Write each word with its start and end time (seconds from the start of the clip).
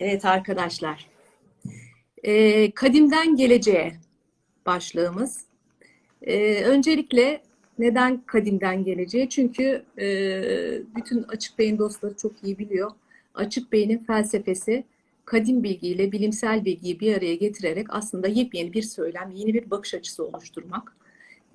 Evet 0.00 0.24
arkadaşlar. 0.24 1.06
Ee, 2.22 2.70
kadimden 2.70 3.36
geleceğe 3.36 3.92
başlığımız. 4.66 5.44
Ee, 6.22 6.62
öncelikle 6.64 7.42
neden 7.78 8.22
kadimden 8.26 8.84
geleceğe? 8.84 9.28
Çünkü 9.28 9.84
e, 9.98 10.06
bütün 10.96 11.22
Açık 11.22 11.58
Bey'in 11.58 11.78
dostları 11.78 12.16
çok 12.16 12.32
iyi 12.44 12.58
biliyor. 12.58 12.90
Açık 13.34 13.72
Bey'in 13.72 13.98
felsefesi 13.98 14.84
kadim 15.24 15.62
bilgiyle 15.62 16.12
bilimsel 16.12 16.64
bilgiyi 16.64 17.00
bir 17.00 17.16
araya 17.16 17.34
getirerek 17.34 17.86
aslında 17.90 18.28
yepyeni 18.28 18.72
bir 18.72 18.82
söylem, 18.82 19.30
yeni 19.34 19.54
bir 19.54 19.70
bakış 19.70 19.94
açısı 19.94 20.24
oluşturmak. 20.24 20.96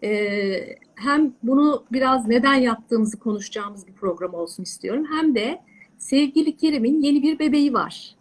Ee, 0.04 0.76
hem 0.96 1.34
bunu 1.44 1.86
biraz 1.92 2.28
neden 2.28 2.56
yaptığımızı 2.56 3.20
konuşacağımız 3.20 3.88
bir 3.88 3.94
program 3.94 4.34
olsun 4.34 4.64
istiyorum. 4.64 5.06
Hem 5.12 5.36
de 5.36 5.62
sevgili 5.98 6.58
Kerim'in 6.58 7.02
yeni 7.02 7.24
bir 7.24 7.40
bebeği 7.40 7.74
var. 7.74 8.21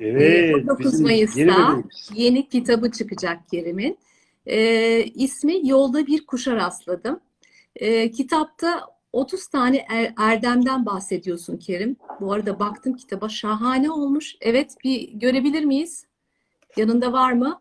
Evet. 0.00 0.54
19 0.54 0.78
bizim 0.84 1.02
Mayıs'ta 1.02 1.82
yeni 2.14 2.48
kitabı 2.48 2.90
çıkacak 2.90 3.48
Kerim'in. 3.50 3.98
Ee, 4.46 5.04
ismi 5.04 5.68
Yolda 5.68 6.06
Bir 6.06 6.26
Kuşa 6.26 6.56
Rastladım. 6.56 7.20
Ee, 7.76 8.10
kitapta 8.10 8.86
30 9.12 9.46
tane 9.48 9.86
er- 9.88 10.14
erdemden 10.18 10.86
bahsediyorsun 10.86 11.56
Kerim. 11.56 11.96
Bu 12.20 12.32
arada 12.32 12.58
baktım 12.58 12.96
kitaba 12.96 13.28
şahane 13.28 13.90
olmuş. 13.90 14.36
Evet 14.40 14.74
bir 14.84 15.12
görebilir 15.12 15.64
miyiz? 15.64 16.06
Yanında 16.76 17.12
var 17.12 17.32
mı? 17.32 17.60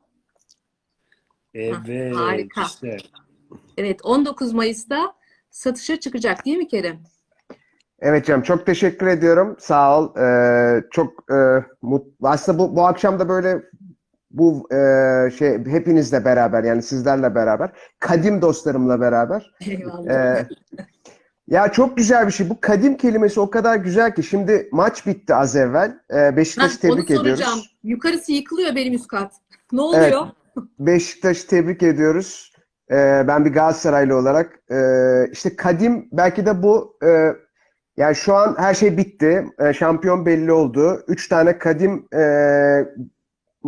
Evet. 1.54 2.16
harika. 2.16 2.64
işte. 2.64 2.98
Evet 3.78 4.00
19 4.04 4.54
Mayıs'ta 4.54 5.14
satışa 5.52 6.00
çıkacak 6.00 6.46
değil 6.46 6.58
mi 6.58 6.68
Kerim? 6.68 7.00
Evet 8.00 8.26
canım 8.26 8.42
çok 8.42 8.66
teşekkür 8.66 9.08
ediyorum. 9.08 9.56
Sağ 9.60 10.00
ol. 10.00 10.16
Ee, 10.18 10.84
çok 10.92 11.32
e, 11.32 11.66
mut, 11.82 12.08
aslında 12.24 12.60
bu 12.60 12.76
bu 12.76 12.88
akşam 12.88 13.20
da 13.20 13.30
böyle 13.30 13.62
bu 14.32 14.68
e, 14.74 14.78
şey 15.38 15.66
hepinizle 15.66 16.26
beraber 16.26 16.64
yani 16.64 16.84
sizlerle 16.84 17.36
beraber 17.36 17.72
kadim 18.00 18.42
dostlarımla 18.42 19.02
beraber 19.02 19.52
Eyvallah. 19.62 20.38
e, 20.40 20.48
ya 21.48 21.72
çok 21.72 21.98
güzel 21.98 22.28
bir 22.28 22.32
şey. 22.32 22.50
Bu 22.50 22.62
kadim 22.62 22.98
kelimesi 22.98 23.40
o 23.40 23.50
kadar 23.50 23.76
güzel 23.76 24.16
ki 24.16 24.24
şimdi 24.24 24.70
maç 24.72 25.06
bitti 25.08 25.36
az 25.36 25.56
evvel. 25.56 26.00
E, 26.14 26.38
Beşiktaş'ı 26.38 26.84
Heh, 26.84 26.90
onu 26.90 26.96
tebrik 26.96 27.12
ediyoruz. 27.12 27.40
soracağım. 27.40 27.60
Yukarısı 27.84 28.32
yıkılıyor 28.32 28.76
benim 28.76 28.94
üst 28.94 29.08
kat. 29.08 29.32
Ne 29.72 29.82
oluyor? 29.82 30.28
Beşiktaş'ı 30.80 31.48
tebrik 31.48 31.84
ediyoruz. 31.84 32.54
Ee, 32.92 33.24
ben 33.28 33.46
bir 33.46 33.54
Galatasaraylı 33.54 34.16
olarak 34.16 34.60
ee, 34.72 35.30
işte 35.32 35.56
kadim 35.56 36.10
belki 36.12 36.46
de 36.46 36.64
bu 36.64 36.98
ee, 37.06 37.34
yani 37.98 38.16
şu 38.16 38.36
an 38.36 38.56
her 38.58 38.74
şey 38.74 38.98
bitti. 38.98 39.46
Ee, 39.60 39.74
şampiyon 39.74 40.26
belli 40.26 40.52
oldu. 40.52 41.04
Üç 41.08 41.28
tane 41.28 41.58
kadim 41.58 42.08
ee, 42.16 42.86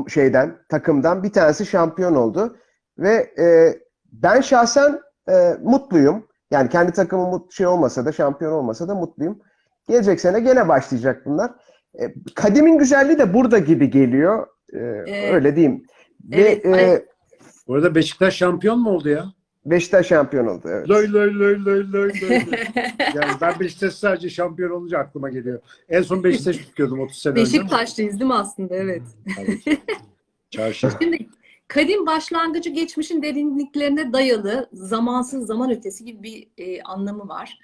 şeyden 0.07 0.57
takımdan 0.69 1.23
bir 1.23 1.31
tanesi 1.31 1.65
şampiyon 1.65 2.15
oldu 2.15 2.57
ve 2.97 3.33
ee, 3.39 3.79
ben 4.11 4.41
şahsen 4.41 4.99
ee, 5.29 5.57
mutluyum. 5.63 6.27
Yani 6.51 6.69
kendi 6.69 6.91
takımım 6.91 7.29
mut- 7.29 7.53
şey 7.53 7.67
olmasa 7.67 8.05
da 8.05 8.11
şampiyon 8.11 8.51
olmasa 8.51 8.87
da 8.87 8.95
mutluyum. 8.95 9.39
Gelecek 9.87 10.21
sene 10.21 10.39
gene 10.39 10.67
başlayacak 10.67 11.25
bunlar. 11.25 11.51
Ee, 12.01 12.13
kadimin 12.35 12.77
güzelliği 12.77 13.19
de 13.19 13.33
burada 13.33 13.57
gibi 13.59 13.89
geliyor. 13.89 14.47
Ee, 14.73 14.77
Evet. 14.77 15.33
Öyle 15.33 15.55
diyeyim. 15.55 15.83
Ve 16.31 16.41
Evet, 16.41 16.65
ee, 16.65 16.69
evet. 16.69 17.05
Bu 17.67 17.75
arada 17.75 17.95
Beşiktaş 17.95 18.35
şampiyon 18.35 18.79
mu 18.79 18.89
oldu 18.89 19.09
ya? 19.09 19.25
Beşiktaş 19.69 20.07
şampiyon 20.07 20.47
oldu. 20.47 20.67
Evet. 20.71 20.89
Loy 20.89 21.13
loy 21.13 21.33
loy 21.33 21.65
loy 21.65 21.91
loy 21.91 22.11
loy. 22.21 22.31
yani 22.99 23.31
ben 23.41 23.59
Beşiktaş 23.59 23.93
sadece 23.93 24.29
şampiyon 24.29 24.71
olunca 24.71 24.99
aklıma 24.99 25.29
geliyor. 25.29 25.59
En 25.89 26.01
son 26.01 26.23
Beşiktaş 26.23 26.57
tutuyordum 26.57 26.99
30 26.99 27.17
sene 27.17 27.31
önce. 27.31 27.43
Beşiktaşlıyız 27.43 28.19
değil 28.19 28.27
mi 28.27 28.33
aslında? 28.33 28.75
Evet. 28.75 29.01
Tabii. 29.35 29.77
Çarşı. 30.51 30.89
Şimdi 31.01 31.27
kadim 31.67 32.05
başlangıcı 32.05 32.69
geçmişin 32.69 33.21
derinliklerine 33.21 34.13
dayalı 34.13 34.69
zamansız 34.73 35.47
zaman 35.47 35.71
ötesi 35.71 36.05
gibi 36.05 36.23
bir 36.23 36.65
e, 36.65 36.81
anlamı 36.81 37.27
var. 37.27 37.59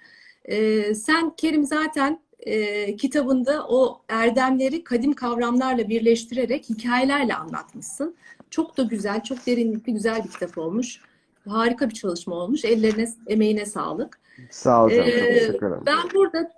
E, 0.46 0.96
sen 0.96 1.36
Kerim 1.38 1.66
zaten 1.66 2.20
e, 2.40 2.96
kitabında 2.96 3.68
o 3.68 4.02
erdemleri 4.10 4.84
kadim 4.84 5.14
kavramlarla 5.14 5.90
birleştirerek 5.90 6.70
hikayelerle 6.70 7.36
anlatmışsın. 7.36 8.16
Çok 8.50 8.78
da 8.78 8.84
güzel, 8.84 9.24
çok 9.24 9.48
derinlikli, 9.48 9.94
güzel 9.94 10.24
bir 10.24 10.30
kitap 10.30 10.58
olmuş. 10.58 11.00
Harika 11.48 11.90
bir 11.90 11.94
çalışma 11.94 12.36
olmuş. 12.36 12.66
Ellerine, 12.66 13.08
emeğine 13.28 13.66
sağlık. 13.66 14.20
Sağ 14.52 14.86
ol 14.86 14.90
canım. 14.90 15.06
Çok 15.06 15.14
Ee, 15.14 15.34
teşekkür 15.34 15.68
ederim. 15.68 15.84
Ben 15.86 15.98
burada 16.16 16.52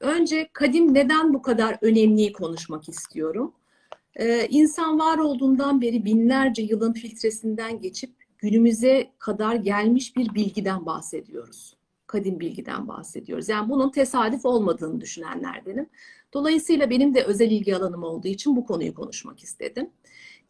önce 0.00 0.48
kadim 0.52 0.94
neden 0.94 1.34
bu 1.34 1.42
kadar 1.42 1.78
önemliyi 1.82 2.32
konuşmak 2.32 2.88
istiyorum. 2.88 3.52
Ee, 4.16 4.46
insan 4.50 4.98
var 4.98 5.18
olduğundan 5.18 5.80
beri 5.80 6.04
binlerce 6.04 6.62
yılın 6.62 6.92
filtresinden 6.92 7.80
geçip 7.80 8.10
günümüze 8.38 9.10
kadar 9.18 9.54
gelmiş 9.54 10.16
bir 10.16 10.34
bilgiden 10.34 10.86
bahsediyoruz. 10.86 11.76
Kadim 12.06 12.40
bilgiden 12.40 12.88
bahsediyoruz. 12.88 13.48
Yani 13.48 13.68
bunun 13.68 13.90
tesadüf 13.90 14.44
olmadığını 14.44 15.00
düşünenlerdenim. 15.00 15.86
Dolayısıyla 16.34 16.90
benim 16.90 17.14
de 17.14 17.22
özel 17.22 17.50
ilgi 17.50 17.76
alanım 17.76 18.02
olduğu 18.02 18.28
için 18.28 18.56
bu 18.56 18.66
konuyu 18.66 18.94
konuşmak 18.94 19.42
istedim. 19.42 19.90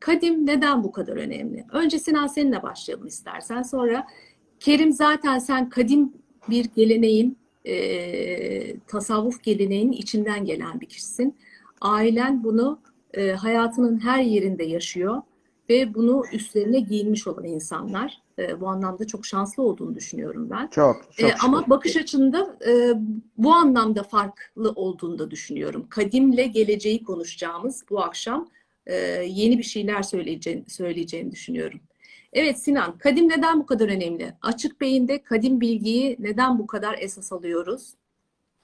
Kadim 0.00 0.46
neden 0.46 0.84
bu 0.84 0.92
kadar 0.92 1.16
önemli? 1.16 1.64
Önce 1.72 1.98
Sinan 1.98 2.26
seninle 2.26 2.62
başlayalım 2.62 3.06
istersen. 3.06 3.62
Sonra 3.62 4.06
Kerim 4.60 4.92
zaten 4.92 5.38
sen 5.38 5.68
kadim 5.70 6.12
bir 6.50 6.64
geleneğin, 6.76 7.38
e, 7.66 8.78
tasavvuf 8.78 9.42
geleneğinin 9.42 9.92
içinden 9.92 10.44
gelen 10.44 10.80
bir 10.80 10.86
kişisin. 10.86 11.36
Ailen 11.80 12.44
bunu 12.44 12.80
e, 13.14 13.30
hayatının 13.32 13.98
her 14.00 14.22
yerinde 14.22 14.64
yaşıyor 14.64 15.22
ve 15.70 15.94
bunu 15.94 16.22
üstlerine 16.32 16.80
giyinmiş 16.80 17.26
olan 17.26 17.44
insanlar. 17.44 18.18
E, 18.38 18.60
bu 18.60 18.68
anlamda 18.68 19.06
çok 19.06 19.26
şanslı 19.26 19.62
olduğunu 19.62 19.94
düşünüyorum 19.94 20.50
ben. 20.50 20.66
Çok, 20.66 20.96
E, 21.18 21.22
çok 21.30 21.44
ama 21.44 21.58
şükür. 21.58 21.70
bakış 21.70 21.96
açında 21.96 22.56
e, 22.68 22.92
bu 23.38 23.52
anlamda 23.54 24.02
farklı 24.02 24.70
olduğunu 24.70 25.18
da 25.18 25.30
düşünüyorum. 25.30 25.86
Kadimle 25.88 26.46
geleceği 26.46 27.04
konuşacağımız 27.04 27.84
bu 27.90 28.00
akşam 28.00 28.48
e, 28.90 28.96
yeni 29.28 29.58
bir 29.58 29.62
şeyler 29.62 30.02
söyleyeceğini, 30.02 30.64
söyleyeceğini 30.68 31.32
düşünüyorum. 31.32 31.80
Evet 32.32 32.58
Sinan, 32.58 32.98
kadim 32.98 33.28
neden 33.28 33.60
bu 33.60 33.66
kadar 33.66 33.88
önemli? 33.88 34.34
Açık 34.42 34.80
beyinde 34.80 35.22
kadim 35.22 35.60
bilgiyi 35.60 36.16
neden 36.18 36.58
bu 36.58 36.66
kadar 36.66 36.98
esas 37.00 37.32
alıyoruz? 37.32 37.94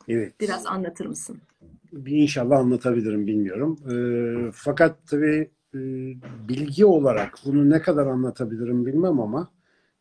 Evet. 0.08 0.40
Biraz 0.40 0.66
anlatır 0.66 1.06
mısın? 1.06 1.40
Bir 1.92 2.16
inşallah 2.16 2.58
anlatabilirim 2.58 3.26
bilmiyorum. 3.26 3.78
Ee, 3.90 4.50
fakat 4.54 4.96
tabii 5.06 5.50
e, 5.74 5.78
bilgi 6.48 6.84
olarak 6.84 7.38
bunu 7.44 7.70
ne 7.70 7.82
kadar 7.82 8.06
anlatabilirim 8.06 8.86
bilmem 8.86 9.20
ama 9.20 9.50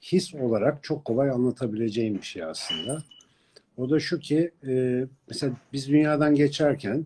his 0.01 0.35
olarak 0.35 0.83
çok 0.83 1.05
kolay 1.05 1.29
anlatabileceğim 1.29 2.15
bir 2.15 2.25
şey 2.25 2.43
aslında. 2.43 3.03
O 3.77 3.89
da 3.89 3.99
şu 3.99 4.19
ki 4.19 4.51
e, 4.67 5.05
mesela 5.27 5.53
biz 5.73 5.89
dünyadan 5.89 6.35
geçerken 6.35 7.05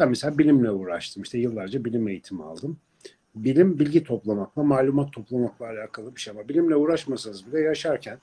ben 0.00 0.08
mesela 0.08 0.38
bilimle 0.38 0.70
uğraştım. 0.70 1.22
İşte 1.22 1.38
yıllarca 1.38 1.84
bilim 1.84 2.08
eğitimi 2.08 2.44
aldım. 2.44 2.76
Bilim 3.34 3.78
bilgi 3.78 4.04
toplamakla, 4.04 4.62
malumat 4.62 5.12
toplamakla 5.12 5.66
alakalı 5.66 6.16
bir 6.16 6.20
şey 6.20 6.30
ama 6.30 6.48
bilimle 6.48 6.76
uğraşmasanız 6.76 7.46
bile 7.46 7.60
yaşarken 7.60 8.18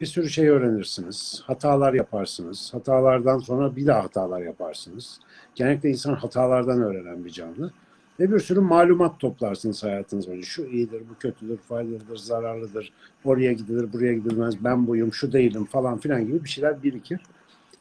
bir 0.00 0.06
sürü 0.06 0.30
şey 0.30 0.48
öğrenirsiniz. 0.48 1.42
Hatalar 1.44 1.94
yaparsınız. 1.94 2.74
Hatalardan 2.74 3.38
sonra 3.38 3.76
bir 3.76 3.86
daha 3.86 4.04
hatalar 4.04 4.40
yaparsınız. 4.40 5.20
Genellikle 5.54 5.90
insan 5.90 6.14
hatalardan 6.14 6.82
öğrenen 6.82 7.24
bir 7.24 7.30
canlı. 7.30 7.72
Ve 8.20 8.32
bir 8.32 8.38
sürü 8.38 8.60
malumat 8.60 9.20
toplarsınız 9.20 9.84
hayatınız 9.84 10.28
boyunca. 10.28 10.46
Şu 10.46 10.64
iyidir, 10.64 11.02
bu 11.10 11.18
kötüdür, 11.18 11.56
faydalıdır, 11.56 12.16
zararlıdır, 12.16 12.92
oraya 13.24 13.52
gidilir, 13.52 13.92
buraya 13.92 14.14
gidilmez, 14.14 14.64
ben 14.64 14.86
buyum, 14.86 15.12
şu 15.12 15.32
değilim 15.32 15.64
falan 15.64 15.98
filan 15.98 16.26
gibi 16.26 16.44
bir 16.44 16.48
şeyler 16.48 16.82
birikir. 16.82 17.20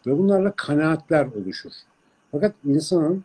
Ve 0.07 0.17
bunlarla 0.17 0.51
kanaatler 0.51 1.25
oluşur. 1.25 1.71
Fakat 2.31 2.55
insanın 2.65 3.23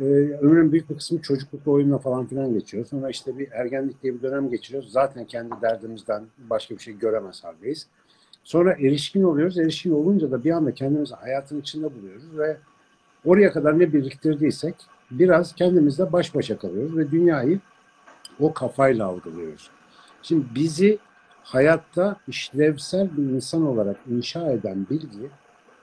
e, 0.00 0.04
ömrünün 0.40 0.72
büyük 0.72 0.90
bir 0.90 0.96
kısmı 0.96 1.22
çocuklukla 1.22 1.72
oyunla 1.72 1.98
falan 1.98 2.26
filan 2.26 2.54
geçiyor. 2.54 2.86
Sonra 2.86 3.10
işte 3.10 3.38
bir 3.38 3.50
ergenlik 3.50 4.02
diye 4.02 4.14
bir 4.14 4.22
dönem 4.22 4.50
geçiriyoruz. 4.50 4.92
Zaten 4.92 5.24
kendi 5.24 5.54
derdimizden 5.62 6.24
başka 6.38 6.74
bir 6.74 6.80
şey 6.80 6.98
göremez 6.98 7.44
haldeyiz. 7.44 7.86
Sonra 8.44 8.72
erişkin 8.72 9.22
oluyoruz. 9.22 9.58
Erişkin 9.58 9.92
olunca 9.92 10.30
da 10.30 10.44
bir 10.44 10.50
anda 10.50 10.74
kendimizi 10.74 11.14
hayatın 11.14 11.60
içinde 11.60 11.94
buluyoruz 11.94 12.38
ve 12.38 12.56
oraya 13.24 13.52
kadar 13.52 13.78
ne 13.78 13.92
biriktirdiysek 13.92 14.74
biraz 15.10 15.54
kendimizle 15.54 16.12
baş 16.12 16.34
başa 16.34 16.58
kalıyoruz 16.58 16.96
ve 16.96 17.10
dünyayı 17.10 17.60
o 18.40 18.52
kafayla 18.52 19.06
algılıyoruz. 19.06 19.70
Şimdi 20.22 20.46
bizi 20.54 20.98
hayatta 21.42 22.16
işlevsel 22.28 23.16
bir 23.16 23.22
insan 23.22 23.66
olarak 23.66 23.96
inşa 24.10 24.52
eden 24.52 24.86
bilgi 24.90 25.30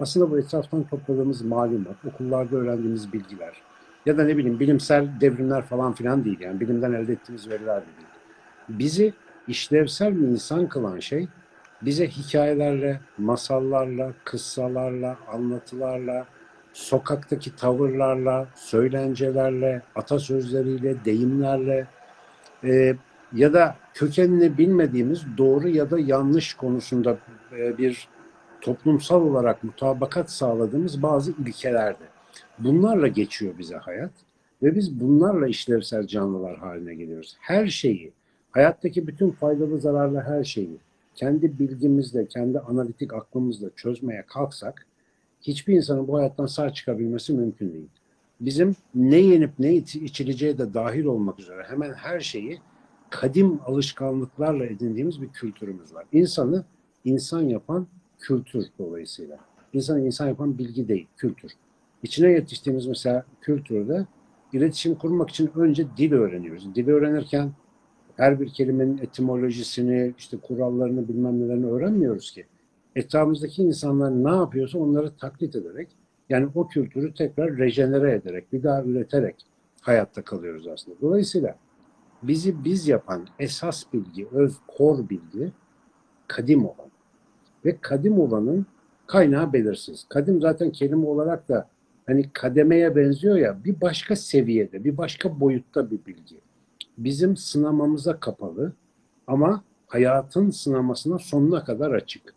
aslında 0.04 0.32
bu 0.32 0.40
etraftan 0.40 0.84
topladığımız 0.84 1.42
malumat, 1.42 1.96
okullarda 2.06 2.58
öğrendiğimiz 2.58 3.14
bilgiler 3.14 3.62
ya 4.06 4.18
da 4.18 4.24
ne 4.24 4.38
bileyim 4.38 4.60
bilimsel 4.60 5.08
devrimler 5.22 5.62
falan 5.62 5.94
filan 5.94 6.26
değil. 6.26 6.40
Yani 6.40 6.60
bilimden 6.60 6.94
elde 6.94 7.14
ettiğimiz 7.14 7.50
veriler 7.50 7.82
de 7.82 7.86
değil. 7.86 8.08
Bizi 8.70 9.14
işlevsel 9.48 10.22
bir 10.22 10.28
insan 10.28 10.70
kılan 10.70 11.00
şey 11.00 11.28
bize 11.82 12.08
hikayelerle, 12.08 13.00
masallarla, 13.18 14.14
kıssalarla, 14.24 15.18
anlatılarla, 15.34 16.26
sokaktaki 16.74 17.56
tavırlarla, 17.56 18.48
söylencelerle, 18.56 19.82
atasözleriyle, 19.96 21.06
deyimlerle 21.06 21.88
e, 22.64 22.96
ya 23.34 23.54
da 23.54 23.76
kökenini 23.94 24.58
bilmediğimiz 24.58 25.24
doğru 25.38 25.70
ya 25.70 25.92
da 25.92 26.00
yanlış 26.00 26.54
konusunda 26.54 27.18
e, 27.58 27.78
bir 27.78 28.08
toplumsal 28.64 29.22
olarak 29.22 29.64
mutabakat 29.64 30.32
sağladığımız 30.32 31.04
bazı 31.04 31.32
ilkelerdi. 31.32 32.04
Bunlarla 32.60 33.08
geçiyor 33.08 33.54
bize 33.60 33.76
hayat 33.76 34.12
ve 34.64 34.76
biz 34.76 35.00
bunlarla 35.00 35.48
işlevsel 35.48 36.08
canlılar 36.08 36.58
haline 36.58 36.96
geliyoruz. 36.96 37.38
Her 37.40 37.68
şeyi, 37.68 38.12
hayattaki 38.52 39.08
bütün 39.08 39.32
faydalı 39.32 39.80
zararlı 39.80 40.20
her 40.22 40.44
şeyi 40.44 40.78
kendi 41.16 41.60
bilgimizle, 41.60 42.28
kendi 42.28 42.60
analitik 42.60 43.14
aklımızla 43.14 43.70
çözmeye 43.76 44.24
kalksak 44.28 44.86
hiçbir 45.42 45.76
insanın 45.76 46.08
bu 46.08 46.18
hayattan 46.18 46.46
sağ 46.46 46.74
çıkabilmesi 46.74 47.34
mümkün 47.34 47.74
değil. 47.74 47.90
Bizim 48.42 48.76
ne 48.96 49.18
yenip 49.18 49.52
ne 49.60 49.74
iç- 49.74 49.96
içileceği 49.96 50.58
de 50.58 50.74
dahil 50.74 51.06
olmak 51.06 51.40
üzere 51.40 51.64
hemen 51.64 51.94
her 51.94 52.20
şeyi 52.20 52.60
kadim 53.10 53.60
alışkanlıklarla 53.66 54.66
edindiğimiz 54.66 55.22
bir 55.22 55.30
kültürümüz 55.30 55.94
var. 55.94 56.06
İnsanı 56.12 56.64
insan 57.06 57.42
yapan 57.42 57.88
kültür 58.24 58.66
dolayısıyla. 58.80 59.38
İnsanı 59.74 60.06
insan 60.06 60.28
yapan 60.28 60.58
bilgi 60.58 60.88
değil, 60.88 61.08
kültür. 61.18 61.52
İçine 62.04 62.32
yetiştiğimiz 62.32 62.86
mesela 62.86 63.26
kültürde 63.42 64.06
iletişim 64.54 64.96
kurmak 64.96 65.30
için 65.30 65.52
önce 65.56 65.88
dil 65.98 66.14
öğreniyoruz. 66.14 66.76
Dil 66.76 66.88
öğrenirken 66.88 67.52
her 68.18 68.40
bir 68.40 68.50
kelimenin 68.50 68.98
etimolojisini, 68.98 70.14
işte 70.18 70.38
kurallarını 70.38 71.08
bilmem 71.08 71.40
nelerini 71.40 71.66
öğrenmiyoruz 71.66 72.32
ki. 72.32 72.46
Etrafımızdaki 72.96 73.64
insanlar 73.64 74.12
ne 74.12 74.36
yapıyorsa 74.38 74.80
onları 74.80 75.16
taklit 75.18 75.56
ederek, 75.56 75.88
yani 76.30 76.50
o 76.56 76.68
kültürü 76.68 77.14
tekrar 77.14 77.58
rejenere 77.58 78.14
ederek, 78.14 78.54
bir 78.54 78.64
daha 78.64 78.84
üreterek 78.84 79.36
hayatta 79.82 80.22
kalıyoruz 80.22 80.68
aslında. 80.68 80.98
Dolayısıyla 81.02 81.56
bizi 82.24 82.64
biz 82.64 82.88
yapan 82.88 83.28
esas 83.40 83.84
bilgi, 83.94 84.28
öz 84.32 84.58
kor 84.68 85.10
bilgi 85.10 85.52
kadim 86.28 86.66
olan. 86.66 86.93
Ve 87.66 87.78
kadim 87.82 88.20
olanın 88.20 88.66
kaynağı 89.08 89.54
belirsiz. 89.54 90.06
Kadim 90.10 90.42
zaten 90.42 90.72
kelime 90.72 91.06
olarak 91.06 91.50
da 91.50 91.68
hani 92.06 92.30
kademeye 92.34 92.96
benziyor 92.96 93.36
ya 93.36 93.58
bir 93.66 93.82
başka 93.82 94.16
seviyede, 94.16 94.84
bir 94.84 94.98
başka 94.98 95.40
boyutta 95.40 95.92
bir 95.92 96.00
bilgi. 96.06 96.36
Bizim 96.98 97.38
sınamamıza 97.38 98.20
kapalı 98.20 98.74
ama 99.28 99.64
hayatın 99.88 100.50
sınamasına 100.50 101.20
sonuna 101.20 101.64
kadar 101.64 101.92
açık. 101.92 102.34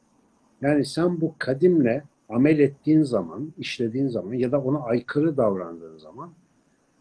Yani 0.60 0.84
sen 0.84 1.20
bu 1.20 1.34
kadimle 1.38 2.04
amel 2.28 2.58
ettiğin 2.58 3.02
zaman, 3.02 3.52
işlediğin 3.58 4.08
zaman 4.08 4.34
ya 4.34 4.52
da 4.52 4.62
ona 4.62 4.78
aykırı 4.78 5.36
davrandığın 5.36 5.98
zaman 5.98 6.30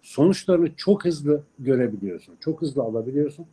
sonuçlarını 0.02 0.76
çok 0.76 1.06
hızlı 1.06 1.44
görebiliyorsun. 1.60 2.36
Çok 2.40 2.62
hızlı 2.62 2.84
alabiliyorsun. 2.84 3.46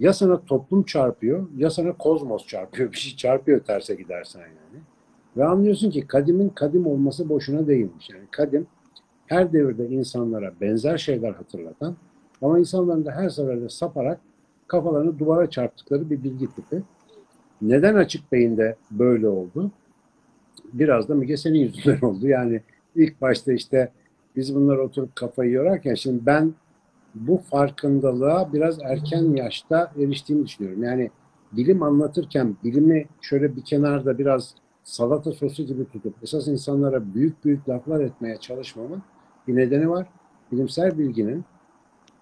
Ya 0.00 0.12
sana 0.12 0.44
toplum 0.44 0.82
çarpıyor 0.82 1.46
ya 1.56 1.70
sana 1.70 1.92
kozmos 1.92 2.46
çarpıyor. 2.46 2.92
Bir 2.92 2.96
şey 2.96 3.16
çarpıyor 3.16 3.60
terse 3.60 3.94
gidersen 3.94 4.40
yani. 4.40 4.82
Ve 5.36 5.44
anlıyorsun 5.44 5.90
ki 5.90 6.06
kadimin 6.06 6.48
kadim 6.48 6.86
olması 6.86 7.28
boşuna 7.28 7.66
değilmiş. 7.66 8.10
Yani 8.10 8.24
kadim 8.30 8.66
her 9.26 9.52
devirde 9.52 9.88
insanlara 9.88 10.52
benzer 10.60 10.98
şeyler 10.98 11.32
hatırlatan 11.32 11.96
ama 12.42 12.58
insanların 12.58 13.04
da 13.04 13.12
her 13.12 13.28
seferde 13.28 13.68
saparak 13.68 14.20
kafalarını 14.66 15.18
duvara 15.18 15.50
çarptıkları 15.50 16.10
bir 16.10 16.22
bilgi 16.22 16.46
tipi. 16.54 16.82
Neden 17.62 17.94
açık 17.94 18.32
beyinde 18.32 18.76
böyle 18.90 19.28
oldu? 19.28 19.70
Biraz 20.72 21.08
da 21.08 21.14
Müge 21.14 21.36
senin 21.36 21.58
yüzünden 21.58 22.00
oldu. 22.06 22.28
Yani 22.28 22.60
ilk 22.96 23.20
başta 23.20 23.52
işte 23.52 23.92
biz 24.36 24.54
bunları 24.54 24.82
oturup 24.82 25.16
kafayı 25.16 25.50
yorarken 25.50 25.94
şimdi 25.94 26.26
ben 26.26 26.54
bu 27.14 27.38
farkındalığa 27.38 28.52
biraz 28.52 28.78
erken 28.82 29.36
yaşta 29.36 29.92
eriştiğimi 29.96 30.46
düşünüyorum. 30.46 30.82
Yani 30.82 31.10
bilim 31.52 31.82
anlatırken 31.82 32.56
bilimi 32.64 33.06
şöyle 33.20 33.56
bir 33.56 33.64
kenarda 33.64 34.18
biraz 34.18 34.54
salata 34.84 35.32
sosu 35.32 35.62
gibi 35.62 35.84
tutup 35.84 36.14
esas 36.22 36.48
insanlara 36.48 37.14
büyük 37.14 37.44
büyük 37.44 37.68
laflar 37.68 38.00
etmeye 38.00 38.36
çalışmamın 38.36 39.02
bir 39.48 39.56
nedeni 39.56 39.90
var. 39.90 40.06
Bilimsel 40.52 40.98
bilginin 40.98 41.44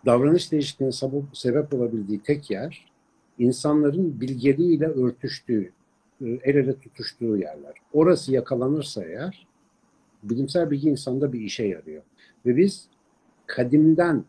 davranış 0.06 0.52
değişikliğine 0.52 0.93
sebep, 1.32 1.75
olabildiği 1.75 2.20
tek 2.23 2.50
yer 2.50 2.93
insanların 3.38 4.20
bilgeliğiyle 4.20 4.87
örtüştüğü, 4.87 5.73
el 6.20 6.55
ele 6.55 6.81
tutuştuğu 6.81 7.37
yerler. 7.37 7.75
Orası 7.93 8.32
yakalanırsa 8.32 9.05
eğer 9.05 9.46
bilimsel 10.23 10.70
bilgi 10.70 10.91
insanda 10.91 11.32
bir 11.32 11.41
işe 11.41 11.64
yarıyor. 11.64 12.02
Ve 12.46 12.56
biz 12.56 12.88
kadimden 13.46 14.25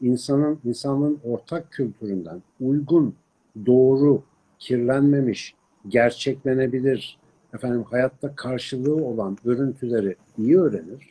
insanın 0.00 0.58
insanlığın 0.64 1.18
ortak 1.24 1.72
kültüründen 1.72 2.42
uygun, 2.60 3.14
doğru, 3.66 4.22
kirlenmemiş, 4.58 5.54
gerçeklenebilir, 5.88 7.18
efendim 7.54 7.82
hayatta 7.82 8.34
karşılığı 8.34 9.04
olan 9.04 9.38
örüntüleri 9.44 10.16
iyi 10.38 10.58
öğrenir. 10.58 11.10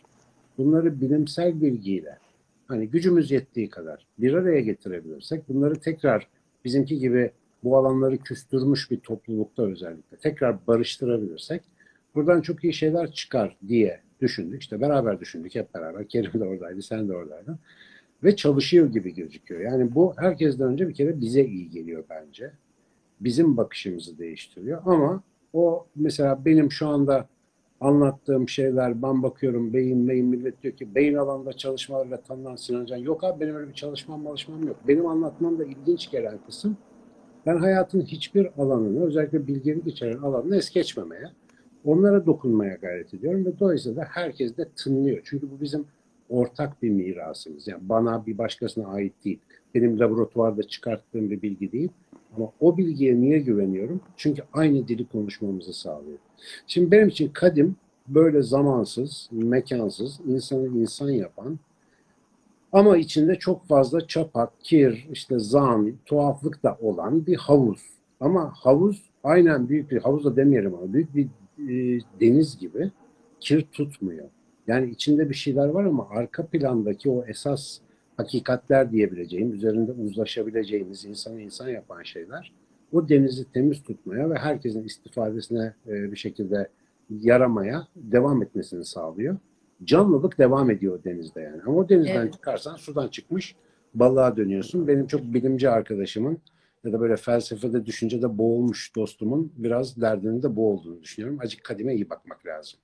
Bunları 0.58 1.02
bilimsel 1.02 1.62
bilgiyle 1.62 2.18
hani 2.68 2.88
gücümüz 2.90 3.32
yettiği 3.32 3.70
kadar 3.70 4.06
bir 4.20 4.34
araya 4.34 4.62
getirebilirsek 4.62 5.50
bunları 5.50 5.80
tekrar 5.80 6.28
bizimki 6.66 7.00
gibi 7.00 7.32
bu 7.64 7.78
alanları 7.78 8.18
küstürmüş 8.18 8.92
bir 8.92 9.00
toplulukta 9.00 9.64
özellikle 9.64 10.18
tekrar 10.18 10.68
barıştırabilirsek 10.68 11.62
buradan 12.16 12.42
çok 12.42 12.64
iyi 12.64 12.74
şeyler 12.74 13.12
çıkar 13.12 13.58
diye 13.68 14.02
düşündük. 14.22 14.62
İşte 14.62 14.82
beraber 14.82 15.20
düşündük 15.20 15.56
hep 15.56 15.74
beraber. 15.74 16.08
Kerim 16.08 16.34
de 16.34 16.44
oradaydı, 16.46 16.82
sen 16.82 17.10
de 17.10 17.14
oradaydın. 17.14 17.60
Ve 18.26 18.36
çalışıyor 18.36 18.92
gibi 18.92 19.16
gözüküyor. 19.16 19.62
Yani 19.62 19.96
bu 19.96 20.14
herkesten 20.18 20.68
önce 20.68 20.88
bir 20.88 20.94
kere 20.94 21.22
bize 21.22 21.46
iyi 21.46 21.70
geliyor 21.70 22.04
bence. 22.10 22.52
Bizim 23.20 23.58
bakışımızı 23.58 24.18
değiştiriyor 24.18 24.82
ama 24.86 25.24
o 25.54 25.88
mesela 25.96 26.46
benim 26.46 26.72
şu 26.72 26.88
anda 26.88 27.28
anlattığım 27.82 28.50
şeyler 28.50 29.02
ben 29.02 29.24
bakıyorum 29.24 29.74
beyin 29.74 30.08
beyin 30.08 30.26
millet 30.26 30.64
diyor 30.64 30.76
ki 30.76 30.96
beyin 30.96 31.16
alanında 31.16 31.54
çalışmalarla 31.54 32.22
tanınan 32.22 32.56
Sinan 32.56 32.86
Can. 32.86 32.98
Yok 32.98 33.24
abi 33.24 33.40
benim 33.40 33.56
öyle 33.56 33.70
bir 33.70 33.74
çalışmam 33.74 34.24
çalışmam 34.24 34.68
yok. 34.68 34.78
Benim 34.88 35.06
anlatmam 35.06 35.60
da 35.60 35.66
ilginç 35.66 36.12
gelen 36.12 36.40
kısım 36.46 36.78
ben 37.46 37.58
hayatın 37.58 38.02
hiçbir 38.02 38.50
alanını 38.58 39.06
özellikle 39.06 39.48
bilgelik 39.48 39.88
içeren 39.88 40.18
alanını 40.18 40.58
es 40.58 40.70
geçmemeye 40.70 41.32
onlara 41.86 42.26
dokunmaya 42.26 42.76
gayret 42.76 43.14
ediyorum 43.14 43.46
ve 43.46 43.60
dolayısıyla 43.60 44.02
da 44.02 44.08
herkes 44.12 44.58
de 44.58 44.70
tınlıyor. 44.76 45.22
Çünkü 45.24 45.52
bu 45.52 45.62
bizim 45.62 45.86
ortak 46.30 46.84
bir 46.84 46.90
mirasımız. 46.90 47.68
Yani 47.68 47.90
bana 47.90 48.26
bir 48.26 48.38
başkasına 48.38 48.88
ait 48.88 49.14
değil. 49.26 49.40
Benim 49.76 50.00
laboratuvarda 50.00 50.64
çıkarttığım 50.64 51.32
bir 51.32 51.42
bilgi 51.42 51.72
değil. 51.72 51.90
Ama 52.38 52.52
o 52.60 52.78
bilgiye 52.78 53.22
niye 53.22 53.40
güveniyorum? 53.40 54.02
Çünkü 54.18 54.44
aynı 54.54 54.88
dili 54.88 55.06
konuşmamızı 55.06 55.74
sağlıyor. 55.74 56.18
Şimdi 56.68 56.92
benim 56.92 57.08
için 57.08 57.30
kadim 57.34 57.76
böyle 58.08 58.42
zamansız, 58.42 59.30
mekansız, 59.32 60.20
insanı 60.28 60.68
insan 60.68 61.10
yapan 61.10 61.60
ama 62.72 62.98
içinde 62.98 63.36
çok 63.36 63.66
fazla 63.68 64.08
çapak, 64.08 64.62
kir, 64.62 65.08
işte 65.12 65.40
zan, 65.40 65.94
tuhaflık 66.06 66.64
da 66.64 66.78
olan 66.82 67.26
bir 67.26 67.36
havuz. 67.36 67.82
Ama 68.20 68.54
havuz 68.56 69.04
aynen 69.24 69.70
büyük 69.70 69.92
bir 69.92 70.02
havuz 70.02 70.26
da 70.26 70.36
demeyelim 70.36 70.76
ama 70.76 70.94
büyük 70.94 71.16
bir 71.16 71.26
e, 71.60 72.02
deniz 72.20 72.60
gibi 72.60 72.92
kir 73.40 73.62
tutmuyor. 73.62 74.26
Yani 74.68 74.90
içinde 74.90 75.30
bir 75.30 75.36
şeyler 75.36 75.68
var 75.68 75.86
ama 75.86 76.08
arka 76.10 76.46
plandaki 76.46 77.10
o 77.10 77.26
esas 77.26 77.80
hakikatler 78.18 78.92
diyebileceğim, 78.92 79.54
üzerinde 79.54 79.92
uzlaşabileceğimiz, 79.92 81.06
insanı 81.06 81.42
insan 81.42 81.70
yapan 81.70 82.04
şeyler 82.04 82.54
o 82.92 83.10
denizi 83.10 83.52
temiz 83.52 83.84
tutmaya 83.84 84.30
ve 84.30 84.36
herkesin 84.36 84.84
istifadesine 84.84 85.74
e, 85.88 86.12
bir 86.12 86.16
şekilde 86.16 86.70
yaramaya 87.10 87.88
devam 87.96 88.44
etmesini 88.44 88.86
sağlıyor. 88.86 89.38
Canlılık 89.84 90.38
devam 90.38 90.72
ediyor 90.72 91.04
denizde 91.04 91.42
yani. 91.42 91.62
Ama 91.66 91.78
o 91.78 91.90
denizden 91.90 92.22
Evet. 92.22 92.34
çıkarsan 92.34 92.76
sudan 92.76 93.08
çıkmış 93.08 93.56
balığa 93.94 94.38
dönüyorsun. 94.38 94.88
Benim 94.88 95.08
çok 95.08 95.22
bilimci 95.22 95.70
arkadaşımın 95.70 96.38
ya 96.84 96.94
da 96.94 97.00
böyle 97.00 97.16
felsefede, 97.16 97.86
düşüncede 97.86 98.38
boğulmuş 98.38 98.96
dostumun 98.96 99.54
biraz 99.58 100.02
derdinin 100.02 100.44
de 100.44 100.56
bu 100.56 100.72
olduğunu 100.72 101.02
düşünüyorum. 101.02 101.40
Acık 101.42 101.64
kadime 101.64 101.96
iyi 101.96 102.10
bakmak 102.10 102.46
lazım. 102.46 102.80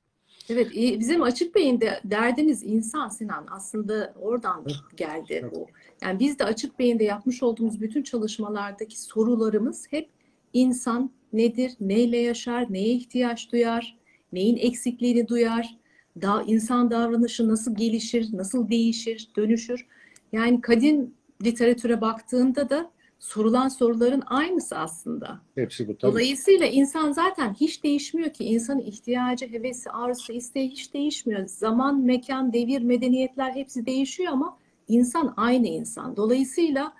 Evet, 0.50 0.72
bizim 1.00 1.22
açık 1.24 1.56
beyinde 1.56 2.02
derdimiz 2.04 2.64
insan 2.64 3.10
Sinan. 3.10 3.46
Aslında 3.52 4.14
oradan 4.20 4.66
geldi 4.98 5.50
bu. 5.56 5.68
Yani 6.04 6.20
biz 6.20 6.40
de 6.40 6.44
açık 6.44 6.80
beyinde 6.80 7.04
yapmış 7.04 7.44
olduğumuz 7.44 7.82
bütün 7.82 8.04
çalışmalardaki 8.04 9.02
sorularımız 9.02 9.88
hep 9.90 10.10
insan 10.54 11.12
nedir, 11.34 11.72
neyle 11.80 12.18
yaşar, 12.18 12.74
neye 12.74 12.94
ihtiyaç 12.94 13.52
duyar, 13.52 13.98
neyin 14.34 14.58
eksikliğini 14.58 15.28
duyar, 15.28 15.78
da 16.22 16.44
insan 16.48 16.92
davranışı 16.92 17.48
nasıl 17.48 17.76
gelişir, 17.76 18.30
nasıl 18.34 18.70
değişir, 18.70 19.30
dönüşür. 19.38 19.88
Yani 20.32 20.62
kadim 20.62 21.14
literatüre 21.44 22.02
baktığında 22.02 22.70
da 22.70 22.92
sorulan 23.22 23.68
soruların 23.68 24.24
aynısı 24.26 24.78
aslında. 24.78 25.42
Hepsi 25.56 25.88
bu 25.88 25.98
tabii. 25.98 26.12
Dolayısıyla 26.12 26.66
insan 26.66 27.12
zaten 27.12 27.54
hiç 27.54 27.84
değişmiyor 27.84 28.34
ki. 28.34 28.44
İnsanın 28.44 28.80
ihtiyacı, 28.82 29.48
hevesi, 29.52 29.90
arzusu, 29.90 30.34
isteği 30.34 30.70
hiç 30.70 30.94
değişmiyor. 30.94 31.48
Zaman, 31.48 32.00
mekan, 32.00 32.54
devir, 32.54 32.82
medeniyetler 32.82 33.52
hepsi 33.56 33.86
değişiyor 33.86 34.32
ama 34.34 34.58
insan 34.88 35.34
aynı 35.38 35.68
insan. 35.68 36.16
Dolayısıyla 36.16 36.94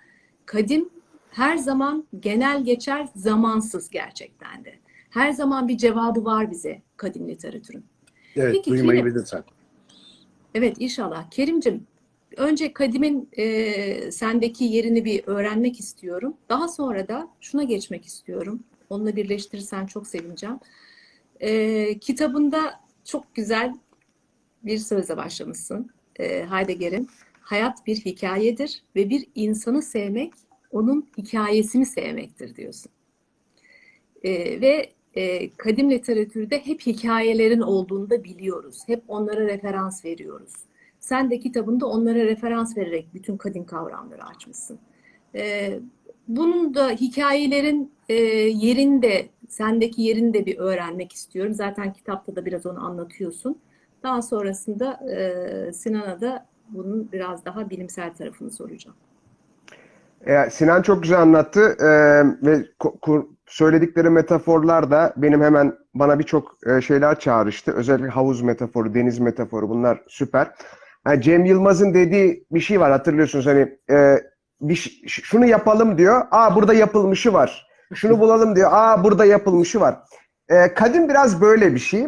kadim 0.46 0.88
her 1.30 1.56
zaman 1.56 2.04
genel 2.20 2.64
geçer, 2.64 3.08
zamansız 3.16 3.90
gerçekten 3.90 4.64
de. 4.64 4.74
Her 5.10 5.32
zaman 5.32 5.68
bir 5.68 5.76
cevabı 5.76 6.24
var 6.24 6.50
bize 6.50 6.82
kadim 6.96 7.28
literatürün. 7.28 7.84
Evet, 8.36 8.54
Peki, 8.54 8.70
duymayı 8.70 9.00
Kerim. 9.00 9.14
bilirsen. 9.14 9.44
Evet 10.54 10.76
inşallah. 10.78 11.30
Kerimcim, 11.30 11.86
önce 12.36 12.72
Kadim'in 12.72 13.28
e, 13.32 14.10
sendeki 14.10 14.64
yerini 14.64 15.04
bir 15.04 15.22
öğrenmek 15.26 15.80
istiyorum. 15.80 16.36
Daha 16.48 16.68
sonra 16.68 17.08
da 17.08 17.28
şuna 17.40 17.62
geçmek 17.62 18.06
istiyorum. 18.06 18.64
Onunla 18.90 19.16
birleştirirsen 19.16 19.86
çok 19.86 20.06
sevineceğim. 20.06 20.58
E, 21.40 21.98
kitabında 21.98 22.80
çok 23.04 23.34
güzel 23.34 23.74
bir 24.64 24.78
sözle 24.78 25.16
başlamışsın 25.16 25.90
e, 26.18 26.46
Heidegger'in. 26.50 27.08
Hayat 27.40 27.86
bir 27.86 27.96
hikayedir 27.96 28.82
ve 28.96 29.10
bir 29.10 29.26
insanı 29.34 29.82
sevmek 29.82 30.32
onun 30.70 31.08
hikayesini 31.18 31.86
sevmektir 31.86 32.56
diyorsun. 32.56 32.92
E, 34.24 34.60
ve 34.60 34.92
e, 35.14 35.50
kadim 35.50 35.90
literatürde 35.90 36.66
hep 36.66 36.80
hikayelerin 36.80 37.60
olduğunu 37.60 38.10
da 38.10 38.24
biliyoruz. 38.24 38.78
Hep 38.86 39.02
onlara 39.08 39.40
referans 39.40 40.04
veriyoruz. 40.04 40.52
Sen 41.02 41.30
de 41.30 41.40
kitabında 41.40 41.86
onlara 41.86 42.18
referans 42.18 42.76
vererek 42.76 43.14
bütün 43.14 43.36
kadim 43.36 43.66
kavramları 43.66 44.24
açmışsın. 44.24 44.78
E, 45.34 45.72
bunun 46.28 46.74
da 46.74 46.88
hikayelerin 46.90 47.92
e, 48.08 48.14
yerinde, 48.14 49.28
sendeki 49.48 50.02
yerini 50.02 50.34
de 50.34 50.46
bir 50.46 50.58
öğrenmek 50.58 51.12
istiyorum. 51.12 51.54
Zaten 51.54 51.92
kitapta 51.92 52.36
da 52.36 52.46
biraz 52.46 52.66
onu 52.66 52.86
anlatıyorsun. 52.86 53.58
Daha 54.02 54.22
sonrasında 54.22 55.00
e, 55.10 55.72
Sinan'a 55.72 56.20
da 56.20 56.46
bunun 56.68 57.12
biraz 57.12 57.44
daha 57.44 57.70
bilimsel 57.70 58.14
tarafını 58.14 58.50
soracağım. 58.50 58.96
Ya, 60.26 60.50
Sinan 60.50 60.82
çok 60.82 61.02
güzel 61.02 61.22
anlattı 61.22 61.76
Ee, 61.80 62.24
ve 62.46 62.66
kur- 62.78 63.26
söyledikleri 63.46 64.10
metaforlar 64.10 64.90
da 64.90 65.14
benim 65.16 65.42
hemen 65.42 65.74
bana 65.94 66.18
birçok 66.18 66.56
e, 66.66 66.80
şeyler 66.80 67.18
çağrıştı. 67.18 67.72
Özellikle 67.72 68.08
havuz 68.08 68.42
metaforu, 68.42 68.94
deniz 68.94 69.18
metaforu 69.18 69.68
bunlar 69.68 70.02
süper. 70.08 70.50
Yani 71.06 71.22
Cem 71.22 71.44
Yılmaz'ın 71.44 71.94
dediği 71.94 72.46
bir 72.50 72.60
şey 72.60 72.80
var 72.80 72.92
hatırlıyorsunuz 72.92 73.46
hani 73.46 73.78
e, 73.90 74.18
bir 74.60 75.02
şunu 75.06 75.46
yapalım 75.46 75.98
diyor. 75.98 76.26
Aa 76.30 76.54
burada 76.54 76.74
yapılmışı 76.74 77.32
var. 77.32 77.66
Şunu 77.94 78.20
bulalım 78.20 78.56
diyor. 78.56 78.70
Aa 78.72 79.04
burada 79.04 79.24
yapılmışı 79.24 79.80
var. 79.80 79.98
E, 80.48 80.74
kadim 80.74 81.08
biraz 81.08 81.40
böyle 81.40 81.74
bir 81.74 81.78
şey. 81.78 82.06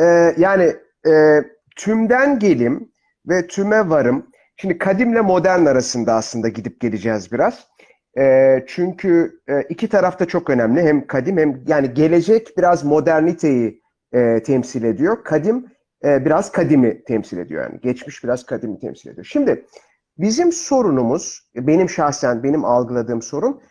E, 0.00 0.34
yani 0.38 0.76
e, 1.06 1.42
tümden 1.76 2.38
gelim 2.38 2.92
ve 3.28 3.46
tüme 3.46 3.88
varım. 3.88 4.26
Şimdi 4.56 4.78
kadimle 4.78 5.20
modern 5.20 5.66
arasında 5.66 6.14
aslında 6.14 6.48
gidip 6.48 6.80
geleceğiz 6.80 7.32
biraz. 7.32 7.66
E, 8.18 8.56
çünkü 8.66 9.40
e, 9.48 9.62
iki 9.62 9.88
taraf 9.88 10.20
da 10.20 10.26
çok 10.26 10.50
önemli. 10.50 10.82
Hem 10.82 11.06
kadim 11.06 11.38
hem 11.38 11.62
yani 11.66 11.94
gelecek 11.94 12.58
biraz 12.58 12.84
moderniteyi 12.84 13.82
e, 14.12 14.42
temsil 14.42 14.84
ediyor. 14.84 15.24
Kadim 15.24 15.66
e, 16.04 16.24
biraz 16.24 16.52
kadimi 16.52 17.04
temsil 17.04 17.38
ediyor 17.38 17.62
yani. 17.62 17.80
Geçmiş 17.80 18.24
biraz 18.24 18.46
kadimi 18.46 18.78
temsil 18.78 19.10
ediyor. 19.10 19.24
Şimdi 19.24 19.66
bizim 20.18 20.52
sorunumuz, 20.52 21.50
benim 21.56 21.88
şahsen 21.88 22.42
benim 22.42 22.64
algıladığım 22.64 23.22
sorun, 23.22 23.62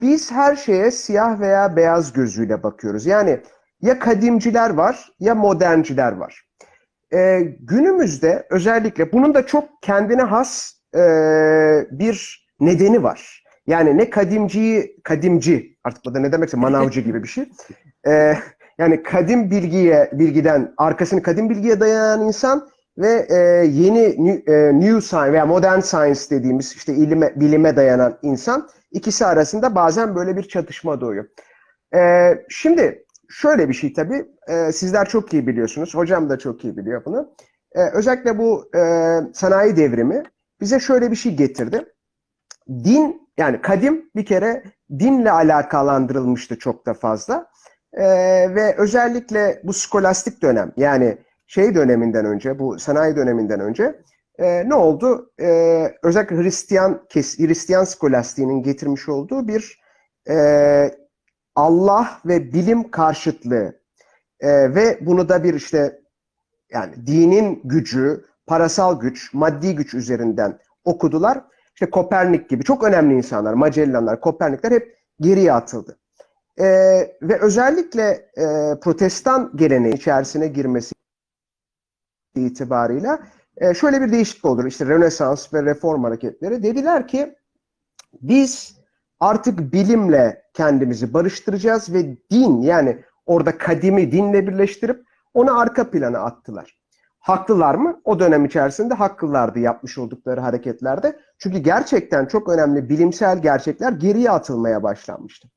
biz 0.00 0.32
her 0.32 0.56
şeye 0.56 0.90
siyah 0.90 1.40
veya 1.40 1.76
beyaz 1.76 2.12
gözüyle 2.12 2.62
bakıyoruz. 2.62 3.06
Yani 3.06 3.40
ya 3.80 3.98
kadimciler 3.98 4.70
var 4.70 5.12
ya 5.20 5.34
modernciler 5.34 6.12
var. 6.12 6.42
Ee, 7.14 7.40
günümüzde 7.60 8.46
özellikle 8.50 9.12
bunun 9.12 9.34
da 9.34 9.46
çok 9.46 9.68
kendine 9.82 10.22
has 10.22 10.72
e, 10.94 11.00
bir 11.90 12.46
nedeni 12.60 13.02
var. 13.02 13.44
Yani 13.66 13.98
ne 13.98 14.10
kadimciyi, 14.10 15.00
kadimci 15.04 15.76
artık 15.84 16.04
bu 16.04 16.14
da 16.14 16.18
ne 16.18 16.32
demekse 16.32 16.56
manavcı 16.56 17.00
gibi 17.00 17.22
bir 17.22 17.28
şey. 17.28 17.48
Ee, 18.06 18.34
yani 18.78 19.02
kadim 19.02 19.50
bilgiye, 19.50 20.10
bilgiden 20.12 20.74
arkasını 20.76 21.22
kadim 21.22 21.50
bilgiye 21.50 21.80
dayanan 21.80 22.26
insan 22.26 22.68
ve 22.98 23.26
e, 23.30 23.36
yeni 23.66 24.26
new, 24.26 24.54
e, 24.54 24.80
new 24.80 25.00
science 25.00 25.32
veya 25.32 25.46
modern 25.46 25.80
science 25.80 26.20
dediğimiz 26.30 26.72
işte 26.76 26.94
ilime, 26.94 27.40
bilime 27.40 27.76
dayanan 27.76 28.18
insan 28.22 28.68
ikisi 28.90 29.26
arasında 29.26 29.74
bazen 29.74 30.14
böyle 30.14 30.36
bir 30.36 30.42
çatışma 30.42 31.00
doğuyor. 31.00 31.24
Ee, 31.94 32.44
şimdi 32.48 33.04
şöyle 33.28 33.68
bir 33.68 33.74
şey 33.74 33.92
tabii 33.92 34.26
e, 34.48 34.72
sizler 34.72 35.08
çok 35.08 35.32
iyi 35.32 35.46
biliyorsunuz. 35.46 35.94
Hocam 35.94 36.30
da 36.30 36.38
çok 36.38 36.64
iyi 36.64 36.76
biliyor 36.76 37.04
bunu. 37.04 37.34
E, 37.72 37.80
özellikle 37.90 38.38
bu 38.38 38.70
e, 38.76 38.80
sanayi 39.34 39.76
devrimi 39.76 40.22
bize 40.60 40.80
şöyle 40.80 41.10
bir 41.10 41.16
şey 41.16 41.36
getirdi. 41.36 41.84
Din 42.68 43.28
yani 43.38 43.60
kadim 43.62 44.10
bir 44.16 44.26
kere 44.26 44.64
dinle 44.98 45.30
alakalandırılmıştı 45.30 46.58
çok 46.58 46.86
da 46.86 46.94
fazla. 46.94 47.46
E, 47.92 48.04
ve 48.54 48.74
özellikle 48.78 49.60
bu 49.64 49.72
skolastik 49.72 50.42
dönem 50.42 50.72
yani 50.76 51.18
şey 51.46 51.74
döneminden 51.74 52.24
önce 52.24 52.58
bu 52.58 52.78
sanayi 52.78 53.16
döneminden 53.16 53.60
önce 53.60 54.02
e, 54.38 54.68
ne 54.68 54.74
oldu? 54.74 55.30
E, 55.40 55.48
özellikle 56.02 56.36
Hristiyan 56.36 57.06
kes, 57.08 57.38
Hristiyan 57.38 57.84
skolastiğinin 57.84 58.62
getirmiş 58.62 59.08
olduğu 59.08 59.48
bir 59.48 59.80
e, 60.28 60.90
Allah 61.54 62.20
ve 62.26 62.52
bilim 62.52 62.90
karşıtlığı 62.90 63.82
Ee, 64.42 64.74
ve 64.74 64.98
bunu 65.00 65.28
da 65.28 65.44
bir 65.44 65.54
işte 65.54 66.00
yani 66.72 67.06
dinin 67.06 67.60
gücü, 67.64 68.24
parasal 68.46 69.00
güç, 69.00 69.34
maddi 69.34 69.74
güç 69.74 69.94
üzerinden 69.94 70.58
okudular. 70.84 71.44
İşte 71.74 71.90
Kopernik 71.90 72.50
gibi 72.50 72.64
çok 72.64 72.84
önemli 72.84 73.14
insanlar, 73.14 73.54
Magellanlar, 73.54 74.20
Kopernikler 74.20 74.72
hep 74.72 74.98
geriye 75.20 75.52
atıldı. 75.52 75.98
Ee, 76.58 76.64
ve 77.22 77.40
özellikle 77.40 78.30
e, 78.36 78.44
protestan 78.80 79.52
geleneği 79.56 79.94
içerisine 79.94 80.48
girmesi 80.48 80.94
itibarıyla 82.36 83.22
e, 83.56 83.74
şöyle 83.74 84.02
bir 84.02 84.12
değişiklik 84.12 84.44
olur. 84.44 84.64
İşte 84.64 84.86
Rönesans 84.86 85.54
ve 85.54 85.62
Reform 85.62 86.04
hareketleri 86.04 86.62
dediler 86.62 87.08
ki 87.08 87.34
biz 88.22 88.76
artık 89.20 89.72
bilimle 89.72 90.42
kendimizi 90.54 91.14
barıştıracağız 91.14 91.94
ve 91.94 92.16
din 92.30 92.62
yani 92.62 93.04
orada 93.26 93.58
kadimi 93.58 94.12
dinle 94.12 94.46
birleştirip 94.46 95.04
onu 95.34 95.60
arka 95.60 95.90
plana 95.90 96.18
attılar. 96.18 96.78
Haklılar 97.18 97.74
mı? 97.74 98.00
O 98.04 98.20
dönem 98.20 98.44
içerisinde 98.44 98.94
haklılardı 98.94 99.58
yapmış 99.58 99.98
oldukları 99.98 100.40
hareketlerde. 100.40 101.20
Çünkü 101.38 101.58
gerçekten 101.58 102.26
çok 102.26 102.48
önemli 102.48 102.88
bilimsel 102.88 103.42
gerçekler 103.42 103.92
geriye 103.92 104.30
atılmaya 104.30 104.82
başlanmıştı. 104.82 105.48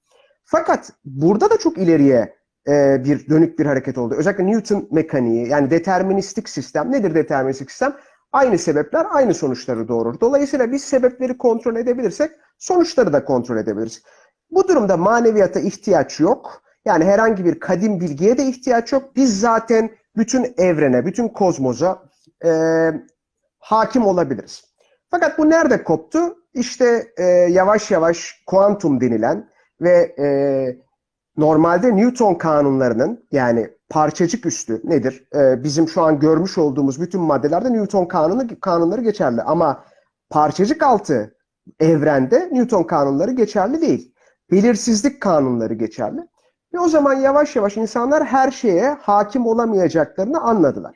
Fakat 0.45 0.91
burada 1.05 1.49
da 1.49 1.57
çok 1.57 1.77
ileriye 1.77 2.35
e, 2.67 3.03
bir 3.05 3.29
dönük 3.29 3.59
bir 3.59 3.65
hareket 3.65 3.97
oldu. 3.97 4.15
Özellikle 4.17 4.45
Newton 4.45 4.87
mekaniği 4.91 5.47
yani 5.49 5.69
deterministik 5.69 6.49
sistem. 6.49 6.91
Nedir 6.91 7.15
deterministik 7.15 7.71
sistem? 7.71 7.95
Aynı 8.31 8.57
sebepler 8.57 9.05
aynı 9.09 9.33
sonuçları 9.33 9.87
doğurur. 9.87 10.19
Dolayısıyla 10.19 10.71
biz 10.71 10.83
sebepleri 10.83 11.37
kontrol 11.37 11.75
edebilirsek 11.75 12.31
sonuçları 12.57 13.13
da 13.13 13.25
kontrol 13.25 13.57
edebiliriz. 13.57 14.03
Bu 14.51 14.67
durumda 14.67 14.97
maneviyata 14.97 15.59
ihtiyaç 15.59 16.19
yok. 16.19 16.61
Yani 16.85 17.05
herhangi 17.05 17.45
bir 17.45 17.59
kadim 17.59 17.99
bilgiye 17.99 18.37
de 18.37 18.45
ihtiyaç 18.45 18.91
yok. 18.91 19.15
Biz 19.15 19.39
zaten 19.39 19.89
bütün 20.17 20.53
evrene, 20.57 21.05
bütün 21.05 21.27
kozmoza 21.27 22.03
e, 22.45 22.51
hakim 23.59 24.05
olabiliriz. 24.05 24.63
Fakat 25.11 25.37
bu 25.37 25.49
nerede 25.49 25.83
koptu? 25.83 26.37
İşte 26.53 27.07
e, 27.17 27.23
yavaş 27.27 27.91
yavaş 27.91 28.43
kuantum 28.47 29.01
denilen 29.01 29.49
ve 29.82 30.15
e, 30.20 30.27
normalde 31.38 31.96
Newton 31.96 32.34
kanunlarının 32.34 33.27
yani 33.32 33.70
parçacık 33.89 34.46
üstü 34.46 34.82
nedir? 34.84 35.27
E, 35.36 35.63
bizim 35.63 35.88
şu 35.88 36.01
an 36.01 36.20
görmüş 36.20 36.58
olduğumuz 36.58 37.01
bütün 37.01 37.22
maddelerde 37.22 37.74
Newton 37.74 38.05
kanunu 38.05 38.60
kanunları 38.60 39.01
geçerli 39.01 39.41
ama 39.41 39.86
parçacık 40.29 40.84
altı 40.84 41.36
evrende 41.79 42.50
Newton 42.51 42.84
kanunları 42.84 43.32
geçerli 43.32 43.82
değil. 43.82 44.13
Belirsizlik 44.51 45.22
kanunları 45.22 45.74
geçerli. 45.74 46.22
Ve 46.74 46.79
o 46.79 46.88
zaman 46.88 47.13
yavaş 47.13 47.55
yavaş 47.55 47.77
insanlar 47.77 48.25
her 48.25 48.51
şeye 48.51 48.89
hakim 48.89 49.46
olamayacaklarını 49.46 50.41
anladılar. 50.41 50.96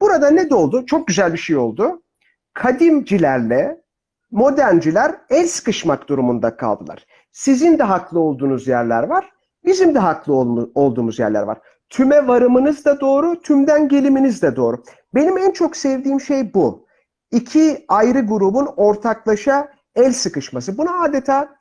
Burada 0.00 0.30
ne 0.30 0.50
de 0.50 0.54
oldu? 0.54 0.86
Çok 0.86 1.06
güzel 1.06 1.32
bir 1.32 1.38
şey 1.38 1.56
oldu. 1.56 2.02
Kadimcilerle 2.54 3.84
modernciler 4.30 5.14
el 5.30 5.46
sıkışmak 5.46 6.08
durumunda 6.08 6.56
kaldılar. 6.56 7.06
Sizin 7.34 7.78
de 7.78 7.82
haklı 7.82 8.20
olduğunuz 8.20 8.68
yerler 8.68 9.02
var, 9.02 9.32
bizim 9.64 9.94
de 9.94 9.98
haklı 9.98 10.34
ol- 10.34 10.70
olduğumuz 10.74 11.18
yerler 11.18 11.42
var. 11.42 11.58
Tüme 11.90 12.28
varımınız 12.28 12.84
da 12.84 13.00
doğru, 13.00 13.40
tümden 13.42 13.88
geliminiz 13.88 14.42
de 14.42 14.56
doğru. 14.56 14.82
Benim 15.14 15.38
en 15.38 15.50
çok 15.50 15.76
sevdiğim 15.76 16.20
şey 16.20 16.54
bu. 16.54 16.86
İki 17.30 17.84
ayrı 17.88 18.20
grubun 18.26 18.66
ortaklaşa 18.76 19.68
el 19.94 20.12
sıkışması. 20.12 20.78
Buna 20.78 21.02
adeta 21.02 21.56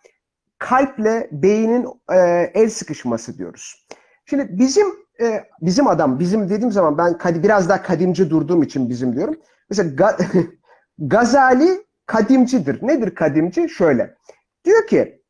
kalple 0.60 1.30
beynin 1.32 1.88
e, 2.12 2.18
el 2.54 2.70
sıkışması 2.70 3.38
diyoruz. 3.38 3.88
Şimdi 4.26 4.48
bizim 4.52 4.88
e, 5.22 5.44
bizim 5.62 5.88
adam, 5.88 6.20
bizim 6.20 6.50
dediğim 6.50 6.72
zaman 6.72 6.98
ben 6.98 7.18
kadi, 7.18 7.44
biraz 7.44 7.70
daha 7.70 7.82
kadimci 7.82 8.30
durduğum 8.30 8.64
için 8.64 8.90
bizim 8.90 9.16
diyorum. 9.16 9.36
Mesela 9.70 9.90
Ga- 9.90 10.46
Gazali 10.98 11.84
kadimcidir. 12.06 12.88
Nedir 12.88 13.16
kadimci? 13.16 13.70
Şöyle. 13.70 14.16
Diyor 14.66 14.88
ki 14.88 15.23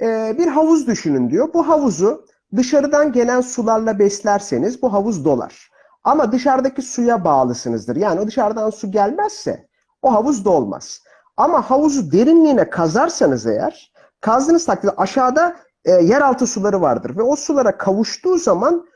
e, 0.00 0.34
bir 0.38 0.46
havuz 0.46 0.86
düşünün 0.86 1.30
diyor. 1.30 1.54
Bu 1.54 1.68
havuzu 1.68 2.26
dışarıdan 2.56 3.12
gelen 3.12 3.40
sularla 3.40 3.98
beslerseniz 3.98 4.82
bu 4.82 4.92
havuz 4.92 5.24
dolar. 5.24 5.70
Ama 6.04 6.32
dışarıdaki 6.32 6.82
suya 6.82 7.24
bağlısınızdır. 7.24 7.96
Yani 7.96 8.20
o 8.20 8.26
dışarıdan 8.26 8.70
su 8.70 8.90
gelmezse 8.90 9.66
o 10.02 10.12
havuz 10.12 10.44
dolmaz. 10.44 11.00
Ama 11.36 11.70
havuzu 11.70 12.12
derinliğine 12.12 12.70
kazarsanız 12.70 13.46
eğer 13.46 13.92
kazdığınız 14.20 14.66
takdirde 14.66 14.92
aşağıda 14.96 15.56
e, 15.84 15.90
yeraltı 15.90 16.46
suları 16.46 16.80
vardır 16.80 17.16
ve 17.16 17.22
o 17.22 17.36
sulara 17.36 17.78
kavuştuğu 17.78 18.38
zaman 18.38 18.86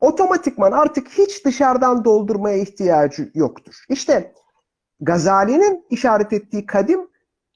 otomatikman 0.00 0.72
artık 0.72 1.08
hiç 1.08 1.44
dışarıdan 1.44 2.04
doldurmaya 2.04 2.56
ihtiyacı 2.56 3.30
yoktur. 3.34 3.84
İşte 3.88 4.32
Gazali'nin 5.00 5.86
işaret 5.90 6.32
ettiği 6.32 6.66
kadim 6.66 7.00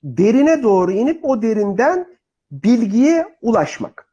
derine 0.03 0.63
doğru 0.63 0.93
inip 0.93 1.25
o 1.25 1.43
derinden 1.43 2.14
bilgiye 2.63 3.27
ulaşmak. 3.43 4.07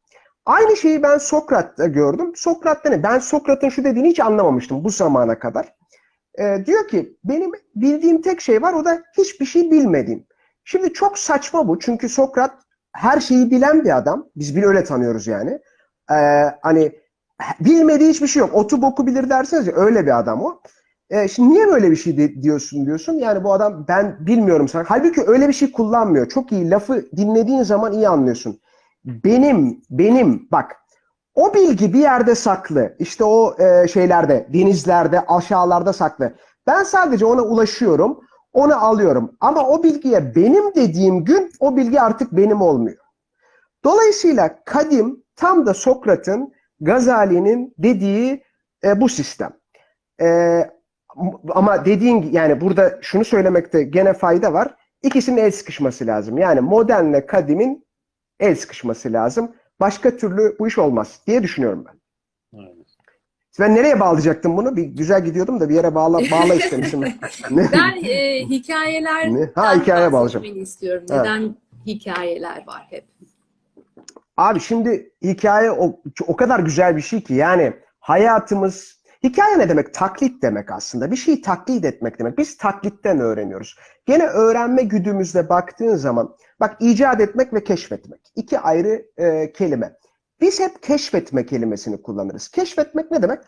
Aynı 0.45 0.77
şeyi 0.77 1.03
ben 1.03 1.17
Sokrat'ta 1.17 1.87
gördüm. 1.87 2.31
Sokrat'ta 2.35 2.89
ne? 2.89 3.03
Ben 3.03 3.19
Sokrat'ın 3.19 3.69
şu 3.69 3.83
dediğini 3.83 4.09
hiç 4.09 4.19
anlamamıştım 4.19 4.83
bu 4.83 4.89
zamana 4.89 5.39
kadar. 5.39 5.73
Ee, 6.39 6.57
diyor 6.65 6.87
ki 6.87 7.17
benim 7.23 7.51
bildiğim 7.75 8.21
tek 8.21 8.41
şey 8.41 8.61
var 8.61 8.73
o 8.73 8.85
da 8.85 9.03
hiçbir 9.17 9.45
şey 9.45 9.71
bilmediğim. 9.71 10.25
Şimdi 10.63 10.93
çok 10.93 11.17
saçma 11.17 11.67
bu 11.67 11.79
çünkü 11.79 12.09
Sokrat 12.09 12.51
her 12.93 13.19
şeyi 13.19 13.51
bilen 13.51 13.83
bir 13.83 13.97
adam. 13.97 14.27
Biz 14.35 14.55
bir 14.55 14.63
öyle 14.63 14.83
tanıyoruz 14.83 15.27
yani. 15.27 15.59
Ee, 16.11 16.45
hani 16.61 16.91
bilmediği 17.59 18.09
hiçbir 18.09 18.27
şey 18.27 18.39
yok. 18.39 18.53
Otu 18.53 18.81
boku 18.81 19.07
bilir 19.07 19.29
derseniz 19.29 19.67
ya 19.67 19.73
öyle 19.75 20.05
bir 20.05 20.19
adam 20.19 20.43
o. 20.43 20.61
Ee, 21.11 21.27
şimdi 21.27 21.53
niye 21.53 21.67
böyle 21.67 21.91
bir 21.91 21.95
şey 21.95 22.17
de- 22.17 22.41
diyorsun 22.41 22.85
diyorsun. 22.85 23.13
Yani 23.13 23.43
bu 23.43 23.53
adam 23.53 23.85
ben 23.87 24.17
bilmiyorum 24.27 24.67
sana. 24.67 24.83
Halbuki 24.87 25.21
öyle 25.27 25.47
bir 25.47 25.53
şey 25.53 25.71
kullanmıyor. 25.71 26.29
Çok 26.29 26.51
iyi 26.51 26.69
lafı 26.69 27.05
dinlediğin 27.17 27.63
zaman 27.63 27.93
iyi 27.93 28.09
anlıyorsun. 28.09 28.59
Benim, 29.05 29.81
benim 29.89 30.47
bak 30.51 30.75
o 31.35 31.53
bilgi 31.53 31.93
bir 31.93 31.99
yerde 31.99 32.35
saklı. 32.35 32.95
İşte 32.99 33.23
o 33.23 33.55
e, 33.59 33.87
şeylerde, 33.87 34.47
denizlerde, 34.53 35.19
aşağılarda 35.27 35.93
saklı. 35.93 36.33
Ben 36.67 36.83
sadece 36.83 37.25
ona 37.25 37.41
ulaşıyorum, 37.41 38.19
onu 38.53 38.85
alıyorum. 38.85 39.31
Ama 39.39 39.67
o 39.67 39.83
bilgiye 39.83 40.35
benim 40.35 40.75
dediğim 40.75 41.25
gün 41.25 41.51
o 41.59 41.77
bilgi 41.77 42.01
artık 42.01 42.31
benim 42.31 42.61
olmuyor. 42.61 42.97
Dolayısıyla 43.83 44.55
kadim 44.65 45.23
tam 45.35 45.65
da 45.65 45.73
Sokrat'ın, 45.73 46.53
Gazali'nin 46.79 47.73
dediği 47.77 48.43
e, 48.83 49.01
bu 49.01 49.09
sistem. 49.09 49.51
E, 50.21 50.80
ama 51.49 51.85
dediğin 51.85 52.31
yani 52.31 52.61
burada 52.61 52.99
şunu 53.01 53.25
söylemekte 53.25 53.83
gene 53.83 54.13
fayda 54.13 54.53
var. 54.53 54.75
İkisinin 55.03 55.37
el 55.37 55.51
sıkışması 55.51 56.07
lazım. 56.07 56.37
Yani 56.37 56.61
modernle 56.61 57.25
kadimin 57.25 57.85
el 58.39 58.55
sıkışması 58.55 59.13
lazım. 59.13 59.55
Başka 59.79 60.17
türlü 60.17 60.55
bu 60.59 60.67
iş 60.67 60.77
olmaz 60.77 61.21
diye 61.27 61.43
düşünüyorum 61.43 61.85
ben. 61.87 61.99
Aynen. 62.59 62.81
Ben 63.59 63.75
nereye 63.75 63.99
bağlayacaktım 63.99 64.57
bunu? 64.57 64.75
Bir 64.75 64.83
güzel 64.83 65.25
gidiyordum 65.25 65.59
da 65.59 65.69
bir 65.69 65.75
yere 65.75 65.95
bağla 65.95 66.19
bağla 66.31 66.53
istemişim. 66.53 67.01
Ben 67.51 68.03
e, 68.03 68.39
hikayeler 68.39 69.33
Ne? 69.33 69.51
Ha, 69.55 69.75
hikayeye 69.75 70.13
bağlayacağım. 70.13 70.61
istiyorum. 70.61 71.03
Evet. 71.09 71.21
Neden 71.21 71.55
hikayeler 71.85 72.63
var 72.67 72.87
hep? 72.89 73.05
Abi 74.37 74.59
şimdi 74.59 75.11
hikaye 75.21 75.71
o, 75.71 75.99
o 76.27 76.35
kadar 76.35 76.59
güzel 76.59 76.97
bir 76.97 77.01
şey 77.01 77.23
ki 77.23 77.33
yani 77.33 77.73
hayatımız 77.99 79.00
hikaye 79.23 79.59
ne 79.59 79.69
demek? 79.69 79.93
Taklit 79.93 80.41
demek 80.43 80.71
aslında. 80.71 81.11
Bir 81.11 81.15
şeyi 81.15 81.41
taklit 81.41 81.85
etmek 81.85 82.19
demek. 82.19 82.37
Biz 82.37 82.57
taklitten 82.57 83.19
öğreniyoruz. 83.19 83.75
Gene 84.05 84.25
öğrenme 84.25 84.83
güdümüzde 84.83 85.49
baktığın 85.49 85.95
zaman 85.95 86.35
bak 86.59 86.77
icat 86.79 87.21
etmek 87.21 87.53
ve 87.53 87.63
keşfetmek. 87.63 88.21
iki 88.35 88.59
ayrı 88.59 89.05
e, 89.17 89.51
kelime. 89.53 89.97
Biz 90.41 90.59
hep 90.59 90.83
keşfetme 90.83 91.45
kelimesini 91.45 92.01
kullanırız. 92.01 92.47
Keşfetmek 92.47 93.11
ne 93.11 93.21
demek? 93.21 93.39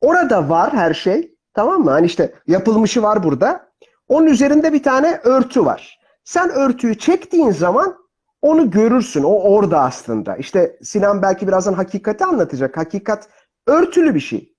Orada 0.00 0.48
var 0.48 0.72
her 0.72 0.94
şey. 0.94 1.34
Tamam 1.54 1.84
mı? 1.84 1.90
Hani 1.90 2.06
işte 2.06 2.34
yapılmışı 2.46 3.02
var 3.02 3.22
burada. 3.22 3.70
Onun 4.08 4.26
üzerinde 4.26 4.72
bir 4.72 4.82
tane 4.82 5.20
örtü 5.24 5.64
var. 5.64 6.00
Sen 6.24 6.50
örtüyü 6.50 6.98
çektiğin 6.98 7.50
zaman 7.50 7.96
onu 8.42 8.70
görürsün. 8.70 9.22
O 9.22 9.40
orada 9.40 9.80
aslında. 9.80 10.36
İşte 10.36 10.78
Sinan 10.82 11.22
belki 11.22 11.48
birazdan 11.48 11.74
hakikati 11.74 12.24
anlatacak. 12.24 12.76
Hakikat 12.76 13.28
örtülü 13.66 14.14
bir 14.14 14.20
şey. 14.20 14.49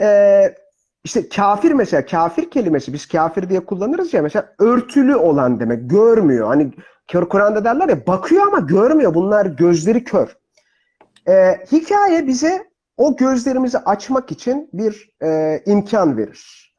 Ee, 0.00 0.54
işte 1.04 1.28
kafir 1.28 1.72
mesela 1.72 2.06
kafir 2.06 2.50
kelimesi 2.50 2.92
biz 2.92 3.06
kafir 3.08 3.48
diye 3.48 3.60
kullanırız 3.60 4.14
ya 4.14 4.22
mesela 4.22 4.54
örtülü 4.58 5.16
olan 5.16 5.60
demek. 5.60 5.90
Görmüyor. 5.90 6.46
Hani 6.46 6.72
kör 7.08 7.28
Kur'an'da 7.28 7.64
derler 7.64 7.88
ya 7.88 8.06
bakıyor 8.06 8.46
ama 8.46 8.58
görmüyor. 8.58 9.14
Bunlar 9.14 9.46
gözleri 9.46 10.04
kör. 10.04 10.36
Ee, 11.28 11.64
hikaye 11.72 12.26
bize 12.26 12.66
o 12.96 13.16
gözlerimizi 13.16 13.78
açmak 13.78 14.32
için 14.32 14.70
bir 14.72 15.10
e, 15.22 15.62
imkan 15.66 16.16
verir. 16.16 16.72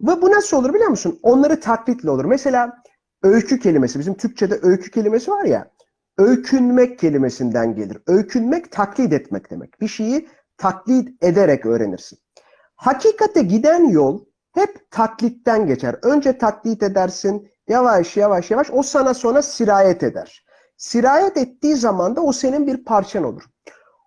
Ve 0.00 0.22
bu 0.22 0.30
nasıl 0.30 0.56
olur 0.56 0.74
biliyor 0.74 0.90
musun? 0.90 1.20
Onları 1.22 1.60
taklitle 1.60 2.10
olur. 2.10 2.24
Mesela 2.24 2.82
öykü 3.22 3.60
kelimesi, 3.60 3.98
bizim 3.98 4.14
Türkçe'de 4.14 4.58
öykü 4.62 4.90
kelimesi 4.90 5.30
var 5.30 5.44
ya, 5.44 5.70
öykünmek 6.18 6.98
kelimesinden 6.98 7.74
gelir. 7.74 7.98
Öykünmek 8.06 8.72
taklit 8.72 9.12
etmek 9.12 9.50
demek. 9.50 9.80
Bir 9.80 9.88
şeyi 9.88 10.28
taklit 10.56 11.24
ederek 11.24 11.66
öğrenirsin. 11.66 12.18
Hakikate 12.78 13.42
giden 13.42 13.88
yol 13.88 14.24
hep 14.52 14.90
taklitten 14.90 15.66
geçer. 15.66 15.96
Önce 16.02 16.38
taklit 16.38 16.82
edersin, 16.82 17.50
yavaş 17.68 18.16
yavaş 18.16 18.50
yavaş 18.50 18.70
o 18.72 18.82
sana 18.82 19.14
sonra 19.14 19.42
sirayet 19.42 20.02
eder. 20.02 20.44
Sirayet 20.76 21.36
ettiği 21.36 21.76
zaman 21.76 22.16
da 22.16 22.20
o 22.20 22.32
senin 22.32 22.66
bir 22.66 22.84
parçan 22.84 23.24
olur. 23.24 23.42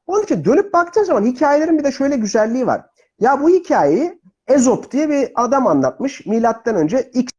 Onun 0.07 0.23
için 0.23 0.45
dönüp 0.45 0.73
baktığın 0.73 1.03
zaman 1.03 1.25
hikayelerin 1.25 1.79
bir 1.79 1.83
de 1.83 1.91
şöyle 1.91 2.15
güzelliği 2.15 2.67
var. 2.67 2.85
Ya 3.19 3.41
bu 3.41 3.49
hikayeyi 3.49 4.21
Ezop 4.47 4.91
diye 4.91 5.09
bir 5.09 5.31
adam 5.35 5.67
anlatmış. 5.67 6.25
Milattan 6.25 6.75
önce 6.75 7.01
X 7.13 7.31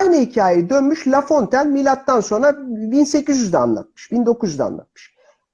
Aynı 0.00 0.16
hikayeyi 0.16 0.70
dönmüş 0.70 1.06
La 1.08 1.20
Fontaine 1.20 1.70
milattan 1.70 2.20
sonra 2.20 2.50
1800'de 2.50 3.58
anlatmış, 3.58 4.10
1900'de 4.10 4.62
anlatmış. 4.62 5.11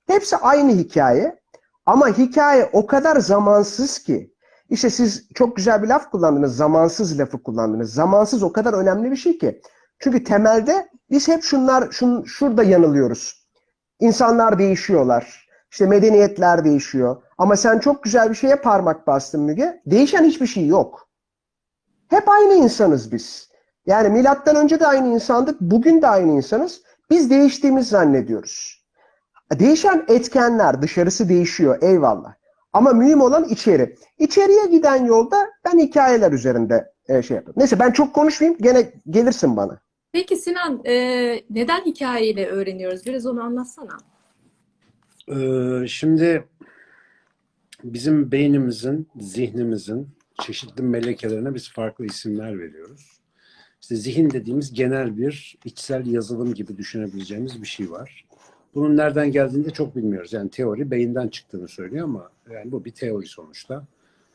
Hepsi 0.09 0.37
aynı 0.37 0.73
hikaye 0.73 1.41
ama 1.87 2.09
hikaye 2.09 2.71
o 2.73 2.87
kadar 2.87 3.17
zamansız 3.17 3.99
ki 3.99 4.35
işte 4.71 4.91
siz 4.91 5.29
çok 5.35 5.57
güzel 5.57 5.83
bir 5.83 5.89
laf 5.89 6.11
kullandınız, 6.11 6.57
zamansız 6.57 7.19
lafı 7.19 7.43
kullandınız. 7.43 7.95
Zamansız 7.95 8.43
o 8.43 8.53
kadar 8.53 8.73
önemli 8.73 9.11
bir 9.11 9.17
şey 9.17 9.39
ki. 9.39 9.61
Çünkü 9.99 10.25
temelde 10.25 10.89
biz 11.11 11.29
hep 11.29 11.43
şunlar 11.43 11.91
şun, 11.91 12.25
şurada 12.25 12.63
yanılıyoruz. 12.63 13.49
İnsanlar 14.01 14.59
değişiyorlar. 14.59 15.49
İşte 15.71 15.87
medeniyetler 15.87 16.65
değişiyor. 16.65 17.23
Ama 17.39 17.57
sen 17.57 17.79
çok 17.79 18.03
güzel 18.03 18.31
bir 18.31 18.35
şeye 18.35 18.57
parmak 18.57 19.07
bastın 19.07 19.41
Müge. 19.41 19.83
Değişen 19.87 20.25
hiçbir 20.25 20.47
şey 20.47 20.67
yok. 20.67 21.09
Hep 22.09 22.29
aynı 22.29 22.55
insanız 22.55 23.13
biz. 23.13 23.49
Yani 23.87 24.09
milattan 24.09 24.57
önce 24.57 24.81
de 24.81 24.87
aynı 24.87 25.09
insandık, 25.09 25.61
bugün 25.61 26.03
de 26.03 26.09
aynı 26.09 26.33
insanız. 26.33 26.83
Biz 27.11 27.31
değiştiğimiz 27.31 27.89
zannediyoruz. 27.89 28.78
Değişen 29.53 30.05
etkenler, 30.09 30.83
dışarısı 30.83 31.29
değişiyor, 31.29 31.79
eyvallah. 31.83 32.35
Ama 32.73 32.93
mühim 32.93 33.21
olan 33.21 33.45
içeri. 33.45 33.97
İçeriye 34.19 34.67
giden 34.67 35.05
yolda 35.05 35.51
ben 35.65 35.79
hikayeler 35.79 36.33
üzerinde 36.33 36.93
e, 37.09 37.23
şey 37.23 37.35
yapıyorum. 37.35 37.61
Neyse 37.61 37.79
ben 37.79 37.91
çok 37.91 38.15
konuşmayayım, 38.15 38.59
gene 38.63 38.93
gelirsin 39.11 39.57
bana. 39.57 39.81
Peki 40.13 40.37
Sinan, 40.37 40.85
e, 40.85 40.95
neden 41.51 41.85
hikayeyle 41.85 42.47
öğreniyoruz? 42.47 43.07
Biraz 43.07 43.27
onu 43.27 43.43
anlatsana. 43.43 43.99
Ee, 45.29 45.87
şimdi 45.87 46.45
bizim 47.85 48.33
beynimizin, 48.33 49.09
zihnimizin 49.21 50.09
çeşitli 50.43 50.83
melekelerine 50.83 51.55
biz 51.55 51.71
farklı 51.73 52.07
isimler 52.07 52.59
veriyoruz. 52.59 53.21
İşte 53.81 53.97
zihin 53.97 54.31
dediğimiz 54.31 54.73
genel 54.73 55.17
bir 55.17 55.57
içsel 55.65 56.07
yazılım 56.07 56.55
gibi 56.55 56.77
düşünebileceğimiz 56.77 57.63
bir 57.63 57.67
şey 57.67 57.91
var. 57.91 58.25
Bunun 58.79 58.97
nereden 58.97 59.33
geldiğini 59.33 59.65
de 59.65 59.71
çok 59.71 59.97
bilmiyoruz. 59.97 60.33
Yani 60.33 60.51
teori 60.51 60.91
beyinden 60.91 61.29
çıktığını 61.29 61.69
söylüyor 61.69 62.05
ama 62.05 62.31
yani 62.51 62.73
bu 62.73 62.85
bir 62.85 62.91
teori 62.91 63.27
sonuçta. 63.27 63.85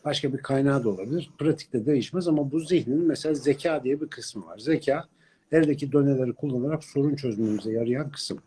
Başka 0.05 0.33
bir 0.33 0.37
kaynağı 0.37 0.83
da 0.83 0.89
olabilir. 0.89 1.31
Pratikte 1.37 1.85
değişmez 1.85 2.27
ama 2.27 2.51
bu 2.51 2.59
zihnin 2.59 3.07
mesela 3.07 3.35
zeka 3.35 3.83
diye 3.83 4.01
bir 4.01 4.07
kısmı 4.07 4.45
var. 4.45 4.57
Zeka 4.57 5.05
eldeki 5.51 5.91
doneleri 5.91 6.33
kullanarak 6.33 6.83
sorun 6.83 7.15
çözmemize 7.15 7.71
yarayan 7.71 8.11
kısım. 8.11 8.39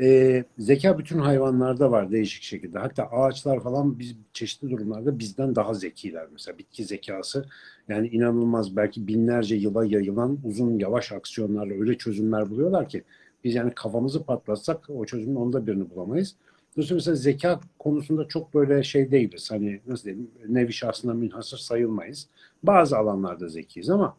Ee, 0.00 0.44
zeka 0.58 0.98
bütün 0.98 1.18
hayvanlarda 1.18 1.90
var 1.90 2.10
değişik 2.10 2.42
şekilde. 2.42 2.78
Hatta 2.78 3.04
ağaçlar 3.10 3.62
falan 3.62 3.98
biz 3.98 4.16
çeşitli 4.32 4.70
durumlarda 4.70 5.18
bizden 5.18 5.56
daha 5.56 5.74
zekiler. 5.74 6.26
Mesela 6.32 6.58
bitki 6.58 6.84
zekası 6.84 7.44
yani 7.88 8.08
inanılmaz 8.08 8.76
belki 8.76 9.06
binlerce 9.06 9.56
yıla 9.56 9.84
yayılan 9.84 10.38
uzun 10.44 10.78
yavaş 10.78 11.12
aksiyonlarla 11.12 11.74
öyle 11.74 11.98
çözümler 11.98 12.50
buluyorlar 12.50 12.88
ki 12.88 13.04
biz 13.44 13.54
yani 13.54 13.74
kafamızı 13.74 14.24
patlatsak 14.24 14.90
o 14.90 15.04
çözümün 15.04 15.36
onda 15.36 15.66
birini 15.66 15.90
bulamayız. 15.90 16.34
Dolayısıyla 16.76 16.96
mesela 16.96 17.14
zeka 17.14 17.60
konusunda 17.78 18.28
çok 18.28 18.54
böyle 18.54 18.82
şey 18.82 19.10
değiliz. 19.10 19.50
Hani 19.50 19.80
nasıl 19.86 20.04
diyeyim 20.04 20.30
nevi 20.48 20.72
şahsına 20.72 21.14
münhasır 21.14 21.58
sayılmayız. 21.58 22.28
Bazı 22.62 22.98
alanlarda 22.98 23.48
zekiyiz 23.48 23.90
ama 23.90 24.16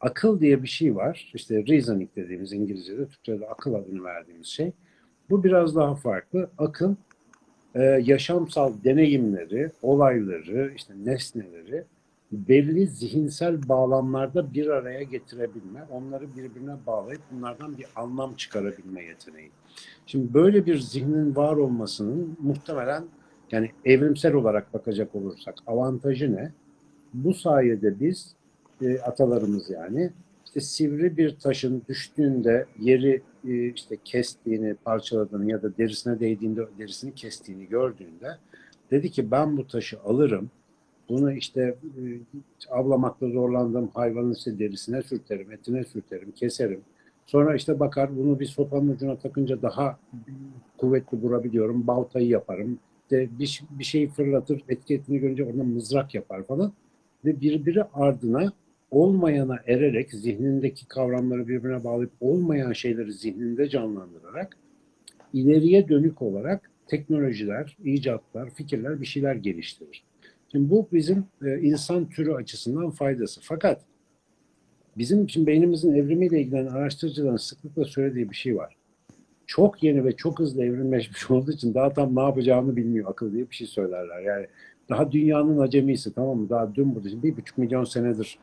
akıl 0.00 0.40
diye 0.40 0.62
bir 0.62 0.68
şey 0.68 0.96
var. 0.96 1.32
İşte 1.34 1.66
reasoning 1.66 2.10
dediğimiz 2.16 2.52
İngilizce'de, 2.52 3.06
Türkçe'de 3.06 3.46
akıl 3.46 3.74
adını 3.74 4.04
verdiğimiz 4.04 4.46
şey. 4.46 4.72
Bu 5.30 5.44
biraz 5.44 5.76
daha 5.76 5.94
farklı. 5.94 6.50
Akıl 6.58 6.94
e, 7.74 7.82
yaşamsal 7.82 8.72
deneyimleri, 8.84 9.70
olayları, 9.82 10.72
işte 10.76 10.94
nesneleri 11.04 11.84
belli 12.32 12.86
zihinsel 12.86 13.68
bağlamlarda 13.68 14.54
bir 14.54 14.66
araya 14.66 15.02
getirebilme, 15.02 15.84
onları 15.90 16.36
birbirine 16.36 16.76
bağlayıp 16.86 17.22
bunlardan 17.30 17.78
bir 17.78 17.86
anlam 17.96 18.34
çıkarabilme 18.34 19.04
yeteneği. 19.04 19.50
Şimdi 20.06 20.34
böyle 20.34 20.66
bir 20.66 20.78
zihnin 20.78 21.36
var 21.36 21.56
olmasının 21.56 22.36
muhtemelen 22.40 23.04
yani 23.52 23.70
evrimsel 23.84 24.34
olarak 24.34 24.74
bakacak 24.74 25.14
olursak 25.14 25.54
avantajı 25.66 26.32
ne? 26.32 26.52
Bu 27.14 27.34
sayede 27.34 28.00
biz 28.00 28.34
e, 28.82 28.98
atalarımız 28.98 29.70
yani 29.70 30.10
işte 30.46 30.60
sivri 30.60 31.16
bir 31.16 31.36
taşın 31.38 31.82
düştüğünde 31.88 32.66
yeri 32.80 33.22
e, 33.48 33.68
işte 33.68 33.96
kestiğini, 34.04 34.74
parçaladığını 34.74 35.50
ya 35.50 35.62
da 35.62 35.76
derisine 35.76 36.20
değdiğinde 36.20 36.60
derisini 36.78 37.14
kestiğini 37.14 37.68
gördüğünde 37.68 38.36
dedi 38.90 39.10
ki 39.10 39.30
ben 39.30 39.56
bu 39.56 39.66
taşı 39.66 40.00
alırım. 40.00 40.50
Bunu 41.10 41.32
işte 41.32 41.60
e, 41.60 42.02
avlamakta 42.70 43.28
zorlandığım 43.28 43.88
hayvanın 43.94 44.34
işte 44.34 44.58
derisine 44.58 45.02
sürterim, 45.02 45.52
etine 45.52 45.84
sürterim, 45.84 46.30
keserim. 46.30 46.80
Sonra 47.26 47.54
işte 47.54 47.80
bakar 47.80 48.16
bunu 48.16 48.40
bir 48.40 48.46
sopanın 48.46 48.88
ucuna 48.88 49.16
takınca 49.16 49.62
daha 49.62 49.98
kuvvetli 50.78 51.18
vurabiliyorum. 51.18 51.86
Baltayı 51.86 52.28
yaparım. 52.28 52.78
İşte 53.02 53.28
bir, 53.38 53.62
bir 53.70 53.84
şey 53.84 54.08
fırlatır, 54.08 54.62
etiketini 54.68 55.18
görünce 55.18 55.44
oradan 55.44 55.66
mızrak 55.66 56.14
yapar 56.14 56.42
falan. 56.42 56.72
Ve 57.24 57.40
birbiri 57.40 57.84
ardına 57.84 58.52
olmayana 58.90 59.58
ererek 59.66 60.12
zihnindeki 60.12 60.88
kavramları 60.88 61.48
birbirine 61.48 61.84
bağlayıp 61.84 62.12
olmayan 62.20 62.72
şeyleri 62.72 63.12
zihninde 63.12 63.68
canlandırarak 63.68 64.56
ileriye 65.32 65.88
dönük 65.88 66.22
olarak 66.22 66.70
teknolojiler, 66.86 67.76
icatlar, 67.84 68.50
fikirler 68.50 69.00
bir 69.00 69.06
şeyler 69.06 69.34
geliştirir. 69.34 70.02
Şimdi 70.52 70.70
bu 70.70 70.88
bizim 70.92 71.24
e, 71.44 71.60
insan 71.60 72.08
türü 72.08 72.32
açısından 72.32 72.90
faydası. 72.90 73.40
Fakat 73.42 73.82
bizim 74.96 75.24
için 75.24 75.46
beynimizin 75.46 75.94
evrimiyle 75.94 76.40
ilgilenen 76.40 76.70
araştırıcıların 76.70 77.36
sıklıkla 77.36 77.84
söylediği 77.84 78.30
bir 78.30 78.36
şey 78.36 78.56
var. 78.56 78.76
Çok 79.46 79.82
yeni 79.82 80.04
ve 80.04 80.16
çok 80.16 80.38
hızlı 80.38 80.64
evrimleşmiş 80.64 81.30
olduğu 81.30 81.52
için 81.52 81.74
daha 81.74 81.92
tam 81.92 82.16
ne 82.16 82.20
yapacağını 82.20 82.76
bilmiyor 82.76 83.10
akıl 83.10 83.32
diye 83.32 83.50
bir 83.50 83.54
şey 83.54 83.66
söylerler. 83.66 84.20
Yani 84.20 84.46
daha 84.88 85.12
dünyanın 85.12 85.58
acemisi 85.58 86.14
tamam 86.14 86.38
mı? 86.38 86.50
Daha 86.50 86.74
dün 86.74 86.94
bu 86.94 87.04
bir 87.04 87.36
buçuk 87.36 87.58
milyon 87.58 87.84
senedir 87.84 88.38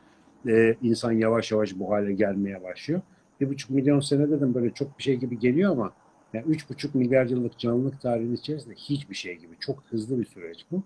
e, 0.48 0.76
insan 0.82 1.12
yavaş 1.12 1.52
yavaş 1.52 1.78
bu 1.78 1.90
hale 1.90 2.12
gelmeye 2.12 2.62
başlıyor. 2.62 3.00
Bir 3.40 3.48
buçuk 3.48 3.70
milyon 3.70 4.00
senede 4.00 4.40
de 4.40 4.54
böyle 4.54 4.70
çok 4.70 4.98
bir 4.98 5.02
şey 5.02 5.16
gibi 5.16 5.38
geliyor 5.38 5.72
ama 5.72 5.92
yani 6.32 6.44
üç 6.48 6.70
buçuk 6.70 6.94
milyar 6.94 7.26
yıllık 7.26 7.58
canlılık 7.58 8.00
tarihinin 8.00 8.36
içerisinde 8.36 8.74
hiçbir 8.74 9.14
şey 9.14 9.36
gibi. 9.36 9.52
Çok 9.60 9.84
hızlı 9.90 10.18
bir 10.18 10.24
süreç 10.24 10.66
bu. 10.70 10.82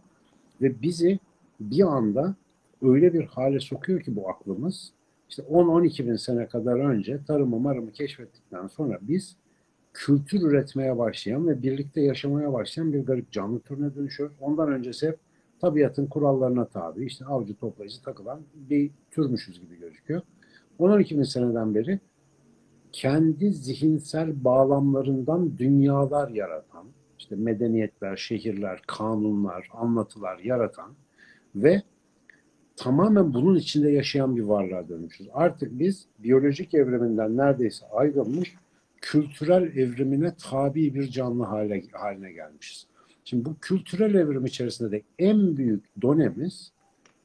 Ve 0.63 0.83
bizi 0.83 1.19
bir 1.61 1.83
anda 1.83 2.35
öyle 2.83 3.15
bir 3.15 3.25
hale 3.25 3.61
sokuyor 3.61 4.01
ki 4.01 4.17
bu 4.17 4.29
aklımız. 4.29 4.93
İşte 5.29 5.43
10-12 5.43 6.07
bin 6.07 6.17
sene 6.17 6.47
kadar 6.47 6.79
önce 6.79 7.25
tarımı 7.27 7.59
marımı 7.59 7.93
keşfettikten 7.93 8.67
sonra 8.67 8.99
biz 9.03 9.37
kültür 9.93 10.43
üretmeye 10.43 10.99
başlayan 10.99 11.49
ve 11.49 11.63
birlikte 11.63 12.01
yaşamaya 12.01 12.53
başlayan 12.53 12.93
bir 12.93 13.01
garip 13.01 13.33
canlı 13.33 13.61
türüne 13.61 13.95
dönüşüyoruz. 13.95 14.37
Ondan 14.41 14.73
öncesi 14.73 15.09
hep 15.09 15.19
tabiatın 15.61 16.07
kurallarına 16.07 16.65
tabi, 16.65 17.07
işte 17.07 17.25
avcı 17.25 17.55
toplayıcı 17.55 18.03
takılan 18.03 18.41
bir 18.55 18.91
türmüşüz 19.11 19.61
gibi 19.61 19.79
gözüküyor. 19.81 20.23
10-12 20.81 21.19
bin 21.19 21.23
seneden 21.23 21.75
beri 21.75 22.01
kendi 22.93 23.53
zihinsel 23.53 24.45
bağlamlarından 24.45 25.59
dünyalar 25.59 26.29
yaratan, 26.29 26.87
işte 27.33 27.45
medeniyetler, 27.45 28.17
şehirler, 28.17 28.83
kanunlar, 28.87 29.69
anlatılar 29.73 30.39
yaratan 30.39 30.93
ve 31.55 31.83
tamamen 32.77 33.35
bunun 33.35 33.57
içinde 33.57 33.91
yaşayan 33.91 34.37
bir 34.37 34.43
varlığa 34.43 34.89
dönmüşüz. 34.89 35.29
Artık 35.33 35.79
biz 35.79 36.07
biyolojik 36.19 36.75
evriminden 36.75 37.37
neredeyse 37.37 37.87
ayrılmış, 37.87 38.55
kültürel 39.01 39.77
evrimine 39.77 40.35
tabi 40.35 40.95
bir 40.95 41.09
canlı 41.09 41.45
hale, 41.45 41.83
haline 41.93 42.33
gelmişiz. 42.33 42.87
Şimdi 43.25 43.45
bu 43.45 43.57
kültürel 43.61 44.15
evrim 44.15 44.47
içerisinde 44.47 44.91
de 44.91 45.03
en 45.19 45.57
büyük 45.57 45.85
donemiz 46.03 46.73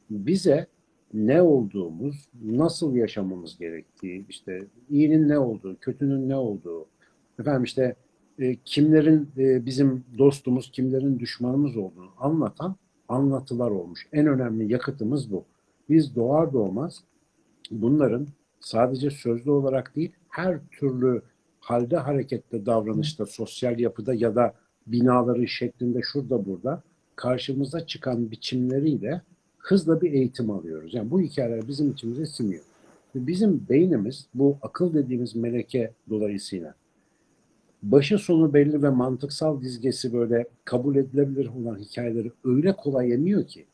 bize 0.10 0.68
ne 1.14 1.42
olduğumuz, 1.42 2.30
nasıl 2.44 2.96
yaşamamız 2.96 3.58
gerektiği, 3.58 4.26
işte 4.30 4.64
iyinin 4.90 5.30
ne 5.30 5.40
olduğu, 5.40 5.78
kötünün 5.80 6.30
ne 6.30 6.36
olduğu, 6.36 6.86
efendim 7.40 7.64
işte 7.64 7.96
e, 8.40 8.56
kimlerin 8.66 9.30
e, 9.38 9.66
bizim 9.66 10.04
dostumuz, 10.18 10.72
kimlerin 10.72 11.20
düşmanımız 11.20 11.78
olduğunu 11.78 12.10
anlatan 12.18 12.76
anlatılar 13.08 13.72
olmuş. 13.72 14.08
En 14.14 14.28
önemli 14.28 14.72
yakıtımız 14.74 15.32
bu. 15.32 15.46
Biz 15.90 16.16
doğar 16.16 16.54
doğmaz 16.54 17.04
bunların 17.72 18.28
sadece 18.60 19.10
sözlü 19.10 19.52
olarak 19.52 19.96
değil, 19.96 20.12
her 20.30 20.60
türlü 20.72 21.22
halde, 21.60 21.98
harekette, 21.98 22.66
davranışta, 22.66 23.26
sosyal 23.26 23.80
yapıda 23.80 24.14
ya 24.14 24.36
da 24.36 24.54
binaları 24.88 25.48
şeklinde 25.48 26.02
şurada 26.02 26.46
burada 26.46 26.84
karşımıza 27.16 27.86
çıkan 27.86 28.32
biçimleriyle 28.32 29.22
hızla 29.58 30.02
bir 30.02 30.12
eğitim 30.12 30.50
alıyoruz. 30.52 30.94
Yani 30.94 31.12
bu 31.12 31.22
hikayeler 31.22 31.68
bizim 31.68 31.92
içimize 31.92 32.26
siniyor. 32.26 32.64
Bizim 33.16 33.66
beynimiz 33.70 34.28
bu 34.34 34.58
akıl 34.62 34.94
dediğimiz 34.94 35.36
meleke 35.36 35.94
dolayısıyla 36.10 36.76
başı 37.92 38.18
sonu 38.18 38.54
belli 38.54 38.84
ve 38.84 38.90
mantıksal 38.90 39.62
dizgesi 39.62 40.14
böyle 40.14 40.48
kabul 40.66 40.96
edilebilir 40.96 41.50
olan 41.62 41.80
hikayeleri 41.80 42.32
öyle 42.46 42.74
kolay 42.74 43.10
yemiyor 43.10 43.48
ki. 43.48 43.66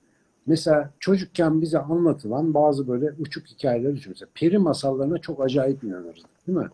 Mesela 0.45 0.89
çocukken 0.99 1.61
bize 1.61 1.79
anlatılan 1.79 2.53
bazı 2.53 2.87
böyle 2.87 3.13
uçuk 3.19 3.47
hikayeler 3.47 3.95
düşün. 3.95 4.11
Mesela 4.11 4.29
peri 4.35 4.57
masallarına 4.57 5.17
çok 5.17 5.43
acayip 5.43 5.83
inanırız. 5.83 6.23
Değil 6.47 6.57
mi? 6.57 6.67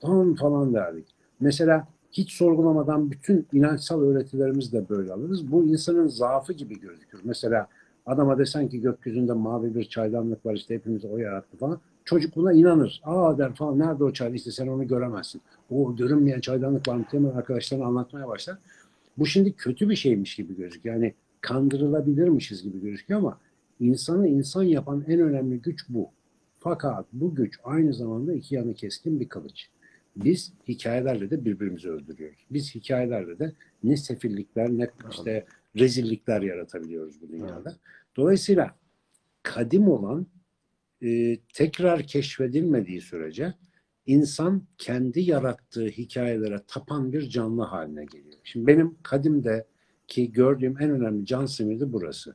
Falan 0.00 0.34
falan 0.34 0.74
derdik. 0.74 1.06
Mesela 1.40 1.88
hiç 2.12 2.32
sorgulamadan 2.32 3.10
bütün 3.10 3.46
inançsal 3.52 4.02
öğretilerimizi 4.02 4.72
de 4.72 4.88
böyle 4.88 5.12
alırız. 5.12 5.52
Bu 5.52 5.64
insanın 5.64 6.08
zaafı 6.08 6.52
gibi 6.52 6.80
gözükür. 6.80 7.20
Mesela 7.24 7.68
adama 8.06 8.38
desen 8.38 8.68
ki 8.68 8.80
gökyüzünde 8.80 9.32
mavi 9.32 9.74
bir 9.74 9.84
çaydanlık 9.84 10.46
var 10.46 10.54
işte 10.54 10.74
hepimiz 10.74 11.04
o 11.04 11.18
yarattı 11.18 11.56
falan. 11.56 11.80
Çocuk 12.04 12.36
buna 12.36 12.52
inanır. 12.52 13.00
Aa 13.04 13.38
der 13.38 13.54
falan 13.54 13.78
nerede 13.78 14.04
o 14.04 14.12
çay 14.12 14.34
işte 14.34 14.50
sen 14.50 14.66
onu 14.66 14.86
göremezsin. 14.86 15.40
O 15.70 15.96
görünmeyen 15.96 16.40
çaydanlık 16.40 16.88
var 16.88 16.96
mı 16.96 17.04
hemen 17.10 17.30
arkadaşlarına 17.30 17.84
anlatmaya 17.84 18.28
başlar. 18.28 18.58
Bu 19.18 19.26
şimdi 19.26 19.52
kötü 19.52 19.88
bir 19.90 19.96
şeymiş 19.96 20.36
gibi 20.36 20.56
gözüküyor. 20.56 20.94
Yani 20.96 21.14
kandırılabilirmişiz 21.40 22.62
gibi 22.62 22.80
gözüküyor 22.80 23.20
ama 23.20 23.40
insanı 23.80 24.28
insan 24.28 24.62
yapan 24.62 25.04
en 25.08 25.20
önemli 25.20 25.62
güç 25.62 25.88
bu. 25.88 26.10
Fakat 26.58 27.06
bu 27.12 27.34
güç 27.34 27.58
aynı 27.64 27.94
zamanda 27.94 28.32
iki 28.32 28.54
yanı 28.54 28.74
keskin 28.74 29.20
bir 29.20 29.28
kılıç. 29.28 29.68
Biz 30.16 30.52
hikayelerle 30.68 31.30
de 31.30 31.44
birbirimizi 31.44 31.90
öldürüyoruz. 31.90 32.46
Biz 32.50 32.74
hikayelerle 32.74 33.38
de 33.38 33.52
ne 33.84 33.96
sefillikler 33.96 34.70
ne 34.70 34.90
işte 35.10 35.46
rezillikler 35.78 36.42
yaratabiliyoruz 36.42 37.22
bu 37.22 37.28
dünyada. 37.28 37.76
Dolayısıyla 38.16 38.74
kadim 39.42 39.88
olan 39.88 40.26
e, 41.02 41.38
tekrar 41.54 42.02
keşfedilmediği 42.02 43.00
sürece 43.00 43.54
insan 44.06 44.62
kendi 44.78 45.20
yarattığı 45.20 45.86
hikayelere 45.86 46.60
tapan 46.68 47.12
bir 47.12 47.28
canlı 47.28 47.62
haline 47.62 48.04
geliyor. 48.04 48.38
Şimdi 48.44 48.66
benim 48.66 48.96
kadimde 49.02 49.66
ki 50.08 50.32
gördüğüm 50.32 50.82
en 50.82 50.90
önemli 50.90 51.26
can 51.26 51.46
simidi 51.46 51.92
burası. 51.92 52.34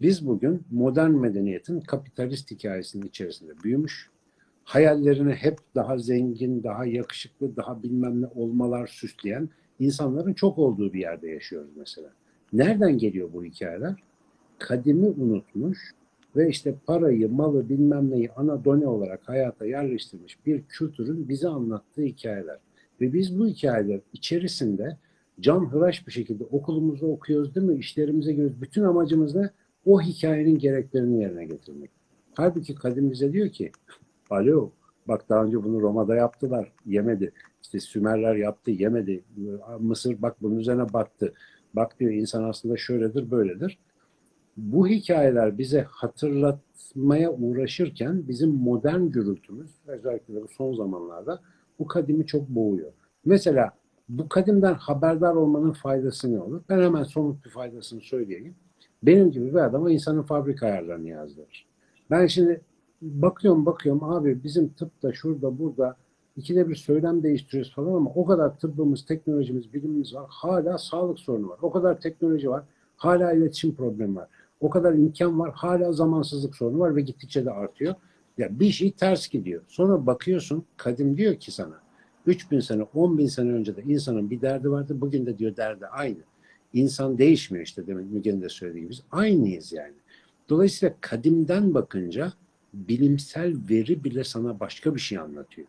Biz 0.00 0.26
bugün 0.26 0.62
modern 0.70 1.10
medeniyetin 1.10 1.80
kapitalist 1.80 2.50
hikayesinin 2.50 3.06
içerisinde 3.06 3.52
büyümüş, 3.64 4.10
hayallerini 4.64 5.32
hep 5.32 5.58
daha 5.74 5.98
zengin, 5.98 6.62
daha 6.62 6.84
yakışıklı, 6.84 7.56
daha 7.56 7.82
bilmem 7.82 8.22
ne 8.22 8.26
olmalar 8.26 8.86
süsleyen 8.86 9.48
insanların 9.78 10.32
çok 10.32 10.58
olduğu 10.58 10.92
bir 10.92 11.00
yerde 11.00 11.28
yaşıyoruz 11.28 11.70
mesela. 11.76 12.12
Nereden 12.52 12.98
geliyor 12.98 13.32
bu 13.32 13.44
hikayeler? 13.44 13.94
Kadimi 14.58 15.06
unutmuş 15.06 15.78
ve 16.36 16.48
işte 16.48 16.74
parayı, 16.86 17.32
malı, 17.32 17.68
bilmem 17.68 18.10
neyi 18.10 18.30
ana 18.30 18.64
done 18.64 18.86
olarak 18.86 19.28
hayata 19.28 19.66
yerleştirmiş 19.66 20.46
bir 20.46 20.62
kültürün 20.62 21.28
bize 21.28 21.48
anlattığı 21.48 22.02
hikayeler. 22.02 22.58
Ve 23.00 23.12
biz 23.12 23.38
bu 23.38 23.46
hikayeler 23.46 24.00
içerisinde 24.12 24.96
can 25.40 25.72
hıraş 25.72 26.06
bir 26.06 26.12
şekilde 26.12 26.44
okulumuzda 26.44 27.06
okuyoruz 27.06 27.54
değil 27.54 27.66
mi? 27.66 27.78
İşlerimize 27.78 28.32
giriyoruz. 28.32 28.62
Bütün 28.62 28.82
amacımız 28.82 29.34
ne? 29.34 29.50
O 29.86 30.00
hikayenin 30.00 30.58
gereklerini 30.58 31.22
yerine 31.22 31.44
getirmek. 31.44 31.90
Halbuki 32.34 32.74
kadim 32.74 33.10
bize 33.10 33.32
diyor 33.32 33.48
ki 33.48 33.72
alo 34.30 34.70
bak 35.08 35.28
daha 35.28 35.44
önce 35.44 35.64
bunu 35.64 35.80
Roma'da 35.80 36.14
yaptılar 36.16 36.72
yemedi. 36.86 37.32
İşte 37.62 37.80
Sümerler 37.80 38.34
yaptı 38.34 38.70
yemedi. 38.70 39.24
Mısır 39.80 40.22
bak 40.22 40.36
bunun 40.42 40.56
üzerine 40.56 40.92
battı. 40.92 41.32
Bak 41.74 42.00
diyor 42.00 42.12
insan 42.12 42.44
aslında 42.44 42.76
şöyledir 42.76 43.30
böyledir. 43.30 43.78
Bu 44.56 44.88
hikayeler 44.88 45.58
bize 45.58 45.80
hatırlatmaya 45.80 47.32
uğraşırken 47.32 48.28
bizim 48.28 48.50
modern 48.50 49.02
gürültümüz 49.02 49.70
özellikle 49.86 50.34
de 50.34 50.42
bu 50.42 50.48
son 50.48 50.74
zamanlarda 50.74 51.40
bu 51.78 51.86
kadimi 51.86 52.26
çok 52.26 52.48
boğuyor. 52.48 52.92
Mesela 53.24 53.70
bu 54.08 54.28
kadimden 54.28 54.74
haberdar 54.74 55.34
olmanın 55.34 55.72
faydası 55.72 56.32
ne 56.34 56.40
olur? 56.40 56.62
Ben 56.68 56.82
hemen 56.82 57.02
somut 57.02 57.44
bir 57.44 57.50
faydasını 57.50 58.00
söyleyeyim. 58.00 58.54
Benim 59.02 59.30
gibi 59.30 59.50
bir 59.50 59.58
adama 59.58 59.90
insanın 59.90 60.22
fabrika 60.22 60.66
ayarlarını 60.66 61.08
yazdırır. 61.08 61.66
Ben 62.10 62.26
şimdi 62.26 62.60
bakıyorum 63.02 63.66
bakıyorum 63.66 64.04
abi 64.04 64.44
bizim 64.44 64.68
tıpta 64.68 65.12
şurada 65.12 65.58
burada 65.58 65.96
ikide 66.36 66.68
bir 66.68 66.74
söylem 66.74 67.22
değiştiriyoruz 67.22 67.74
falan 67.74 67.94
ama 67.94 68.10
o 68.14 68.24
kadar 68.24 68.58
tıbbımız, 68.58 69.06
teknolojimiz, 69.06 69.72
bilimimiz 69.72 70.14
var. 70.14 70.26
Hala 70.28 70.78
sağlık 70.78 71.18
sorunu 71.18 71.48
var. 71.48 71.58
O 71.62 71.70
kadar 71.70 72.00
teknoloji 72.00 72.50
var. 72.50 72.64
Hala 72.96 73.32
iletişim 73.32 73.74
problemi 73.74 74.16
var. 74.16 74.28
O 74.60 74.70
kadar 74.70 74.94
imkan 74.94 75.38
var. 75.38 75.52
Hala 75.54 75.92
zamansızlık 75.92 76.56
sorunu 76.56 76.78
var 76.78 76.96
ve 76.96 77.00
gittikçe 77.00 77.44
de 77.44 77.50
artıyor. 77.50 77.94
Ya 78.38 78.60
bir 78.60 78.70
şey 78.70 78.92
ters 78.92 79.28
gidiyor. 79.28 79.62
Sonra 79.68 80.06
bakıyorsun 80.06 80.64
kadim 80.76 81.16
diyor 81.16 81.34
ki 81.36 81.52
sana 81.52 81.80
3000 82.26 82.60
sene, 82.60 82.82
10 82.82 83.18
bin 83.18 83.26
sene 83.26 83.52
önce 83.52 83.76
de 83.76 83.82
insanın 83.82 84.30
bir 84.30 84.40
derdi 84.40 84.70
vardı. 84.70 85.00
Bugün 85.00 85.26
de 85.26 85.38
diyor 85.38 85.56
derdi 85.56 85.86
aynı. 85.86 86.18
İnsan 86.72 87.18
değişmiyor 87.18 87.66
işte 87.66 87.86
demek 87.86 88.10
Müge'nin 88.10 88.42
de 88.42 88.48
söylediği 88.48 88.82
gibi. 88.82 88.90
Biz 88.90 89.02
aynıyız 89.10 89.72
yani. 89.72 89.94
Dolayısıyla 90.48 90.94
kadimden 91.00 91.74
bakınca 91.74 92.32
bilimsel 92.74 93.56
veri 93.70 94.04
bile 94.04 94.24
sana 94.24 94.60
başka 94.60 94.94
bir 94.94 95.00
şey 95.00 95.18
anlatıyor. 95.18 95.68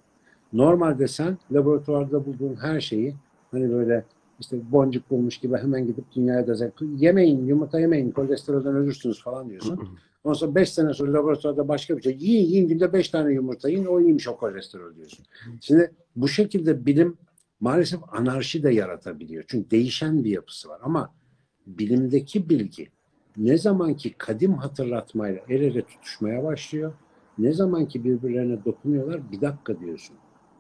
Normalde 0.54 1.08
sen 1.08 1.38
laboratuvarda 1.52 2.26
bulduğun 2.26 2.56
her 2.56 2.82
şeyi 2.82 3.16
hani 3.52 3.72
böyle 3.72 4.06
işte 4.42 4.72
boncuk 4.72 5.10
bulmuş 5.12 5.38
gibi 5.38 5.58
hemen 5.58 5.88
gidip 5.88 6.06
dünyaya 6.16 6.48
da 6.48 6.72
yemeyin, 6.98 7.46
yumurta 7.46 7.80
yemeyin, 7.80 8.12
kolesterolden 8.12 8.76
ölürsünüz 8.76 9.24
falan 9.24 9.50
diyorsun. 9.50 9.80
Ondan 10.24 10.34
sonra 10.34 10.56
5 10.56 10.70
sene 10.70 10.94
sonra 10.94 11.14
laboratuvarda 11.14 11.68
başka 11.68 11.98
bir 11.98 12.02
şey. 12.02 12.18
Yiyin 12.20 12.46
yiyin 12.46 12.68
günde 12.68 12.94
5 12.94 13.10
tane 13.10 13.34
yumurta 13.34 13.70
yiyin 13.70 13.86
o 13.86 14.02
iyiymiş 14.02 14.28
o 14.28 14.38
kolesterol 14.38 14.96
diyorsun. 14.96 15.26
Şimdi 15.62 15.92
bu 16.16 16.28
şekilde 16.28 16.86
bilim 16.86 17.18
maalesef 17.60 18.00
anarşi 18.12 18.64
de 18.64 18.70
yaratabiliyor. 18.70 19.44
Çünkü 19.48 19.72
değişen 19.72 20.24
bir 20.24 20.30
yapısı 20.30 20.70
var 20.70 20.80
ama 20.84 21.14
bilimdeki 21.68 22.50
bilgi 22.50 22.88
ne 23.38 23.58
zamanki 23.58 24.14
kadim 24.14 24.54
hatırlatmayla 24.54 25.42
el 25.50 25.62
ele 25.62 25.82
tutuşmaya 25.82 26.44
başlıyor, 26.44 26.94
ne 27.38 27.54
zamanki 27.54 28.04
birbirlerine 28.04 28.66
dokunuyorlar 28.66 29.32
bir 29.32 29.42
dakika 29.42 29.80
diyorsun. 29.80 30.16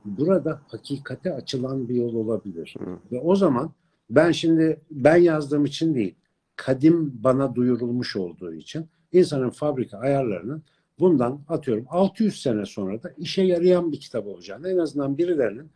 Burada 0.05 0.61
hakikate 0.67 1.33
açılan 1.33 1.89
bir 1.89 1.95
yol 1.95 2.15
olabilir. 2.15 2.75
Hı. 2.79 2.97
Ve 3.11 3.19
o 3.19 3.35
zaman 3.35 3.71
ben 4.09 4.31
şimdi 4.31 4.81
ben 4.91 5.15
yazdığım 5.15 5.65
için 5.65 5.95
değil, 5.95 6.15
kadim 6.55 7.23
bana 7.23 7.55
duyurulmuş 7.55 8.15
olduğu 8.15 8.53
için 8.53 8.85
insanın 9.13 9.49
fabrika 9.49 9.97
ayarlarının 9.97 10.63
bundan 10.99 11.41
atıyorum 11.47 11.85
600 11.89 12.41
sene 12.41 12.65
sonra 12.65 13.03
da 13.03 13.13
işe 13.17 13.41
yarayan 13.41 13.91
bir 13.91 13.99
kitap 13.99 14.27
olacağını 14.27 14.69
en 14.69 14.77
azından 14.77 15.17
birilerinin 15.17 15.69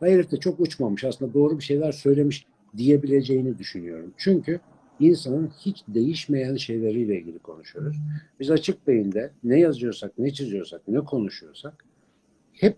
"Ya 0.00 0.08
herif 0.08 0.30
de 0.30 0.36
çok 0.36 0.60
uçmamış 0.60 1.04
aslında 1.04 1.34
doğru 1.34 1.58
bir 1.58 1.64
şeyler 1.64 1.92
söylemiş 1.92 2.46
diyebileceğini 2.76 3.58
düşünüyorum. 3.58 4.14
Çünkü 4.16 4.60
insanın 5.00 5.50
hiç 5.58 5.84
değişmeyen 5.88 6.56
şeyleriyle 6.56 7.20
ilgili 7.20 7.38
konuşuyoruz. 7.38 7.96
Biz 8.40 8.50
açık 8.50 8.86
beyinde 8.86 9.30
ne 9.44 9.60
yazıyorsak, 9.60 10.18
ne 10.18 10.32
çiziyorsak, 10.32 10.88
ne 10.88 11.00
konuşuyorsak 11.00 11.84
hep 12.52 12.76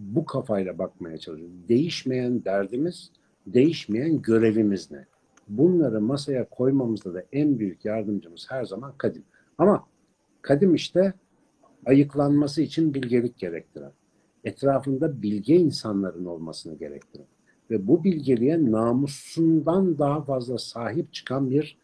bu 0.00 0.24
kafayla 0.24 0.78
bakmaya 0.78 1.18
çalışıyoruz. 1.18 1.68
Değişmeyen 1.68 2.44
derdimiz, 2.44 3.10
değişmeyen 3.46 4.22
görevimiz 4.22 4.90
ne? 4.90 5.06
Bunları 5.48 6.00
masaya 6.00 6.48
koymamızda 6.48 7.14
da 7.14 7.24
en 7.32 7.58
büyük 7.58 7.84
yardımcımız 7.84 8.46
her 8.48 8.64
zaman 8.64 8.94
kadim. 8.98 9.24
Ama 9.58 9.86
kadim 10.42 10.74
işte 10.74 11.12
ayıklanması 11.86 12.62
için 12.62 12.94
bilgelik 12.94 13.38
gerektiren, 13.38 13.92
etrafında 14.44 15.22
bilge 15.22 15.56
insanların 15.56 16.24
olmasını 16.24 16.74
gerektiren 16.74 17.26
ve 17.70 17.86
bu 17.86 18.04
bilgeliğe 18.04 18.70
namusundan 18.70 19.98
daha 19.98 20.22
fazla 20.22 20.58
sahip 20.58 21.12
çıkan 21.12 21.50
bir 21.50 21.78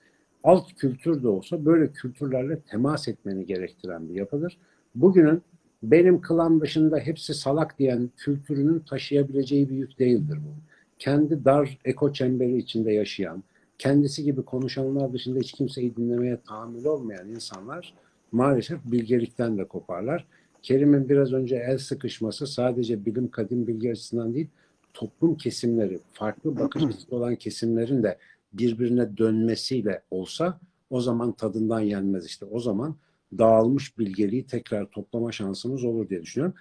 alt 0.45 0.75
kültür 0.75 1.23
de 1.23 1.29
olsa 1.29 1.65
böyle 1.65 1.93
kültürlerle 1.93 2.61
temas 2.61 3.09
etmeni 3.09 3.47
gerektiren 3.47 4.09
bir 4.09 4.15
yapıdır. 4.15 4.59
Bugünün 4.95 5.43
benim 5.91 6.21
klan 6.21 6.61
dışında 6.61 6.99
hepsi 6.99 7.35
salak 7.35 7.79
diyen 7.79 8.11
kültürünün 8.17 8.79
taşıyabileceği 8.79 9.71
bir 9.71 9.77
yük 9.77 9.99
değildir 9.99 10.37
bu. 10.37 10.55
Kendi 10.99 11.45
dar 11.45 11.79
eko 11.85 12.13
çemberi 12.13 12.59
içinde 12.59 12.93
yaşayan, 12.93 13.43
kendisi 13.79 14.25
gibi 14.25 14.43
konuşanlar 14.43 15.13
dışında 15.13 15.39
hiç 15.39 15.53
kimseyi 15.53 15.97
dinlemeye 15.97 16.41
tahammül 16.41 16.85
olmayan 16.85 17.29
insanlar 17.29 17.95
maalesef 18.33 18.79
bilgelikten 18.85 19.59
de 19.59 19.65
koparlar. 19.65 20.27
Kerim'in 20.63 21.09
biraz 21.09 21.33
önce 21.33 21.57
el 21.57 21.79
sıkışması 21.79 22.47
sadece 22.47 23.07
bilim 23.07 23.31
kadim 23.31 23.67
bilgi 23.67 23.91
açısından 23.91 24.35
değil, 24.35 24.49
toplum 24.95 25.37
kesimleri, 25.37 25.99
farklı 26.13 26.59
bakış 26.59 26.83
açısı 26.89 27.17
olan 27.17 27.37
kesimlerin 27.37 28.03
de 28.03 28.19
birbirine 28.53 29.17
dönmesiyle 29.17 30.03
olsa 30.11 30.61
o 30.91 31.01
zaman 31.01 31.33
tadından 31.33 31.81
yenmez 31.81 32.27
işte. 32.27 32.47
O 32.47 32.61
zaman 32.61 32.97
dağılmış 33.39 33.99
bilgeliği 33.99 34.47
tekrar 34.47 34.87
toplama 34.87 35.33
şansımız 35.33 35.85
olur 35.85 36.09
diye 36.09 36.23
düşünüyorum. 36.23 36.55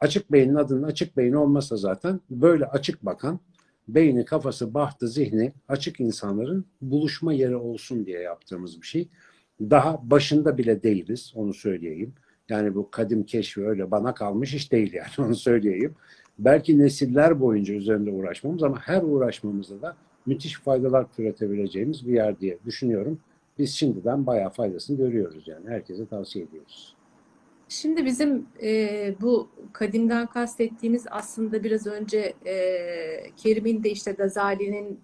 Açık 0.00 0.32
beynin 0.32 0.54
adının 0.54 0.82
açık 0.82 1.16
beyin 1.16 1.32
olmasa 1.32 1.76
zaten 1.76 2.20
böyle 2.30 2.66
açık 2.66 3.04
bakan, 3.04 3.40
beyni, 3.88 4.24
kafası, 4.24 4.74
bahtı, 4.74 5.08
zihni 5.08 5.52
açık 5.68 6.00
insanların 6.00 6.64
buluşma 6.80 7.32
yeri 7.32 7.56
olsun 7.56 8.06
diye 8.06 8.20
yaptığımız 8.20 8.82
bir 8.82 8.86
şey. 8.86 9.08
Daha 9.60 10.10
başında 10.10 10.58
bile 10.58 10.82
değiliz, 10.82 11.32
onu 11.34 11.54
söyleyeyim. 11.54 12.14
Yani 12.48 12.74
bu 12.74 12.90
kadim 12.90 13.24
keşfi 13.24 13.66
öyle 13.66 13.90
bana 13.90 14.14
kalmış 14.14 14.54
iş 14.54 14.72
değil 14.72 14.92
yani 14.92 15.08
onu 15.26 15.36
söyleyeyim. 15.36 15.94
Belki 16.38 16.78
nesiller 16.78 17.40
boyunca 17.40 17.74
üzerinde 17.74 18.10
uğraşmamız 18.10 18.62
ama 18.62 18.80
her 18.80 19.02
uğraşmamızda 19.02 19.82
da 19.82 19.96
müthiş 20.26 20.60
faydalar 20.60 21.12
türetebileceğimiz 21.12 22.06
bir 22.06 22.12
yer 22.12 22.40
diye 22.40 22.58
düşünüyorum. 22.64 23.18
Biz 23.58 23.74
şimdiden 23.74 24.26
bayağı 24.26 24.50
faydasını 24.50 24.96
görüyoruz 24.96 25.48
yani. 25.48 25.68
Herkese 25.68 26.06
tavsiye 26.06 26.44
ediyoruz. 26.44 26.96
Şimdi 27.68 28.04
bizim 28.04 28.46
e, 28.62 29.14
bu 29.20 29.48
kadimden 29.72 30.26
kastettiğimiz 30.26 31.06
aslında 31.10 31.64
biraz 31.64 31.86
önce 31.86 32.34
e, 32.46 32.54
Kerim'in 33.36 33.84
de 33.84 33.90
işte 33.90 34.12
Gazali'nin 34.12 35.00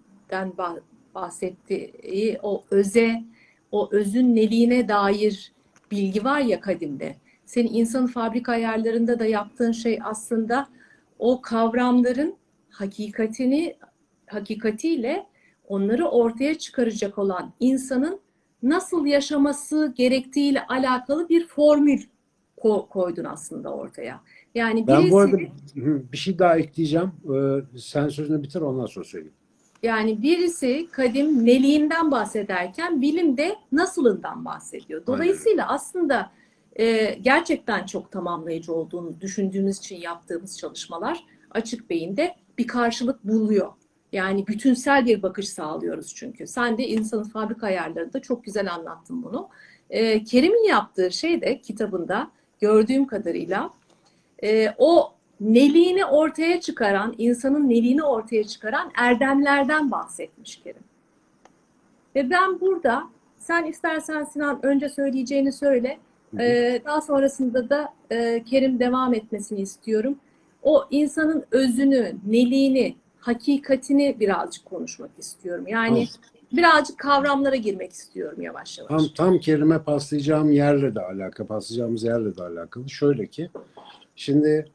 bahsettiği 1.15 2.39
o 2.43 2.63
öze, 2.71 3.23
o 3.71 3.89
özün 3.91 4.35
neliğine 4.35 4.87
dair 4.87 5.53
bilgi 5.91 6.23
var 6.23 6.39
ya 6.39 6.59
kadimde. 6.59 7.15
Senin 7.45 7.73
insanın 7.73 8.07
fabrika 8.07 8.51
ayarlarında 8.51 9.19
da 9.19 9.25
yaptığın 9.25 9.71
şey 9.71 9.99
aslında 10.03 10.67
o 11.19 11.41
kavramların 11.41 12.35
hakikatini 12.69 13.75
hakikatiyle 14.27 15.25
onları 15.67 16.05
ortaya 16.07 16.57
çıkaracak 16.57 17.17
olan 17.17 17.53
insanın 17.59 18.19
nasıl 18.63 19.05
yaşaması 19.05 19.93
gerektiğiyle 19.97 20.67
alakalı 20.67 21.29
bir 21.29 21.47
formül 21.47 22.01
ko- 22.57 22.89
koydun 22.89 23.23
aslında 23.23 23.73
ortaya. 23.73 24.21
Yani 24.55 24.87
birisi, 24.87 25.03
Ben 25.03 25.11
bu 25.11 25.19
arada 25.19 25.37
bir 26.11 26.17
şey 26.17 26.39
daha 26.39 26.57
ekleyeceğim. 26.57 27.11
Ee, 27.35 27.77
sen 27.79 28.07
sözünü 28.09 28.43
bitir 28.43 28.61
ondan 28.61 28.85
sonra 28.85 29.05
söyleyeyim. 29.05 29.33
yani 29.83 30.21
birisi 30.21 30.87
kadim 30.91 31.45
neliğinden 31.45 32.11
bahsederken 32.11 33.01
bilim 33.01 33.37
de 33.37 33.55
nasılından 33.71 34.45
bahsediyor. 34.45 35.05
Dolayısıyla 35.07 35.67
aslında 35.67 36.31
e, 36.79 37.13
gerçekten 37.21 37.85
çok 37.85 38.11
tamamlayıcı 38.11 38.73
olduğunu 38.73 39.21
düşündüğümüz 39.21 39.77
için 39.77 39.95
yaptığımız 40.01 40.57
çalışmalar 40.59 41.23
açık 41.51 41.89
beyinde 41.89 42.35
bir 42.57 42.67
karşılık 42.67 43.23
buluyor. 43.23 43.71
Yani 44.11 44.47
bütünsel 44.47 45.05
bir 45.05 45.21
bakış 45.21 45.49
sağlıyoruz 45.49 46.15
çünkü. 46.15 46.47
Sen 46.47 46.77
de 46.77 46.87
insanın 46.87 47.23
fabrika 47.23 47.67
ayarlarında 47.67 48.19
çok 48.19 48.43
güzel 48.43 48.73
anlattın 48.73 49.23
bunu. 49.23 49.49
E, 49.89 50.23
Kerim'in 50.23 50.67
yaptığı 50.67 51.11
şey 51.11 51.41
de 51.41 51.61
kitabında 51.61 52.31
gördüğüm 52.59 53.07
kadarıyla 53.07 53.69
e, 54.43 54.73
o 54.77 55.13
neliğini 55.41 56.05
ortaya 56.05 56.61
çıkaran, 56.61 57.15
insanın 57.17 57.69
neliğini 57.69 58.03
ortaya 58.03 58.43
çıkaran 58.43 58.91
erdemlerden 58.95 59.91
bahsetmiş 59.91 60.55
Kerim. 60.55 60.83
Ve 62.15 62.29
ben 62.29 62.59
burada, 62.59 63.03
sen 63.37 63.63
istersen 63.63 64.23
Sinan 64.23 64.65
önce 64.65 64.89
söyleyeceğini 64.89 65.51
söyle, 65.51 65.97
ee, 66.39 66.81
daha 66.85 67.01
sonrasında 67.01 67.69
da 67.69 67.93
e, 68.11 68.43
Kerim 68.43 68.79
devam 68.79 69.13
etmesini 69.13 69.61
istiyorum. 69.61 70.19
O 70.63 70.87
insanın 70.91 71.45
özünü, 71.51 72.15
neliğini, 72.27 72.95
hakikatini 73.33 74.19
birazcık 74.19 74.65
konuşmak 74.65 75.09
istiyorum. 75.17 75.67
Yani 75.67 76.07
birazcık 76.51 76.97
kavramlara 76.97 77.55
girmek 77.55 77.91
istiyorum 77.91 78.41
yavaş 78.41 78.77
yavaş. 78.77 78.89
Tam, 78.89 79.07
tam 79.15 79.39
kelime 79.39 79.83
paslayacağım 79.83 80.51
yerle 80.51 80.95
de 80.95 81.01
alakalı, 81.01 81.47
paslayacağımız 81.47 82.03
yerle 82.03 82.37
de 82.37 82.43
alakalı. 82.43 82.89
Şöyle 82.89 83.27
ki, 83.27 83.49
şimdi 84.15 84.71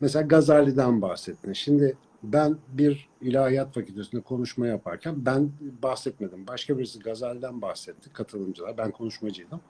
mesela 0.00 0.22
Gazali'den 0.26 1.02
bahsettin. 1.02 1.52
Şimdi 1.52 1.96
ben 2.22 2.56
bir 2.68 3.08
ilahiyat 3.20 3.74
fakültesinde 3.74 4.22
konuşma 4.22 4.66
yaparken 4.66 5.26
ben 5.26 5.50
bahsetmedim. 5.82 6.46
Başka 6.46 6.78
birisi 6.78 6.98
Gazali'den 6.98 7.62
bahsetti, 7.62 8.12
katılımcılar. 8.12 8.78
Ben 8.78 8.90
konuşmacıydım. 8.90 9.60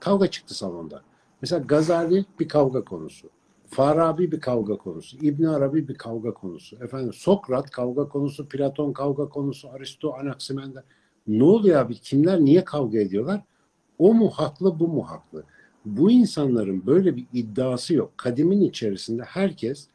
Kavga 0.00 0.30
çıktı 0.30 0.54
salonda. 0.54 1.02
Mesela 1.42 1.64
Gazali 1.64 2.24
bir 2.40 2.48
kavga 2.48 2.84
konusu. 2.84 3.30
Farabi 3.70 4.32
bir 4.32 4.40
kavga 4.40 4.76
konusu. 4.76 5.16
İbn 5.16 5.44
Arabi 5.44 5.88
bir 5.88 5.94
kavga 5.94 6.34
konusu. 6.34 6.76
Efendim 6.76 7.12
Sokrat 7.12 7.70
kavga 7.70 8.08
konusu, 8.08 8.48
Platon 8.48 8.92
kavga 8.92 9.28
konusu, 9.28 9.70
Aristo, 9.70 10.14
Anaximander. 10.14 10.82
Ne 11.26 11.44
oluyor 11.44 11.80
abi? 11.80 11.94
Kimler 11.94 12.40
niye 12.40 12.64
kavga 12.64 12.98
ediyorlar? 12.98 13.42
O 13.98 14.14
mu 14.14 14.30
haklı, 14.30 14.78
bu 14.80 14.88
mu 14.88 15.02
haklı? 15.08 15.44
Bu 15.84 16.10
insanların 16.10 16.86
böyle 16.86 17.16
bir 17.16 17.26
iddiası 17.32 17.94
yok. 17.94 18.12
Kadimin 18.16 18.60
içerisinde 18.60 19.22
herkes 19.22 19.86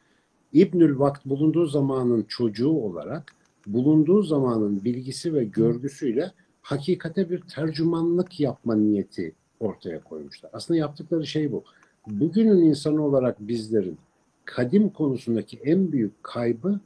İbnül 0.52 0.98
Vakt 0.98 1.26
bulunduğu 1.26 1.66
zamanın 1.66 2.22
çocuğu 2.22 2.70
olarak 2.70 3.34
bulunduğu 3.66 4.22
zamanın 4.22 4.84
bilgisi 4.84 5.34
ve 5.34 5.44
görgüsüyle 5.44 6.32
hakikate 6.62 7.30
bir 7.30 7.40
tercümanlık 7.40 8.40
yapma 8.40 8.74
niyeti 8.74 9.34
ortaya 9.60 10.04
koymuşlar. 10.04 10.50
Aslında 10.52 10.78
yaptıkları 10.80 11.26
şey 11.26 11.52
bu. 11.52 11.64
Bugünün 12.06 12.62
insanı 12.62 13.04
olarak 13.06 13.40
bizlerin 13.40 13.98
kadim 14.44 14.88
konusundaki 14.88 15.58
en 15.64 15.92
büyük 15.92 16.24
kaybı 16.24 16.80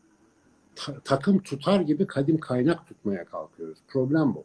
ta- 0.75 1.01
takım 1.05 1.39
tutar 1.39 1.81
gibi 1.81 2.07
kadim 2.07 2.39
kaynak 2.39 2.87
tutmaya 2.87 3.25
kalkıyoruz. 3.25 3.79
Problem 3.89 4.35
bu. 4.35 4.45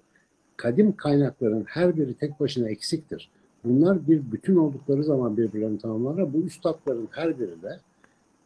Kadim 0.58 0.96
kaynakların 0.96 1.64
her 1.68 1.98
biri 1.98 2.14
tek 2.14 2.40
başına 2.40 2.70
eksiktir. 2.70 3.30
Bunlar 3.64 4.08
bir 4.08 4.32
bütün 4.32 4.56
oldukları 4.56 5.04
zaman 5.04 5.38
birbirlerini 5.38 5.78
tamamlarlar. 5.80 6.34
Bu 6.34 6.38
üstadların 6.38 7.08
her 7.12 7.40
biri 7.40 7.62
de 7.62 7.80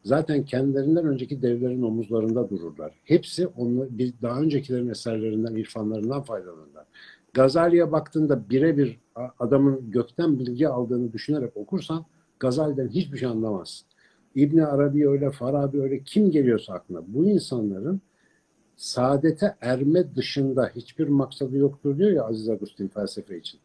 zaten 0.04 0.44
kendilerinden 0.44 1.06
önceki 1.06 1.42
devlerin 1.42 1.84
omuzlarında 1.84 2.50
dururlar. 2.50 2.92
Hepsi 3.04 3.48
onu 3.48 3.88
bir 3.90 4.14
daha 4.22 4.42
öncekilerin 4.42 4.90
eserlerinden, 4.90 5.56
irfanlarından 5.56 6.22
faydalanırlar. 6.22 6.86
Gazali'ye 7.34 7.92
baktığında 7.92 8.50
birebir 8.50 9.00
adamın 9.40 9.92
gökten 9.92 10.40
bilgi 10.40 10.68
aldığını 10.68 11.14
düşünerek 11.14 11.58
okursan 11.58 12.06
Gazali'den 12.40 12.88
hiçbir 12.88 13.18
şey 13.18 13.28
anlamazsın. 13.28 13.88
İbni 14.36 14.66
Arabi 14.66 15.10
öyle, 15.10 15.32
Farabi 15.32 15.82
öyle 15.82 16.04
kim 16.04 16.32
geliyorsa 16.32 16.74
aklına. 16.74 17.02
Bu 17.08 17.26
insanların 17.26 18.02
saadete 18.76 19.56
erme 19.62 20.16
dışında 20.16 20.72
hiçbir 20.76 21.08
maksadı 21.08 21.58
yoktur 21.58 21.98
diyor 21.98 22.12
ya 22.12 22.24
Aziz 22.24 22.50
Agustin 22.50 22.88
felsefe 22.88 23.38
için. 23.38 23.60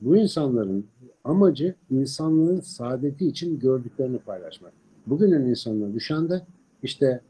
Bu 0.00 0.16
insanların 0.16 0.86
amacı 1.24 1.74
insanlığın 1.90 2.60
saadeti 2.60 3.26
için 3.26 3.58
gördüklerini 3.58 4.18
paylaşmak. 4.18 4.72
Bugünün 5.06 5.46
insanına 5.46 5.94
düşen 5.94 6.30
de 6.30 6.42
işte 6.82 7.20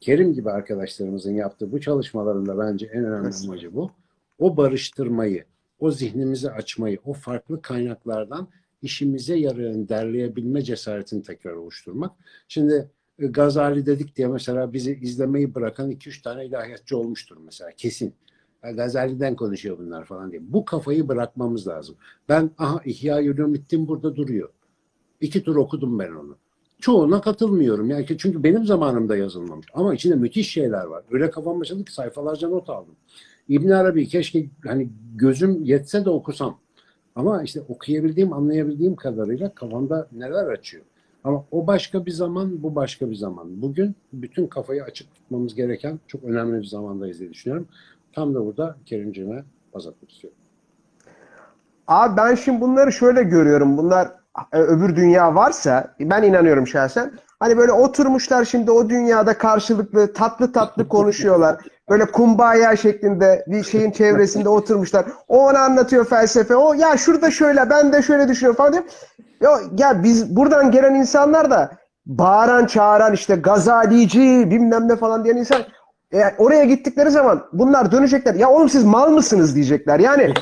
Kerim 0.00 0.34
gibi 0.34 0.50
arkadaşlarımızın 0.50 1.32
yaptığı 1.32 1.72
bu 1.72 1.80
çalışmalarında 1.80 2.58
bence 2.58 2.86
en 2.86 3.04
önemli 3.04 3.26
Evet. 3.26 3.42
amacı 3.44 3.74
bu. 3.74 3.90
O 4.38 4.56
barıştırmayı, 4.56 5.44
o 5.78 5.90
zihnimizi 5.90 6.50
açmayı, 6.50 6.98
o 7.04 7.12
farklı 7.12 7.62
kaynaklardan 7.62 8.48
işimize 8.82 9.36
yarayan 9.36 9.88
derleyebilme 9.88 10.62
cesaretini 10.62 11.22
tekrar 11.22 11.52
oluşturmak. 11.52 12.12
Şimdi 12.48 12.90
e, 13.18 13.26
Gazali 13.26 13.86
dedik 13.86 14.16
diye 14.16 14.28
mesela 14.28 14.72
bizi 14.72 14.98
izlemeyi 15.02 15.54
bırakan 15.54 15.90
2-3 15.90 16.22
tane 16.22 16.46
ilahiyatçı 16.46 16.98
olmuştur 16.98 17.36
mesela 17.44 17.70
kesin. 17.76 18.14
Gazali'den 18.62 19.36
konuşuyor 19.36 19.78
bunlar 19.78 20.04
falan 20.04 20.32
diye. 20.32 20.42
Bu 20.52 20.64
kafayı 20.64 21.08
bırakmamız 21.08 21.68
lazım. 21.68 21.96
Ben 22.28 22.50
aha 22.58 22.80
İhya 22.84 23.20
Ulumuddin 23.20 23.88
burada 23.88 24.16
duruyor. 24.16 24.48
İki 25.20 25.42
tur 25.42 25.56
okudum 25.56 25.98
ben 25.98 26.12
onu. 26.12 26.36
Çoğuna 26.80 27.20
katılmıyorum. 27.20 27.90
Yani 27.90 28.06
çünkü 28.18 28.42
benim 28.42 28.66
zamanımda 28.66 29.16
yazılmamış. 29.16 29.66
Ama 29.74 29.94
içinde 29.94 30.14
müthiş 30.14 30.50
şeyler 30.52 30.84
var. 30.84 31.04
Öyle 31.10 31.30
kafam 31.30 31.60
açıldı 31.60 31.84
ki 31.84 31.92
sayfalarca 31.92 32.48
not 32.48 32.70
aldım. 32.70 32.94
İbn 33.48 33.68
Arabi 33.68 34.08
keşke 34.08 34.46
hani 34.66 34.88
gözüm 35.14 35.64
yetse 35.64 36.04
de 36.04 36.10
okusam. 36.10 36.58
Ama 37.18 37.42
işte 37.42 37.60
okuyabildiğim, 37.68 38.32
anlayabildiğim 38.32 38.96
kadarıyla 38.96 39.54
kafamda 39.54 40.08
neler 40.12 40.46
açıyor. 40.46 40.84
Ama 41.24 41.44
o 41.50 41.66
başka 41.66 42.06
bir 42.06 42.10
zaman, 42.10 42.62
bu 42.62 42.74
başka 42.74 43.10
bir 43.10 43.14
zaman. 43.14 43.62
Bugün 43.62 43.94
bütün 44.12 44.46
kafayı 44.46 44.84
açık 44.84 45.14
tutmamız 45.14 45.54
gereken 45.54 45.98
çok 46.06 46.24
önemli 46.24 46.60
bir 46.60 46.66
zamandayız 46.66 47.20
diye 47.20 47.30
düşünüyorum. 47.30 47.68
Tam 48.12 48.34
da 48.34 48.46
burada 48.46 48.76
Kerimciğime 48.86 49.44
baz 49.74 49.86
atmak 49.86 50.12
istiyorum. 50.12 50.38
Abi 51.88 52.16
ben 52.16 52.34
şimdi 52.34 52.60
bunları 52.60 52.92
şöyle 52.92 53.22
görüyorum. 53.22 53.78
Bunlar 53.78 54.08
e, 54.52 54.58
öbür 54.58 54.96
dünya 54.96 55.34
varsa 55.34 55.94
ben 56.00 56.22
inanıyorum 56.22 56.66
şahsen. 56.66 57.12
Hani 57.40 57.56
böyle 57.56 57.72
oturmuşlar 57.72 58.44
şimdi 58.44 58.70
o 58.70 58.88
dünyada 58.88 59.38
karşılıklı 59.38 60.12
tatlı 60.12 60.52
tatlı 60.52 60.88
konuşuyorlar. 60.88 61.56
Böyle 61.90 62.04
kumbaya 62.06 62.76
şeklinde 62.76 63.44
bir 63.46 63.64
şeyin 63.64 63.90
çevresinde 63.90 64.48
oturmuşlar. 64.48 65.06
O 65.28 65.46
ona 65.48 65.58
anlatıyor 65.60 66.04
felsefe. 66.04 66.56
O 66.56 66.72
ya 66.74 66.96
şurada 66.96 67.30
şöyle 67.30 67.70
ben 67.70 67.92
de 67.92 68.02
şöyle 68.02 68.28
düşünüyorum 68.28 68.56
falan 68.56 68.72
diye. 68.72 68.82
Ya, 69.40 69.50
ya 69.78 70.02
biz 70.02 70.36
buradan 70.36 70.70
gelen 70.70 70.94
insanlar 70.94 71.50
da 71.50 71.70
bağıran 72.06 72.66
çağıran 72.66 73.12
işte 73.12 73.36
gazalici 73.36 74.50
bilmem 74.50 74.88
ne 74.88 74.96
falan 74.96 75.24
diyen 75.24 75.36
insan 75.36 75.62
e, 76.12 76.22
oraya 76.38 76.64
gittikleri 76.64 77.10
zaman 77.10 77.46
bunlar 77.52 77.92
dönecekler. 77.92 78.34
Ya 78.34 78.50
oğlum 78.50 78.68
siz 78.68 78.84
mal 78.84 79.10
mısınız 79.10 79.54
diyecekler. 79.54 79.98
Yani 80.00 80.34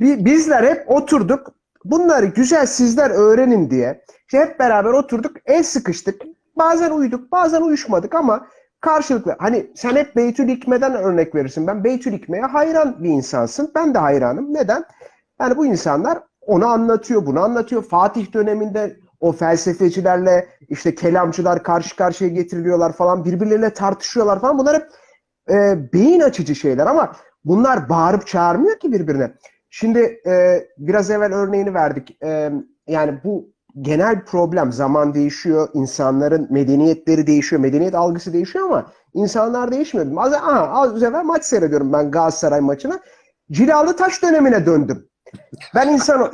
Bi- 0.00 0.24
Bizler 0.24 0.64
hep 0.64 0.90
oturduk. 0.90 1.46
Bunları 1.84 2.26
güzel 2.26 2.66
sizler 2.66 3.10
öğrenin 3.10 3.70
diye. 3.70 4.04
İşte 4.26 4.38
hep 4.38 4.58
beraber 4.58 4.90
oturduk. 4.90 5.36
El 5.46 5.62
sıkıştık. 5.62 6.22
Bazen 6.58 6.90
uyuduk, 6.90 7.32
bazen 7.32 7.62
uyuşmadık 7.62 8.14
ama 8.14 8.46
karşılıklı. 8.80 9.36
Hani 9.38 9.70
sen 9.74 9.96
hep 9.96 10.16
Beytül 10.16 10.48
Hikme'den 10.48 10.94
örnek 10.94 11.34
verirsin. 11.34 11.66
Ben 11.66 11.84
Beytül 11.84 12.12
Hikme'ye 12.12 12.42
hayran 12.42 13.02
bir 13.02 13.08
insansın. 13.08 13.72
Ben 13.74 13.94
de 13.94 13.98
hayranım. 13.98 14.54
Neden? 14.54 14.84
Yani 15.40 15.56
bu 15.56 15.66
insanlar 15.66 16.18
onu 16.40 16.66
anlatıyor, 16.66 17.26
bunu 17.26 17.40
anlatıyor. 17.40 17.82
Fatih 17.82 18.32
döneminde 18.32 18.96
o 19.20 19.32
felsefecilerle 19.32 20.48
işte 20.68 20.94
kelamcılar 20.94 21.62
karşı 21.62 21.96
karşıya 21.96 22.30
getiriliyorlar 22.30 22.92
falan. 22.92 23.24
Birbirleriyle 23.24 23.70
tartışıyorlar 23.70 24.40
falan. 24.40 24.58
Bunlar 24.58 24.74
hep 24.76 24.86
e, 25.50 25.78
beyin 25.92 26.20
açıcı 26.20 26.54
şeyler 26.54 26.86
ama 26.86 27.12
bunlar 27.44 27.88
bağırıp 27.88 28.26
çağırmıyor 28.26 28.78
ki 28.78 28.92
birbirine. 28.92 29.32
Şimdi 29.70 30.20
e, 30.26 30.64
biraz 30.78 31.10
evvel 31.10 31.34
örneğini 31.34 31.74
verdik. 31.74 32.22
E, 32.22 32.52
yani 32.86 33.20
bu 33.24 33.52
genel 33.80 34.24
problem. 34.24 34.72
Zaman 34.72 35.14
değişiyor, 35.14 35.68
insanların 35.74 36.46
medeniyetleri 36.50 37.26
değişiyor, 37.26 37.62
medeniyet 37.62 37.94
algısı 37.94 38.32
değişiyor 38.32 38.64
ama 38.64 38.92
insanlar 39.14 39.72
değişmiyor. 39.72 40.06
Az, 40.16 40.32
aha, 40.32 40.68
az 40.68 41.02
evvel 41.02 41.24
maç 41.24 41.44
seyrediyorum 41.44 41.92
ben 41.92 42.10
Galatasaray 42.10 42.60
maçına. 42.60 43.00
Cilalı 43.52 43.96
Taş 43.96 44.22
dönemine 44.22 44.66
döndüm. 44.66 45.08
Ben 45.74 45.88
insan... 45.88 46.20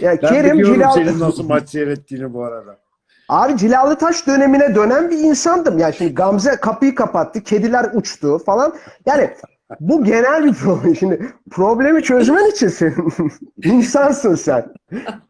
yani 0.00 0.18
Ben 0.22 0.28
Kerim 0.28 0.64
Cilalı... 0.64 0.94
senin 0.94 1.20
nasıl 1.20 1.48
maç 1.48 1.68
seyrettiğini 1.68 2.34
bu 2.34 2.44
arada. 2.44 2.78
Abi 3.28 3.56
Cilalı 3.56 3.98
Taş 3.98 4.26
dönemine 4.26 4.74
dönen 4.74 5.10
bir 5.10 5.18
insandım. 5.18 5.78
Yani 5.78 5.94
şimdi 5.94 6.14
Gamze 6.14 6.56
kapıyı 6.56 6.94
kapattı, 6.94 7.42
kediler 7.42 7.90
uçtu 7.94 8.38
falan. 8.38 8.74
Yani 9.06 9.30
bu 9.80 10.04
genel 10.04 10.44
bir 10.44 10.54
problem. 10.54 10.96
Şimdi 10.96 11.20
problemi 11.50 12.02
çözmen 12.02 12.50
için 12.50 12.68
sen 12.68 12.94
insansın 13.64 14.34
sen. 14.34 14.66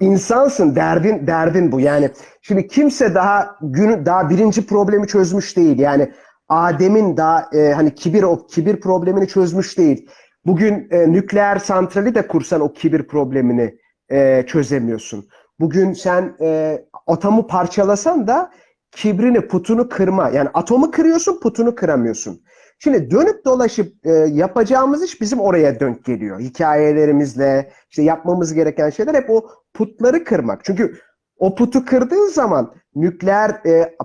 İnsansın. 0.01 0.77
Derdin 0.77 1.27
derdin 1.27 1.73
bu. 1.73 1.81
Yani 1.81 2.11
şimdi 2.43 2.67
kimse 2.67 3.15
daha 3.15 3.57
günü 3.63 4.07
daha 4.07 4.31
birinci 4.31 4.67
problemi 4.67 5.07
çözmüş 5.07 5.57
değil. 5.57 5.79
Yani 5.79 6.13
Adem'in 6.49 7.17
daha 7.17 7.51
e, 7.53 7.73
hani 7.73 7.95
kibir 7.95 8.23
o 8.23 8.47
kibir 8.47 8.81
problemini 8.81 9.29
çözmüş 9.29 9.79
değil. 9.79 10.11
Bugün 10.47 10.89
e, 10.91 11.13
nükleer 11.13 11.57
santrali 11.57 12.15
de 12.15 12.27
kursan 12.27 12.61
o 12.61 12.73
kibir 12.73 13.03
problemini 13.03 13.79
e, 14.11 14.45
çözemiyorsun. 14.47 15.29
Bugün 15.61 15.93
sen 15.93 16.37
e, 16.41 16.79
atomu 17.07 17.47
parçalasan 17.47 18.27
da 18.27 18.51
kibrini, 18.91 19.49
putunu 19.49 19.89
kırma. 19.89 20.29
Yani 20.29 20.49
atomu 20.55 20.91
kırıyorsun, 20.91 21.41
putunu 21.41 21.75
kıramıyorsun. 21.75 22.43
Şimdi 22.79 23.11
dönüp 23.11 23.45
dolaşıp 23.45 24.07
e, 24.07 24.11
yapacağımız 24.13 25.03
iş 25.03 25.21
bizim 25.21 25.41
oraya 25.41 25.81
dönük 25.81 26.05
geliyor. 26.05 26.41
Hikayelerimizle, 26.41 27.73
işte 27.91 28.03
yapmamız 28.03 28.55
gereken 28.55 28.91
şeyler 28.91 29.15
hep 29.15 29.31
o 29.31 29.51
putları 29.75 30.25
kırmak. 30.25 30.65
Çünkü 30.65 30.99
o 31.39 31.55
putu 31.55 31.85
kırdığın 31.85 32.29
zaman 32.29 32.75
nükleer 32.95 33.51
e, 33.51 33.97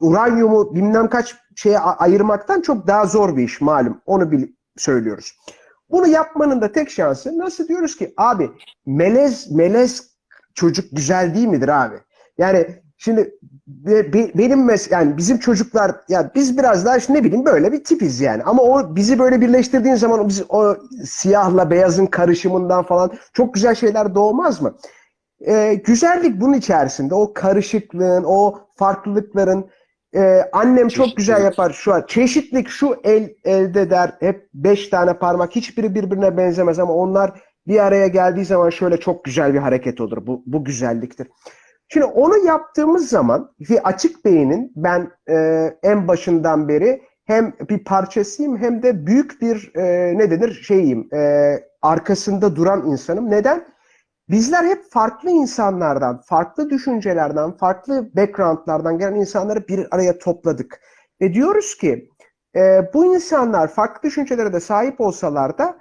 uranyumu 0.00 0.74
bilmem 0.74 1.08
kaç 1.08 1.36
şeye 1.56 1.78
ayırmaktan 1.78 2.60
çok 2.60 2.86
daha 2.86 3.06
zor 3.06 3.36
bir 3.36 3.42
iş 3.42 3.60
malum. 3.60 4.02
Onu 4.06 4.30
bil 4.30 4.46
söylüyoruz. 4.76 5.36
Bunu 5.90 6.06
yapmanın 6.06 6.60
da 6.60 6.72
tek 6.72 6.90
şansı 6.90 7.38
nasıl 7.38 7.68
diyoruz 7.68 7.96
ki 7.96 8.14
abi 8.16 8.50
melez 8.86 9.50
melez 9.50 10.10
çocuk 10.54 10.84
güzel 10.92 11.34
değil 11.34 11.48
midir 11.48 11.84
abi? 11.84 11.96
Yani 12.38 12.82
Şimdi 13.02 13.34
be- 13.66 14.12
be- 14.12 14.30
benim 14.34 14.64
mes 14.64 14.90
yani 14.90 15.16
bizim 15.16 15.38
çocuklar 15.38 15.92
ya 16.08 16.30
biz 16.34 16.58
biraz 16.58 16.84
daha 16.84 16.96
işte 16.96 17.14
ne 17.14 17.24
bileyim 17.24 17.44
böyle 17.44 17.72
bir 17.72 17.84
tipiz 17.84 18.20
yani. 18.20 18.42
Ama 18.42 18.62
o 18.62 18.96
bizi 18.96 19.18
böyle 19.18 19.40
birleştirdiğin 19.40 19.94
zaman 19.94 20.20
o, 20.20 20.28
biz, 20.28 20.42
o 20.48 20.76
siyahla 21.04 21.70
beyazın 21.70 22.06
karışımından 22.06 22.82
falan 22.82 23.12
çok 23.32 23.54
güzel 23.54 23.74
şeyler 23.74 24.14
doğmaz 24.14 24.62
mı? 24.62 24.76
Ee, 25.46 25.74
güzellik 25.74 26.40
bunun 26.40 26.52
içerisinde. 26.52 27.14
O 27.14 27.32
karışıklığın, 27.34 28.24
o 28.26 28.58
farklılıkların 28.76 29.70
e, 30.14 30.42
annem 30.52 30.88
çok 30.88 31.16
güzel 31.16 31.44
yapar 31.44 31.70
şu 31.70 31.94
an. 31.94 32.04
Çeşitlik 32.08 32.68
şu 32.68 32.96
el 33.04 33.34
elde 33.44 33.90
der. 33.90 34.14
Hep 34.20 34.48
beş 34.54 34.88
tane 34.88 35.14
parmak. 35.14 35.56
Hiçbiri 35.56 35.94
birbirine 35.94 36.36
benzemez 36.36 36.78
ama 36.78 36.92
onlar 36.94 37.40
bir 37.66 37.86
araya 37.86 38.06
geldiği 38.06 38.44
zaman 38.44 38.70
şöyle 38.70 38.96
çok 39.00 39.24
güzel 39.24 39.54
bir 39.54 39.58
hareket 39.58 40.00
olur. 40.00 40.26
Bu, 40.26 40.42
bu 40.46 40.64
güzelliktir. 40.64 41.28
Şimdi 41.92 42.06
onu 42.06 42.38
yaptığımız 42.46 43.08
zaman 43.08 43.52
ve 43.70 43.82
açık 43.82 44.24
beynin 44.24 44.72
ben 44.76 45.10
e, 45.28 45.36
en 45.82 46.08
başından 46.08 46.68
beri 46.68 47.02
hem 47.24 47.52
bir 47.68 47.84
parçasıyım 47.84 48.56
hem 48.58 48.82
de 48.82 49.06
büyük 49.06 49.42
bir 49.42 49.72
e, 49.74 50.18
ne 50.18 50.30
denir 50.30 50.62
şeyim 50.66 51.14
e, 51.14 51.54
arkasında 51.82 52.56
duran 52.56 52.86
insanım. 52.86 53.30
Neden? 53.30 53.64
Bizler 54.28 54.64
hep 54.64 54.90
farklı 54.90 55.30
insanlardan, 55.30 56.20
farklı 56.20 56.70
düşüncelerden, 56.70 57.56
farklı 57.56 58.10
backgroundlardan 58.16 58.98
gelen 58.98 59.14
insanları 59.14 59.68
bir 59.68 59.86
araya 59.90 60.18
topladık. 60.18 60.80
Ve 61.20 61.34
diyoruz 61.34 61.76
ki 61.76 62.10
e, 62.56 62.90
bu 62.94 63.14
insanlar 63.14 63.68
farklı 63.68 64.08
düşüncelere 64.08 64.52
de 64.52 64.60
sahip 64.60 65.00
olsalar 65.00 65.58
da, 65.58 65.78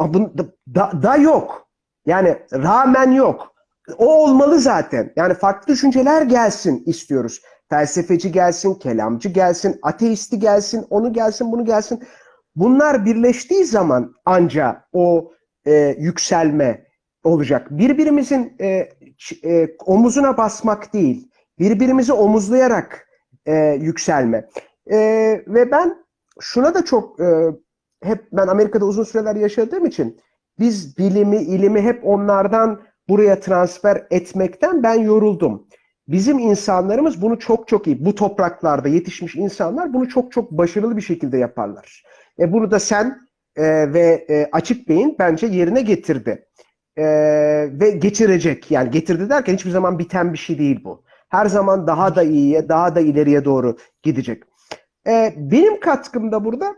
da, 0.00 0.44
da, 0.74 1.02
da 1.02 1.16
yok. 1.16 1.68
Yani 2.06 2.38
rağmen 2.52 3.10
yok. 3.10 3.50
O 3.98 4.24
olmalı 4.24 4.60
zaten. 4.60 5.12
Yani 5.16 5.34
farklı 5.34 5.72
düşünceler 5.72 6.22
gelsin 6.22 6.82
istiyoruz. 6.86 7.42
Felsefeci 7.70 8.32
gelsin, 8.32 8.74
kelamcı 8.74 9.28
gelsin, 9.28 9.78
ateisti 9.82 10.38
gelsin, 10.38 10.86
onu 10.90 11.12
gelsin, 11.12 11.52
bunu 11.52 11.64
gelsin. 11.64 12.02
Bunlar 12.56 13.04
birleştiği 13.04 13.64
zaman 13.64 14.14
anca 14.24 14.84
o 14.92 15.32
e, 15.66 15.96
yükselme 15.98 16.86
olacak. 17.24 17.66
Birbirimizin 17.70 18.56
e, 18.60 18.88
e, 19.44 19.68
omuzuna 19.86 20.36
basmak 20.36 20.92
değil, 20.92 21.28
birbirimizi 21.58 22.12
omuzlayarak 22.12 23.06
e, 23.46 23.54
yükselme. 23.80 24.48
E, 24.90 24.98
ve 25.46 25.70
ben 25.70 26.04
şuna 26.40 26.74
da 26.74 26.84
çok 26.84 27.20
e, 27.20 27.46
hep 28.02 28.24
ben 28.32 28.46
Amerika'da 28.46 28.84
uzun 28.84 29.04
süreler 29.04 29.36
yaşadığım 29.36 29.86
için 29.86 30.20
biz 30.58 30.98
bilimi, 30.98 31.36
ilimi 31.36 31.82
hep 31.82 32.06
onlardan 32.06 32.80
buraya 33.10 33.40
transfer 33.40 34.06
etmekten 34.10 34.82
ben 34.82 34.94
yoruldum. 34.94 35.66
Bizim 36.08 36.38
insanlarımız 36.38 37.22
bunu 37.22 37.38
çok 37.38 37.68
çok 37.68 37.86
iyi, 37.86 38.04
bu 38.04 38.14
topraklarda 38.14 38.88
yetişmiş 38.88 39.36
insanlar 39.36 39.92
bunu 39.94 40.08
çok 40.08 40.32
çok 40.32 40.50
başarılı 40.50 40.96
bir 40.96 41.02
şekilde 41.02 41.38
yaparlar. 41.38 42.04
E, 42.38 42.52
bunu 42.52 42.70
da 42.70 42.80
sen 42.80 43.18
e, 43.56 43.92
ve 43.92 44.26
e, 44.30 44.48
Açık 44.52 44.88
Bey'in 44.88 45.16
bence 45.18 45.46
yerine 45.46 45.82
getirdi. 45.82 46.46
E, 46.96 47.04
ve 47.80 47.90
geçirecek. 47.90 48.70
Yani 48.70 48.90
getirdi 48.90 49.30
derken 49.30 49.54
hiçbir 49.54 49.70
zaman 49.70 49.98
biten 49.98 50.32
bir 50.32 50.38
şey 50.38 50.58
değil 50.58 50.84
bu. 50.84 51.04
Her 51.28 51.46
zaman 51.46 51.86
daha 51.86 52.16
da 52.16 52.22
iyiye, 52.22 52.68
daha 52.68 52.94
da 52.94 53.00
ileriye 53.00 53.44
doğru 53.44 53.76
gidecek. 54.02 54.42
E, 55.06 55.34
benim 55.36 55.80
katkım 55.80 56.32
da 56.32 56.44
burada 56.44 56.76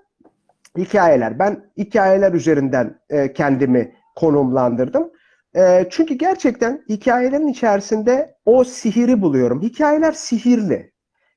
hikayeler. 0.78 1.38
Ben 1.38 1.70
hikayeler 1.78 2.32
üzerinden 2.32 3.00
e, 3.10 3.32
kendimi 3.32 3.94
konumlandırdım. 4.16 5.10
E, 5.56 5.86
çünkü 5.90 6.14
gerçekten 6.14 6.84
hikayelerin 6.88 7.46
içerisinde 7.46 8.34
o 8.44 8.64
sihiri 8.64 9.22
buluyorum. 9.22 9.62
Hikayeler 9.62 10.12
sihirli. 10.12 10.92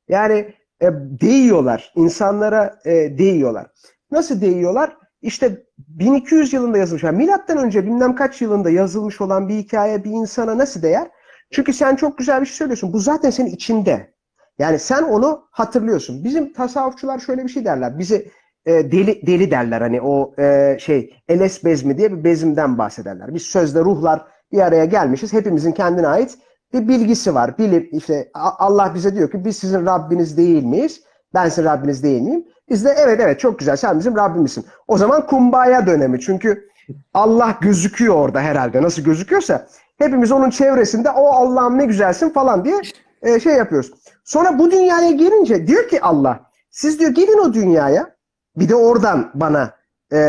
Yani 0.09 0.53
e, 0.81 0.87
değiyorlar. 1.21 1.91
insanlara 1.95 2.79
e, 2.85 2.91
değiyorlar. 3.17 3.67
Nasıl 4.11 4.41
değiyorlar? 4.41 4.97
İşte 5.21 5.63
1200 5.77 6.53
yılında 6.53 6.77
yazılmış. 6.77 7.03
Yani 7.03 7.17
milattan 7.17 7.57
önce 7.57 7.85
bilmem 7.85 8.15
kaç 8.15 8.41
yılında 8.41 8.69
yazılmış 8.69 9.21
olan 9.21 9.49
bir 9.49 9.55
hikaye 9.55 10.03
bir 10.03 10.11
insana 10.11 10.57
nasıl 10.57 10.81
değer? 10.81 11.07
Çünkü 11.51 11.73
sen 11.73 11.95
çok 11.95 12.17
güzel 12.17 12.41
bir 12.41 12.45
şey 12.45 12.55
söylüyorsun. 12.55 12.93
Bu 12.93 12.99
zaten 12.99 13.29
senin 13.29 13.49
içinde. 13.49 14.15
Yani 14.59 14.79
sen 14.79 15.03
onu 15.03 15.47
hatırlıyorsun. 15.51 16.23
Bizim 16.23 16.53
tasavvufçular 16.53 17.19
şöyle 17.19 17.43
bir 17.43 17.49
şey 17.49 17.65
derler. 17.65 17.99
Bizi 17.99 18.31
e, 18.65 18.91
deli 18.91 19.27
deli 19.27 19.51
derler 19.51 19.81
hani 19.81 20.01
o 20.01 20.33
e, 20.39 20.77
şey 20.79 21.13
Eles 21.27 21.65
bezmi 21.65 21.97
diye 21.97 22.11
bir 22.11 22.23
bezimden 22.23 22.77
bahsederler. 22.77 23.33
Biz 23.33 23.41
sözde 23.41 23.79
ruhlar 23.79 24.25
bir 24.51 24.59
araya 24.59 24.85
gelmişiz. 24.85 25.33
Hepimizin 25.33 25.71
kendine 25.71 26.07
ait 26.07 26.37
bir 26.73 26.87
bilgisi 26.87 27.35
var. 27.35 27.57
Bilip 27.57 27.93
işte 27.93 28.29
Allah 28.33 28.91
bize 28.95 29.15
diyor 29.15 29.31
ki 29.31 29.45
biz 29.45 29.57
sizin 29.57 29.85
Rabbiniz 29.85 30.37
değil 30.37 30.63
miyiz? 30.63 31.01
Ben 31.33 31.49
sizin 31.49 31.63
Rabbiniz 31.69 32.03
değil 32.03 32.21
miyim? 32.21 32.45
Biz 32.69 32.85
de 32.85 32.95
evet 32.97 33.19
evet 33.19 33.39
çok 33.39 33.59
güzel 33.59 33.75
sen 33.75 33.99
bizim 33.99 34.15
Rabbimizsin. 34.15 34.65
O 34.87 34.97
zaman 34.97 35.27
kumbaya 35.27 35.87
dönemi. 35.87 36.19
Çünkü 36.19 36.69
Allah 37.13 37.57
gözüküyor 37.61 38.15
orada 38.15 38.41
herhalde. 38.41 38.81
Nasıl 38.81 39.01
gözüküyorsa 39.01 39.67
hepimiz 39.97 40.31
onun 40.31 40.49
çevresinde 40.49 41.09
o 41.09 41.27
Allah'ım 41.27 41.77
ne 41.77 41.85
güzelsin 41.85 42.29
falan 42.29 42.65
diye 42.65 42.81
e, 43.21 43.39
şey 43.39 43.53
yapıyoruz. 43.53 43.91
Sonra 44.23 44.59
bu 44.59 44.71
dünyaya 44.71 45.11
gelince 45.11 45.67
diyor 45.67 45.87
ki 45.87 46.01
Allah 46.01 46.39
siz 46.71 46.99
diyor 46.99 47.11
gelin 47.11 47.37
o 47.37 47.53
dünyaya 47.53 48.14
bir 48.57 48.69
de 48.69 48.75
oradan 48.75 49.31
bana 49.33 49.75
e, 50.13 50.19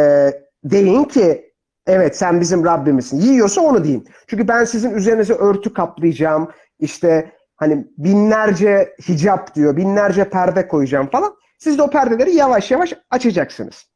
deyin 0.64 1.05
ki 1.05 1.53
evet 1.87 2.16
sen 2.16 2.41
bizim 2.41 2.64
Rabbimizsin. 2.64 3.20
Yiyorsa 3.20 3.61
onu 3.61 3.85
deyin. 3.85 4.09
Çünkü 4.27 4.49
ben 4.49 4.64
sizin 4.64 4.91
üzerinize 4.91 5.35
örtü 5.35 5.72
kaplayacağım. 5.72 6.51
İşte 6.79 7.33
hani 7.57 7.87
binlerce 7.99 8.97
hicap 9.09 9.55
diyor. 9.55 9.77
Binlerce 9.77 10.31
perde 10.31 10.68
koyacağım 10.68 11.11
falan. 11.11 11.37
Siz 11.59 11.79
de 11.79 11.83
o 11.83 11.91
perdeleri 11.91 12.35
yavaş 12.35 12.70
yavaş 12.70 12.93
açacaksınız. 13.11 13.87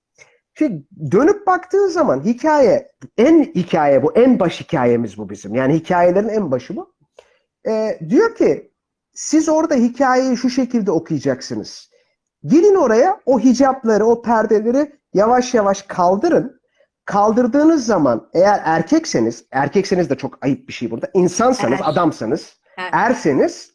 Şimdi 0.54 0.86
dönüp 1.10 1.46
baktığın 1.46 1.88
zaman 1.88 2.24
hikaye, 2.24 2.92
en 3.18 3.44
hikaye 3.44 4.02
bu, 4.02 4.12
en 4.12 4.40
baş 4.40 4.60
hikayemiz 4.60 5.18
bu 5.18 5.30
bizim. 5.30 5.54
Yani 5.54 5.74
hikayelerin 5.74 6.28
en 6.28 6.50
başı 6.50 6.76
bu. 6.76 6.94
E, 7.68 7.98
diyor 8.08 8.34
ki 8.34 8.72
siz 9.14 9.48
orada 9.48 9.74
hikayeyi 9.74 10.36
şu 10.36 10.50
şekilde 10.50 10.90
okuyacaksınız. 10.90 11.89
Girin 12.44 12.74
oraya 12.74 13.20
o 13.26 13.40
hicapları, 13.40 14.04
o 14.06 14.22
perdeleri 14.22 14.92
yavaş 15.14 15.54
yavaş 15.54 15.82
kaldırın. 15.82 16.60
Kaldırdığınız 17.04 17.86
zaman 17.86 18.28
eğer 18.34 18.60
erkekseniz, 18.64 19.44
erkekseniz 19.52 20.10
de 20.10 20.14
çok 20.14 20.44
ayıp 20.44 20.68
bir 20.68 20.72
şey 20.72 20.90
burada. 20.90 21.10
İnsansanız, 21.14 21.80
Er. 21.80 21.84
adamsanız, 21.84 22.56
Er. 22.76 22.90
erseniz 22.92 23.70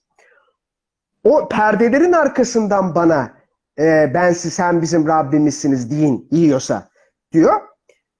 o 1.23 1.49
perdelerin 1.49 2.11
arkasından 2.11 2.95
bana 2.95 3.33
e, 3.79 4.11
ben 4.13 4.33
siz 4.33 4.53
sen 4.53 4.81
bizim 4.81 5.07
Rabbimizsiniz 5.07 5.91
deyin 5.91 6.27
yiyorsa 6.31 6.89
diyor. 7.31 7.61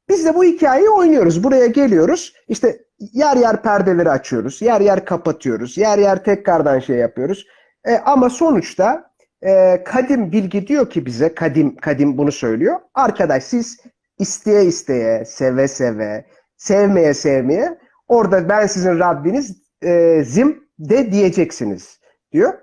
Biz 0.10 0.26
de 0.26 0.36
bu 0.36 0.44
hikayeyi 0.44 0.90
oynuyoruz. 0.90 1.44
Buraya 1.44 1.66
geliyoruz. 1.66 2.34
İşte 2.48 2.80
yer 3.00 3.38
yer 3.38 3.62
perdeleri 3.62 4.10
açıyoruz. 4.12 4.62
Yer 4.62 4.82
yer 4.82 5.06
kapatıyoruz. 5.06 5.78
Yer 5.78 5.98
yer 5.98 6.24
tekrardan 6.24 6.80
şey 6.80 6.96
yapıyoruz. 6.96 7.46
E, 7.86 7.98
ama 7.98 8.30
sonuçta 8.30 9.12
e, 9.42 9.84
kadim 9.84 10.32
bilgi 10.32 10.68
diyor 10.68 10.90
ki 10.90 11.06
bize, 11.06 11.36
kadim 11.36 11.76
kadim 11.76 12.18
bunu 12.18 12.32
söylüyor. 12.32 12.80
Arkadaş 12.94 13.44
siz 13.44 13.78
isteye 14.20 14.66
isteye, 14.66 15.26
seve 15.26 15.68
seve, 15.68 16.26
sevmeye 16.58 17.14
sevmeye 17.14 17.78
orada 18.08 18.50
ben 18.50 18.68
sizin 18.68 19.00
Rabbiniz 19.00 19.58
e, 19.84 20.24
zim 20.24 20.64
de 20.80 21.12
diyeceksiniz 21.12 22.00
diyor. 22.32 22.54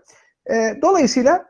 E, 0.51 0.79
dolayısıyla 0.83 1.47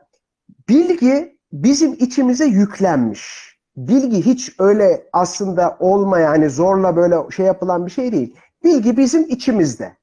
bilgi 0.69 1.37
bizim 1.53 1.93
içimize 1.93 2.45
yüklenmiş. 2.45 3.53
Bilgi 3.77 4.25
hiç 4.25 4.55
öyle 4.59 5.03
aslında 5.13 5.77
olmayan, 5.79 6.27
hani 6.27 6.49
zorla 6.49 6.95
böyle 6.95 7.31
şey 7.31 7.45
yapılan 7.45 7.85
bir 7.85 7.91
şey 7.91 8.11
değil. 8.11 8.35
Bilgi 8.63 8.97
bizim 8.97 9.29
içimizde. 9.29 9.97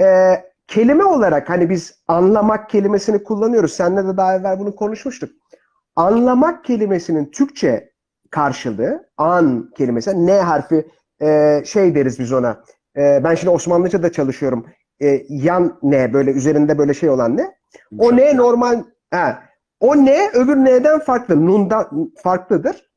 Ee, 0.00 0.44
kelime 0.70 1.04
olarak 1.04 1.50
hani 1.50 1.70
biz 1.70 1.94
anlamak 2.08 2.70
kelimesini 2.70 3.22
kullanıyoruz. 3.22 3.72
Seninle 3.72 4.04
de 4.04 4.16
daha 4.16 4.34
evvel 4.34 4.58
bunu 4.58 4.76
konuşmuştuk. 4.76 5.30
Anlamak 5.96 6.64
kelimesinin 6.64 7.30
Türkçe 7.30 7.92
karşılığı 8.30 9.08
an 9.16 9.70
kelimesi 9.76 10.26
ne 10.26 10.40
harfi 10.40 10.88
e, 11.22 11.62
şey 11.66 11.94
deriz 11.94 12.18
biz 12.18 12.32
ona. 12.32 12.64
E, 12.96 13.24
ben 13.24 13.34
şimdi 13.34 13.50
Osmanlıca 13.50 14.02
da 14.02 14.12
çalışıyorum. 14.12 14.66
E, 15.02 15.22
yan 15.28 15.78
ne 15.82 16.12
böyle 16.12 16.30
üzerinde 16.30 16.78
böyle 16.78 16.94
şey 16.94 17.10
olan 17.10 17.36
ne? 17.36 17.54
O 17.98 18.16
ne 18.16 18.36
normal 18.36 18.84
ha, 19.10 19.42
o 19.80 19.96
ne 19.96 20.30
öbür 20.34 20.56
ne'den 20.56 20.98
farklı. 20.98 21.46
Nun'dan 21.46 22.12
farklıdır. 22.22 22.90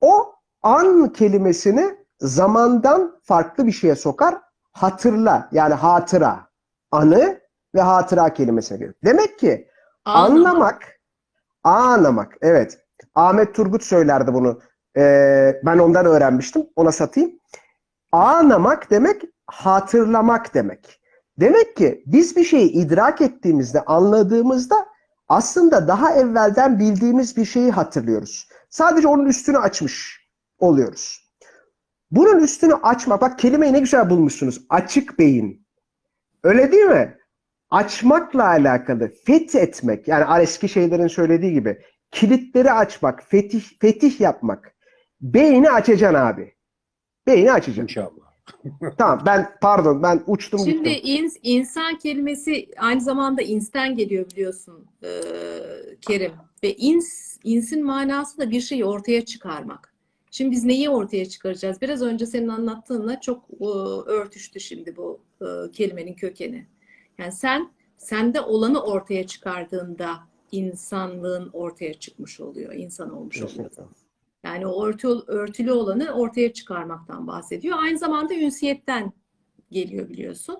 O 0.00 0.34
an 0.62 1.12
kelimesini 1.12 1.96
zamandan 2.20 3.20
farklı 3.22 3.66
bir 3.66 3.72
şeye 3.72 3.94
sokar. 3.94 4.34
Hatırla 4.72 5.48
yani 5.52 5.74
hatıra. 5.74 6.46
Anı 6.90 7.40
ve 7.74 7.80
hatıra 7.80 8.34
kelimesine 8.34 8.78
gelir. 8.78 8.94
Demek 9.04 9.38
ki 9.38 9.68
anlamak, 10.04 11.00
anlamak 11.64 12.36
evet. 12.42 12.78
Ahmet 13.14 13.54
Turgut 13.54 13.82
söylerdi 13.82 14.34
bunu. 14.34 14.60
Ee, 14.96 15.60
ben 15.64 15.78
ondan 15.78 16.06
öğrenmiştim. 16.06 16.66
Ona 16.76 16.92
satayım. 16.92 17.30
Anlamak 18.12 18.90
demek 18.90 19.22
hatırlamak 19.46 20.54
demek. 20.54 21.00
Demek 21.40 21.76
ki 21.76 22.02
biz 22.06 22.36
bir 22.36 22.44
şeyi 22.44 22.70
idrak 22.70 23.20
ettiğimizde, 23.20 23.84
anladığımızda 23.84 24.86
aslında 25.28 25.88
daha 25.88 26.12
evvelden 26.14 26.78
bildiğimiz 26.78 27.36
bir 27.36 27.44
şeyi 27.44 27.70
hatırlıyoruz. 27.70 28.48
Sadece 28.70 29.08
onun 29.08 29.26
üstünü 29.26 29.58
açmış 29.58 30.26
oluyoruz. 30.58 31.26
Bunun 32.10 32.38
üstünü 32.38 32.74
açmak, 32.74 33.20
bak 33.20 33.38
kelimeyi 33.38 33.72
ne 33.72 33.80
güzel 33.80 34.10
bulmuşsunuz. 34.10 34.66
Açık 34.68 35.18
beyin. 35.18 35.65
Öyle 36.46 36.72
değil 36.72 36.84
mi? 36.84 37.18
Açmakla 37.70 38.46
alakalı, 38.46 39.12
fethetmek. 39.24 40.08
Yani 40.08 40.42
eski 40.42 40.68
şeylerin 40.68 41.06
söylediği 41.06 41.52
gibi. 41.52 41.78
Kilitleri 42.10 42.72
açmak, 42.72 43.22
fetih, 43.28 43.62
fetih 43.80 44.20
yapmak. 44.20 44.74
Beyni 45.20 45.70
açacaksın 45.70 46.18
abi. 46.18 46.54
Beyni 47.26 47.52
açacaksın. 47.52 47.82
İnşallah. 47.82 48.26
Tamam 48.98 49.22
ben 49.26 49.50
pardon 49.60 50.02
ben 50.02 50.22
uçtum 50.26 50.60
Şimdi 50.64 50.94
gittim. 50.94 51.14
ins, 51.14 51.36
insan 51.42 51.98
kelimesi 51.98 52.68
aynı 52.78 53.00
zamanda 53.00 53.42
insten 53.42 53.96
geliyor 53.96 54.30
biliyorsun 54.30 54.86
e, 55.02 55.08
Kerim. 56.00 56.32
Ve 56.62 56.74
ins, 56.74 57.38
insin 57.44 57.84
manası 57.84 58.38
da 58.38 58.50
bir 58.50 58.60
şeyi 58.60 58.84
ortaya 58.84 59.24
çıkarmak. 59.24 59.94
Şimdi 60.30 60.50
biz 60.50 60.64
neyi 60.64 60.90
ortaya 60.90 61.28
çıkaracağız? 61.28 61.80
Biraz 61.80 62.02
önce 62.02 62.26
senin 62.26 62.48
anlattığınla 62.48 63.20
çok 63.20 63.44
e, 63.60 63.64
örtüştü 64.10 64.60
şimdi 64.60 64.96
bu 64.96 65.25
e, 65.42 65.70
kelimenin 65.72 66.14
kökeni. 66.14 66.66
Yani 67.18 67.32
sen 67.32 67.70
sende 67.96 68.40
olanı 68.40 68.82
ortaya 68.82 69.26
çıkardığında 69.26 70.18
insanlığın 70.52 71.50
ortaya 71.52 71.94
çıkmış 71.94 72.40
oluyor, 72.40 72.72
insan 72.72 73.10
olmuş 73.10 73.42
oluyor. 73.42 73.70
Yani 74.44 74.66
o 74.66 74.86
örtü, 74.86 75.08
örtülü 75.26 75.72
olanı 75.72 76.12
ortaya 76.12 76.52
çıkarmaktan 76.52 77.26
bahsediyor. 77.26 77.78
Aynı 77.80 77.98
zamanda 77.98 78.34
ünsiyetten 78.34 79.12
geliyor 79.70 80.08
biliyorsun. 80.08 80.58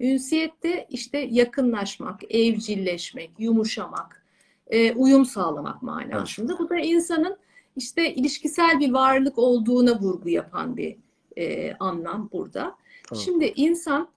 Ünsiyette 0.00 0.86
işte 0.90 1.18
yakınlaşmak, 1.18 2.34
evcilleşmek, 2.34 3.30
yumuşamak, 3.38 4.24
e, 4.66 4.92
uyum 4.92 5.24
sağlamak 5.24 5.82
manasında. 5.82 6.58
Bu 6.58 6.68
da 6.68 6.76
insanın 6.76 7.36
işte 7.76 8.14
ilişkisel 8.14 8.80
bir 8.80 8.92
varlık 8.92 9.38
olduğuna 9.38 10.00
vurgu 10.00 10.28
yapan 10.28 10.76
bir 10.76 10.96
e, 11.36 11.74
anlam 11.74 12.28
burada. 12.32 12.76
Tamam. 13.08 13.24
Şimdi 13.24 13.52
insan 13.56 14.08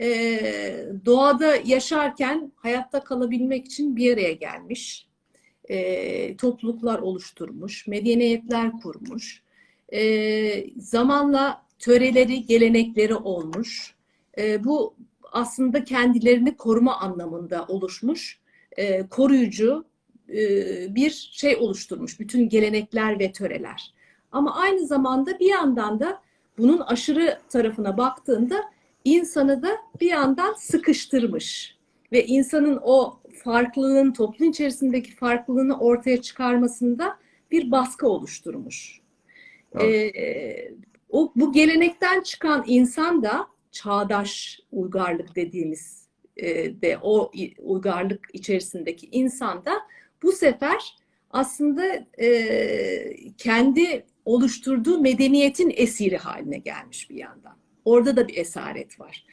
e, 0.00 0.86
doğada 1.04 1.56
yaşarken 1.64 2.52
hayatta 2.56 3.04
kalabilmek 3.04 3.66
için 3.66 3.96
bir 3.96 4.12
araya 4.12 4.32
gelmiş 4.32 5.06
e, 5.68 6.36
topluluklar 6.36 6.98
oluşturmuş, 6.98 7.86
medeniyetler 7.86 8.72
kurmuş. 8.72 9.42
E, 9.92 10.80
zamanla 10.80 11.62
töreleri, 11.78 12.46
gelenekleri 12.46 13.14
olmuş. 13.14 13.94
E, 14.38 14.64
bu 14.64 14.94
aslında 15.32 15.84
kendilerini 15.84 16.56
koruma 16.56 16.96
anlamında 17.00 17.64
oluşmuş, 17.68 18.40
e, 18.76 19.06
koruyucu 19.08 19.84
e, 20.28 20.44
bir 20.94 21.10
şey 21.32 21.56
oluşturmuş. 21.56 22.20
Bütün 22.20 22.48
gelenekler 22.48 23.18
ve 23.18 23.32
töreler. 23.32 23.94
Ama 24.32 24.56
aynı 24.56 24.86
zamanda 24.86 25.38
bir 25.38 25.50
yandan 25.50 26.00
da 26.00 26.22
bunun 26.58 26.80
aşırı 26.80 27.38
tarafına 27.48 27.98
baktığında 27.98 28.64
insanı 29.06 29.62
da 29.62 29.76
bir 30.00 30.10
yandan 30.10 30.54
sıkıştırmış 30.54 31.76
ve 32.12 32.26
insanın 32.26 32.78
o 32.82 33.20
farklılığın 33.44 34.12
toplum 34.12 34.50
içerisindeki 34.50 35.14
farklılığını 35.14 35.78
ortaya 35.78 36.22
çıkarmasında 36.22 37.18
bir 37.50 37.70
baskı 37.70 38.08
oluşturmuş. 38.08 39.00
Evet. 39.74 40.16
Ee, 40.16 40.74
o 41.10 41.32
bu 41.36 41.52
gelenekten 41.52 42.20
çıkan 42.20 42.64
insan 42.66 43.22
da 43.22 43.46
çağdaş 43.72 44.60
uygarlık 44.72 45.36
dediğimiz 45.36 46.08
e, 46.36 46.80
de 46.80 46.98
o 47.02 47.30
uygarlık 47.58 48.28
içerisindeki 48.32 49.08
insan 49.12 49.64
da 49.64 49.72
bu 50.22 50.32
sefer 50.32 50.96
aslında 51.30 52.06
e, 52.20 53.32
kendi 53.38 54.04
oluşturduğu 54.24 55.00
medeniyetin 55.00 55.72
esiri 55.76 56.16
haline 56.16 56.58
gelmiş 56.58 57.10
bir 57.10 57.16
yandan. 57.16 57.56
Orada 57.86 58.16
da 58.16 58.28
bir 58.28 58.36
esaret 58.36 59.00
var. 59.00 59.24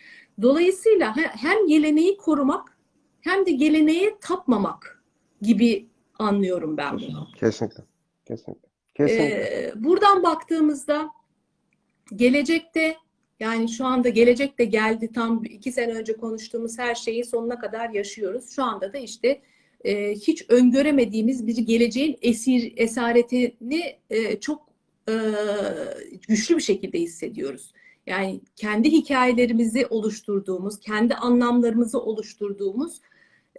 Dolayısıyla 0.42 1.18
he- 1.18 1.22
hem 1.48 1.68
geleneği 1.68 2.18
korumak 2.18 2.78
hem 3.22 3.46
de 3.46 3.52
geleneğe 3.52 4.18
tapmamak 4.22 5.04
gibi 5.42 5.88
anlıyorum 6.20 6.78
ben 6.78 6.98
bunu. 7.00 7.28
Kesinlikle. 7.40 7.84
Kesinlikle. 8.26 8.70
Kesinlikle. 8.96 9.36
Ee, 9.36 9.72
buradan 9.76 10.24
baktığımızda 10.24 11.10
gelecekte 12.16 12.96
yani 13.40 13.70
şu 13.70 13.86
anda 13.86 14.10
gelecek 14.10 14.60
de 14.60 14.66
geldi 14.66 15.10
tam 15.14 15.44
iki 15.46 15.72
sene 15.72 15.94
önce 15.94 16.18
konuştuğumuz 16.18 16.80
her 16.80 16.96
şeyi 16.96 17.26
sonuna 17.26 17.60
kadar 17.60 17.90
yaşıyoruz. 17.90 18.50
Şu 18.50 18.64
anda 18.64 18.94
da 18.94 18.98
işte 18.98 19.42
e, 19.86 20.12
hiç 20.12 20.46
öngöremediğimiz 20.50 21.48
bir 21.48 21.58
geleceğin 21.58 22.18
esir 22.22 22.74
esaretini 22.76 24.00
e, 24.10 24.40
çok 24.40 24.68
e, 25.10 25.14
güçlü 26.28 26.58
bir 26.58 26.62
şekilde 26.62 27.00
hissediyoruz. 27.00 27.74
Yani 28.08 28.42
kendi 28.56 28.92
hikayelerimizi 28.92 29.88
oluşturduğumuz, 29.88 30.80
kendi 30.80 31.16
anlamlarımızı 31.16 32.00
oluşturduğumuz 32.00 33.02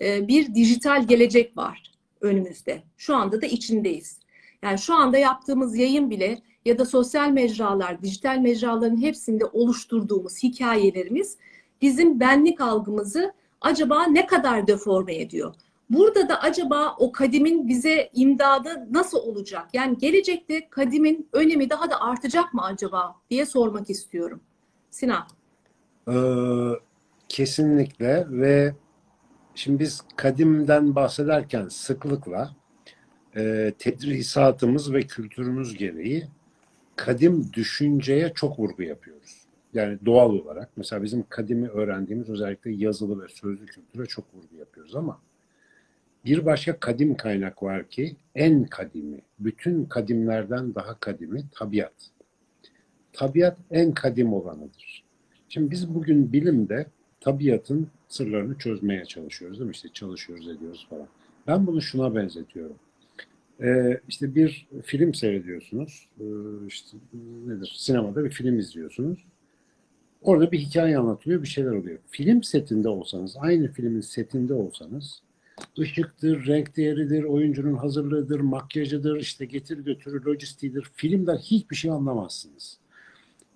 e, 0.00 0.28
bir 0.28 0.54
dijital 0.54 1.06
gelecek 1.06 1.56
var 1.56 1.92
önümüzde. 2.20 2.82
Şu 2.96 3.16
anda 3.16 3.42
da 3.42 3.46
içindeyiz. 3.46 4.18
Yani 4.62 4.78
şu 4.78 4.94
anda 4.94 5.18
yaptığımız 5.18 5.76
yayın 5.76 6.10
bile 6.10 6.42
ya 6.64 6.78
da 6.78 6.84
sosyal 6.84 7.30
mecralar, 7.30 8.02
dijital 8.02 8.38
mecraların 8.38 9.02
hepsinde 9.02 9.44
oluşturduğumuz 9.44 10.42
hikayelerimiz 10.42 11.36
bizim 11.82 12.20
benlik 12.20 12.60
algımızı 12.60 13.32
acaba 13.60 14.06
ne 14.06 14.26
kadar 14.26 14.66
deforme 14.66 15.14
ediyor? 15.14 15.54
Burada 15.90 16.28
da 16.28 16.40
acaba 16.40 16.96
o 16.98 17.12
kadimin 17.12 17.68
bize 17.68 18.10
imdadı 18.14 18.88
nasıl 18.90 19.18
olacak? 19.18 19.66
Yani 19.72 19.98
gelecekte 19.98 20.68
kadimin 20.70 21.28
önemi 21.32 21.70
daha 21.70 21.90
da 21.90 22.00
artacak 22.00 22.54
mı 22.54 22.62
acaba 22.62 23.16
diye 23.30 23.46
sormak 23.46 23.90
istiyorum. 23.90 24.40
Sinan. 24.90 25.26
Ee, 26.08 26.14
kesinlikle 27.28 28.26
ve 28.30 28.74
şimdi 29.54 29.78
biz 29.78 30.02
kadimden 30.16 30.94
bahsederken 30.94 31.68
sıklıkla 31.68 32.50
e, 33.36 33.72
tedrisatımız 33.78 34.92
ve 34.92 35.02
kültürümüz 35.02 35.76
gereği 35.76 36.28
kadim 36.96 37.52
düşünceye 37.52 38.32
çok 38.34 38.58
vurgu 38.58 38.82
yapıyoruz. 38.82 39.44
Yani 39.74 39.98
doğal 40.06 40.30
olarak 40.30 40.70
mesela 40.76 41.02
bizim 41.02 41.24
kadimi 41.28 41.68
öğrendiğimiz 41.68 42.28
özellikle 42.28 42.70
yazılı 42.70 43.22
ve 43.22 43.28
sözlü 43.28 43.66
kültüre 43.66 44.06
çok 44.06 44.34
vurgu 44.34 44.56
yapıyoruz 44.56 44.96
ama 44.96 45.20
bir 46.24 46.44
başka 46.46 46.80
kadim 46.80 47.16
kaynak 47.16 47.62
var 47.62 47.88
ki 47.88 48.16
en 48.34 48.64
kadimi, 48.64 49.20
bütün 49.38 49.84
kadimlerden 49.84 50.74
daha 50.74 50.98
kadimi 51.00 51.44
tabiat. 51.54 52.10
Tabiat 53.12 53.58
en 53.70 53.94
kadim 53.94 54.32
olanıdır. 54.32 55.04
Şimdi 55.48 55.70
biz 55.70 55.94
bugün 55.94 56.32
bilimde 56.32 56.86
tabiatın 57.20 57.88
sırlarını 58.08 58.58
çözmeye 58.58 59.04
çalışıyoruz 59.04 59.58
değil 59.58 59.68
mi? 59.68 59.72
İşte 59.72 59.88
çalışıyoruz 59.92 60.48
ediyoruz 60.48 60.86
falan. 60.90 61.06
Ben 61.46 61.66
bunu 61.66 61.82
şuna 61.82 62.14
benzetiyorum. 62.14 62.76
Ee, 63.62 64.00
işte 64.08 64.34
bir 64.34 64.66
film 64.82 65.14
seyrediyorsunuz. 65.14 66.08
Ee, 66.20 66.24
işte 66.66 66.96
nedir? 67.46 67.74
Sinemada 67.76 68.24
bir 68.24 68.30
film 68.30 68.58
izliyorsunuz. 68.58 69.18
Orada 70.22 70.52
bir 70.52 70.58
hikaye 70.58 70.98
anlatılıyor, 70.98 71.42
bir 71.42 71.48
şeyler 71.48 71.70
oluyor. 71.70 71.98
Film 72.08 72.42
setinde 72.42 72.88
olsanız, 72.88 73.36
aynı 73.38 73.72
filmin 73.72 74.00
setinde 74.00 74.54
olsanız 74.54 75.22
ışıktır, 75.78 76.46
renk 76.46 76.76
değeridir, 76.76 77.24
oyuncunun 77.24 77.74
hazırlığıdır, 77.76 78.40
makyajıdır, 78.40 79.16
işte 79.16 79.44
getir 79.44 79.78
götürü, 79.78 80.24
lojistiğidir. 80.24 80.90
Filmden 80.94 81.36
hiçbir 81.36 81.76
şey 81.76 81.90
anlamazsınız. 81.90 82.78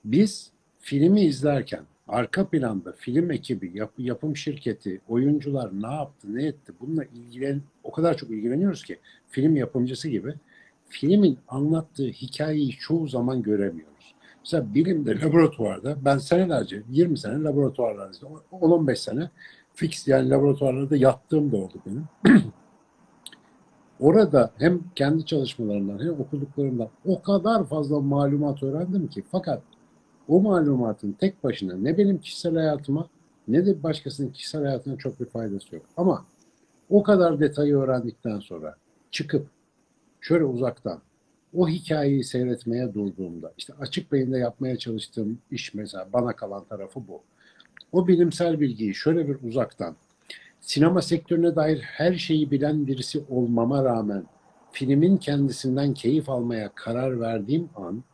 Biz 0.04 0.50
filmi 0.78 1.20
izlerken 1.20 1.82
arka 2.08 2.48
planda 2.48 2.92
film 2.92 3.30
ekibi, 3.30 3.70
yap- 3.74 3.98
yapım 3.98 4.36
şirketi, 4.36 5.00
oyuncular 5.08 5.82
ne 5.82 5.94
yaptı, 5.94 6.34
ne 6.34 6.46
etti 6.46 6.72
bununla 6.80 7.04
ilgilen 7.04 7.62
o 7.84 7.90
kadar 7.92 8.16
çok 8.16 8.30
ilgileniyoruz 8.30 8.84
ki 8.84 8.98
film 9.28 9.56
yapımcısı 9.56 10.08
gibi 10.08 10.34
filmin 10.88 11.38
anlattığı 11.48 12.06
hikayeyi 12.08 12.70
çoğu 12.70 13.08
zaman 13.08 13.42
göremiyoruz. 13.42 14.14
Mesela 14.40 14.74
bilimde, 14.74 15.20
laboratuvarda 15.20 15.96
ben 16.04 16.18
senelerce, 16.18 16.82
20 16.90 17.18
sene 17.18 17.42
laboratuvarlarda, 17.42 18.16
10-15 18.52 18.96
sene 18.96 19.30
fix 19.78 20.08
yani 20.08 20.30
laboratuvarlarda 20.30 20.96
yattığım 20.96 21.52
da 21.52 21.56
oldu 21.56 21.74
benim. 21.86 22.08
Orada 24.00 24.50
hem 24.56 24.80
kendi 24.94 25.26
çalışmalarımdan 25.26 25.98
hem 25.98 26.20
okuduklarımdan 26.20 26.88
o 27.04 27.22
kadar 27.22 27.66
fazla 27.66 28.00
malumat 28.00 28.62
öğrendim 28.62 29.08
ki 29.08 29.24
fakat 29.32 29.62
o 30.28 30.40
malumatın 30.40 31.12
tek 31.12 31.44
başına 31.44 31.76
ne 31.76 31.98
benim 31.98 32.18
kişisel 32.18 32.54
hayatıma 32.54 33.08
ne 33.48 33.66
de 33.66 33.82
başkasının 33.82 34.32
kişisel 34.32 34.64
hayatına 34.64 34.96
çok 34.96 35.20
bir 35.20 35.26
faydası 35.26 35.74
yok. 35.74 35.84
Ama 35.96 36.24
o 36.90 37.02
kadar 37.02 37.40
detayı 37.40 37.76
öğrendikten 37.76 38.38
sonra 38.38 38.76
çıkıp 39.10 39.46
şöyle 40.20 40.44
uzaktan 40.44 41.00
o 41.54 41.68
hikayeyi 41.68 42.24
seyretmeye 42.24 42.94
durduğumda 42.94 43.52
işte 43.58 43.72
açık 43.80 44.12
beyinde 44.12 44.38
yapmaya 44.38 44.76
çalıştığım 44.76 45.38
iş 45.50 45.74
mesela 45.74 46.08
bana 46.12 46.36
kalan 46.36 46.64
tarafı 46.64 47.08
bu. 47.08 47.22
O 47.92 48.08
bilimsel 48.08 48.60
bilgiyi 48.60 48.94
şöyle 48.94 49.28
bir 49.28 49.48
uzaktan 49.48 49.96
sinema 50.60 51.02
sektörüne 51.02 51.56
dair 51.56 51.78
her 51.78 52.14
şeyi 52.14 52.50
bilen 52.50 52.86
birisi 52.86 53.24
olmama 53.28 53.84
rağmen 53.84 54.24
filmin 54.72 55.16
kendisinden 55.16 55.94
keyif 55.94 56.28
almaya 56.28 56.70
karar 56.74 57.20
verdiğim 57.20 57.68
an 57.76 58.04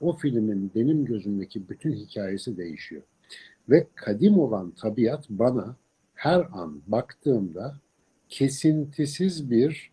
o 0.00 0.16
filmin 0.16 0.70
benim 0.74 1.04
gözümdeki 1.04 1.68
bütün 1.68 1.92
hikayesi 1.92 2.56
değişiyor. 2.56 3.02
Ve 3.68 3.86
kadim 3.94 4.38
olan 4.38 4.70
tabiat 4.70 5.30
bana 5.30 5.76
her 6.14 6.40
an 6.52 6.82
baktığımda 6.86 7.76
kesintisiz 8.28 9.50
bir 9.50 9.92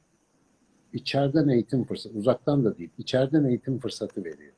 içeriden 0.93 1.47
eğitim 1.47 1.83
fırsatı, 1.83 2.17
uzaktan 2.17 2.65
da 2.65 2.77
değil, 2.77 2.89
içeriden 2.97 3.43
eğitim 3.43 3.79
fırsatı 3.79 4.23
veriyor. 4.23 4.53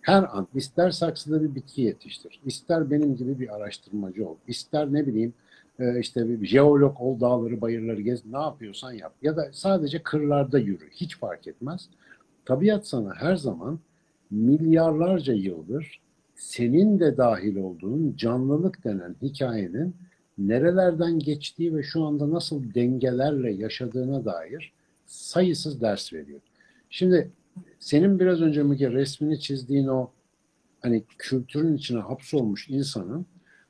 Her 0.00 0.36
an 0.36 0.48
ister 0.54 0.90
saksıda 0.90 1.42
bir 1.42 1.54
bitki 1.54 1.82
yetiştir, 1.82 2.40
ister 2.44 2.90
benim 2.90 3.16
gibi 3.16 3.40
bir 3.40 3.56
araştırmacı 3.56 4.28
ol, 4.28 4.36
ister 4.46 4.92
ne 4.92 5.06
bileyim 5.06 5.34
e, 5.78 6.00
işte 6.00 6.28
bir 6.40 6.46
jeolog 6.46 7.00
ol, 7.00 7.20
dağları, 7.20 7.60
bayırları 7.60 8.00
gez, 8.00 8.26
ne 8.26 8.38
yapıyorsan 8.38 8.92
yap. 8.92 9.12
Ya 9.22 9.36
da 9.36 9.48
sadece 9.52 10.02
kırlarda 10.02 10.58
yürü, 10.58 10.90
hiç 10.90 11.18
fark 11.18 11.46
etmez. 11.46 11.88
Tabiat 12.44 12.86
sana 12.86 13.14
her 13.14 13.36
zaman 13.36 13.78
milyarlarca 14.30 15.32
yıldır 15.32 16.00
senin 16.34 17.00
de 17.00 17.16
dahil 17.16 17.56
olduğun 17.56 18.14
canlılık 18.16 18.84
denen 18.84 19.16
hikayenin 19.22 19.94
nerelerden 20.38 21.18
geçtiği 21.18 21.76
ve 21.76 21.82
şu 21.82 22.04
anda 22.04 22.30
nasıl 22.30 22.74
dengelerle 22.74 23.52
yaşadığına 23.52 24.24
dair 24.24 24.72
sayısız 25.06 25.80
ders 25.80 26.12
veriyor. 26.12 26.40
Şimdi 26.90 27.30
senin 27.78 28.20
biraz 28.20 28.40
önce 28.40 28.62
Müge 28.62 28.90
resmini 28.90 29.40
çizdiğin 29.40 29.86
o 29.86 30.10
hani 30.80 31.04
kültürün 31.18 31.76
içine 31.76 32.00
hapsolmuş 32.00 32.68
insanın 32.68 33.26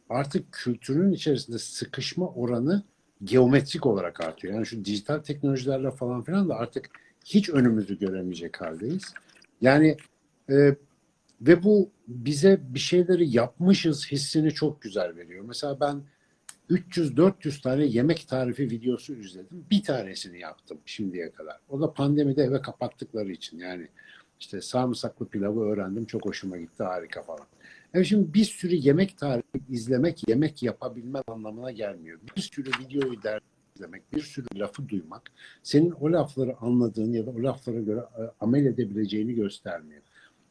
artık 0.08 0.52
kültürün 0.52 1.12
içerisinde 1.12 1.58
sıkışma 1.58 2.28
oranı 2.28 2.82
geometrik 3.24 3.86
olarak 3.86 4.20
artıyor. 4.20 4.54
Yani 4.54 4.66
şu 4.66 4.84
dijital 4.84 5.18
teknolojilerle 5.18 5.90
falan 5.90 6.22
filan 6.22 6.48
da 6.48 6.54
artık 6.54 6.90
hiç 7.24 7.50
önümüzü 7.50 7.98
göremeyecek 7.98 8.60
haldeyiz. 8.60 9.14
Yani 9.60 9.96
e, 10.50 10.74
ve 11.40 11.62
bu 11.62 11.90
bize 12.08 12.60
bir 12.62 12.78
şeyleri 12.78 13.36
yapmışız 13.36 14.12
hissini 14.12 14.50
çok 14.50 14.82
güzel 14.82 15.16
veriyor. 15.16 15.44
Mesela 15.44 15.80
ben 15.80 16.02
300-400 16.70 17.62
tane 17.62 17.84
yemek 17.84 18.28
tarifi 18.28 18.70
videosu 18.70 19.14
izledim. 19.14 19.66
Bir 19.70 19.82
tanesini 19.82 20.40
yaptım 20.40 20.78
şimdiye 20.86 21.32
kadar. 21.32 21.56
O 21.68 21.80
da 21.80 21.92
pandemide 21.92 22.42
eve 22.42 22.62
kapattıkları 22.62 23.32
için. 23.32 23.58
Yani 23.58 23.88
işte 24.40 24.60
sarımsaklı 24.60 25.28
pilavı 25.28 25.60
öğrendim. 25.60 26.04
Çok 26.04 26.26
hoşuma 26.26 26.58
gitti. 26.58 26.82
Harika 26.82 27.22
falan. 27.22 27.46
Evet 27.94 28.06
şimdi 28.06 28.34
bir 28.34 28.44
sürü 28.44 28.74
yemek 28.74 29.18
tarifi 29.18 29.60
izlemek, 29.68 30.28
yemek 30.28 30.62
yapabilme 30.62 31.22
anlamına 31.26 31.70
gelmiyor. 31.70 32.18
Bir 32.36 32.40
sürü 32.40 32.70
videoyu 32.80 33.22
der 33.22 33.40
izlemek, 33.76 34.12
bir 34.12 34.20
sürü 34.20 34.46
lafı 34.54 34.88
duymak 34.88 35.22
senin 35.62 35.90
o 35.90 36.12
lafları 36.12 36.56
anladığın 36.60 37.12
ya 37.12 37.26
da 37.26 37.30
o 37.30 37.42
laflara 37.42 37.80
göre 37.80 38.00
e, 38.00 38.22
amel 38.40 38.66
edebileceğini 38.66 39.34
göstermiyor. 39.34 40.02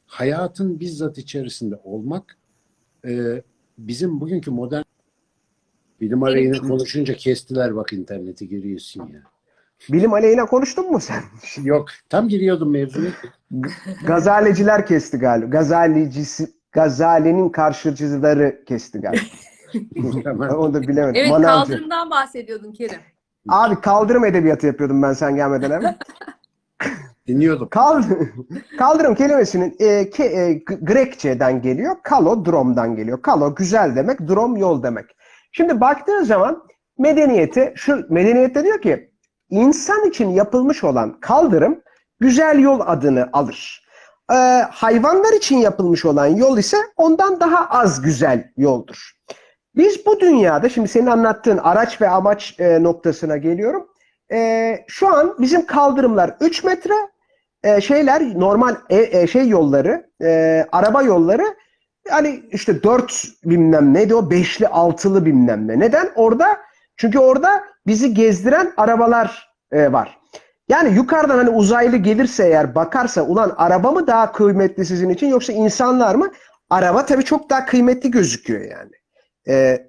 Hayatın 0.06 0.80
bizzat 0.80 1.18
içerisinde 1.18 1.76
olmak 1.76 2.38
e, 3.06 3.42
bizim 3.78 4.22
bugünkü 4.22 4.52
modern 4.52 4.89
bilim 6.02 6.24
aleyhine 6.24 6.58
konuşunca 6.58 7.14
kestiler 7.14 7.76
bak 7.76 7.94
interneti 7.94 8.48
giriyorsun 8.48 9.08
ya. 9.08 9.20
Bilim 9.90 10.14
aleyhine 10.14 10.46
konuştun 10.46 10.92
mu 10.92 11.00
sen? 11.00 11.24
Yok 11.64 11.88
tam 12.10 12.28
giriyordum 12.28 12.72
mevzuya. 12.72 13.12
Gazaleciler 14.06 14.86
kesti 14.86 15.18
galiba. 15.18 15.50
Gazalicisi, 15.50 16.48
Gazali'nin 16.72 17.50
karşıcıları 17.50 18.64
kesti 18.66 19.00
galiba. 19.02 19.24
Onu 20.58 20.74
da 20.74 20.82
bilemedim. 20.82 21.16
Evet 21.16 21.32
Manavcı. 21.32 21.72
kaldırımdan 21.72 22.10
bahsediyordun 22.10 22.72
Kerim. 22.72 23.00
Abi 23.48 23.82
kaldırım 23.82 24.26
edebiyatı 24.26 24.68
yapıyordum 24.68 25.02
ben 25.02 25.14
sen 25.14 25.36
gelmeden 25.36 25.72
evvel. 25.72 25.98
Dinliyordum. 27.28 27.70
Kal 27.70 28.04
kaldırım 28.78 29.16
kelimesinin 29.16 29.76
e, 29.80 30.10
ke, 30.10 30.24
e, 30.24 30.54
Grekçeden 30.82 31.62
geliyor. 31.62 31.96
Kalo 32.04 32.46
drom'dan 32.46 32.96
geliyor. 32.96 33.22
Kalo 33.22 33.56
güzel 33.56 33.96
demek, 33.96 34.20
drom 34.28 34.58
yol 34.58 34.84
demek. 34.84 35.06
Şimdi 35.52 35.82
baktığın 35.82 36.24
zaman 36.24 36.64
medeniyete 36.98 37.74
şu 37.76 38.06
medeniyette 38.10 38.64
diyor 38.64 38.82
ki 38.82 39.12
insan 39.50 40.06
için 40.06 40.30
yapılmış 40.30 40.84
olan 40.84 41.20
kaldırım 41.20 41.82
güzel 42.20 42.60
yol 42.60 42.80
adını 42.80 43.30
alır. 43.34 43.90
Ee, 44.32 44.36
hayvanlar 44.72 45.34
için 45.34 45.58
yapılmış 45.58 46.06
olan 46.06 46.28
yol 46.28 46.58
ise 46.58 46.78
ondan 46.98 47.40
daha 47.40 47.70
az 47.70 48.02
güzel 48.02 48.52
yoldur. 48.58 49.12
Biz 49.76 50.06
bu 50.06 50.20
dünyada 50.20 50.70
şimdi 50.70 50.88
senin 50.88 51.08
anlattığın 51.08 51.58
araç 51.58 52.02
ve 52.02 52.10
amaç 52.10 52.60
e, 52.60 52.84
noktasına 52.84 53.38
geliyorum. 53.38 53.88
E, 54.32 54.80
şu 54.88 55.08
an 55.08 55.36
bizim 55.40 55.66
kaldırımlar 55.66 56.36
3 56.42 56.64
metre, 56.64 56.94
e, 57.64 57.82
şeyler 57.82 58.40
normal 58.40 58.76
e, 58.90 59.20
e, 59.22 59.28
şey 59.28 59.48
yolları, 59.48 60.10
e, 60.22 60.66
araba 60.72 61.04
yolları 61.04 61.44
yani 62.10 62.44
işte 62.52 62.84
4 62.84 63.26
bilmem 63.46 63.94
neydi 63.94 64.16
o 64.16 64.32
beşli 64.32 64.68
altılı 64.68 65.26
bilmem 65.26 65.68
ne. 65.68 65.80
Neden? 65.80 66.12
Orada 66.16 66.58
çünkü 66.98 67.20
orada 67.20 67.64
bizi 67.88 68.14
gezdiren 68.14 68.74
arabalar 68.78 69.50
e, 69.72 69.92
var. 69.92 70.20
Yani 70.70 70.96
yukarıdan 70.96 71.38
hani 71.38 71.50
uzaylı 71.50 71.98
gelirse 71.98 72.48
eğer 72.48 72.76
bakarsa 72.76 73.22
ulan 73.22 73.54
araba 73.58 73.92
mı 73.92 74.08
daha 74.08 74.32
kıymetli 74.32 74.86
sizin 74.86 75.10
için 75.10 75.28
yoksa 75.28 75.54
insanlar 75.54 76.16
mı? 76.16 76.32
Araba 76.70 77.06
tabii 77.06 77.24
çok 77.24 77.50
daha 77.50 77.66
kıymetli 77.66 78.12
gözüküyor 78.12 78.62
yani. 78.62 78.92
E, 79.48 79.88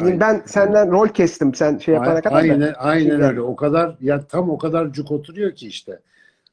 Aynen. 0.00 0.20
ben 0.20 0.42
senden 0.46 0.90
rol 0.90 1.08
kestim 1.08 1.54
sen 1.54 1.78
şey 1.78 1.94
yapana 1.94 2.20
kadar. 2.20 2.32
da. 2.32 2.36
Aynen, 2.36 2.74
aynen 2.78 3.20
öyle. 3.20 3.40
O 3.40 3.56
kadar 3.56 3.96
ya 4.00 4.26
tam 4.26 4.50
o 4.50 4.58
kadar 4.58 4.92
cuk 4.92 5.10
oturuyor 5.10 5.54
ki 5.54 5.66
işte. 5.66 6.00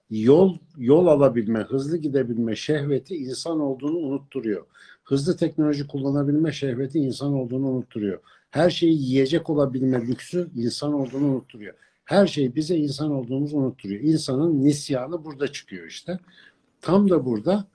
Yol 0.09 0.57
yol 0.77 1.07
alabilme, 1.07 1.59
hızlı 1.59 1.97
gidebilme 1.97 2.55
şehveti 2.55 3.15
insan 3.15 3.59
olduğunu 3.59 3.97
unutturuyor. 3.97 4.65
Hızlı 5.03 5.37
teknoloji 5.37 5.87
kullanabilme 5.87 6.51
şehveti 6.51 6.99
insan 6.99 7.33
olduğunu 7.33 7.67
unutturuyor. 7.67 8.19
Her 8.51 8.69
şeyi 8.69 9.01
yiyecek 9.01 9.49
olabilme 9.49 10.07
lüksü 10.07 10.49
insan 10.55 10.93
olduğunu 10.93 11.25
unutturuyor. 11.25 11.73
Her 12.05 12.27
şey 12.27 12.55
bize 12.55 12.77
insan 12.77 13.11
olduğumuzu 13.11 13.57
unutturuyor. 13.57 14.01
İnsanın 14.01 14.63
nisyanı 14.63 15.25
burada 15.25 15.47
çıkıyor 15.47 15.87
işte. 15.87 16.19
Tam 16.81 17.09
da 17.09 17.25
burada 17.25 17.67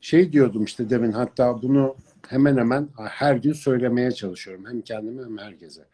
şey 0.00 0.32
diyordum 0.32 0.64
işte 0.64 0.90
demin 0.90 1.12
hatta 1.12 1.62
bunu 1.62 1.96
hemen 2.28 2.56
hemen 2.56 2.88
her 2.96 3.36
gün 3.36 3.52
söylemeye 3.52 4.12
çalışıyorum. 4.12 4.66
Hem 4.66 4.80
kendime 4.80 5.22
hem 5.22 5.38
herkese. 5.38 5.86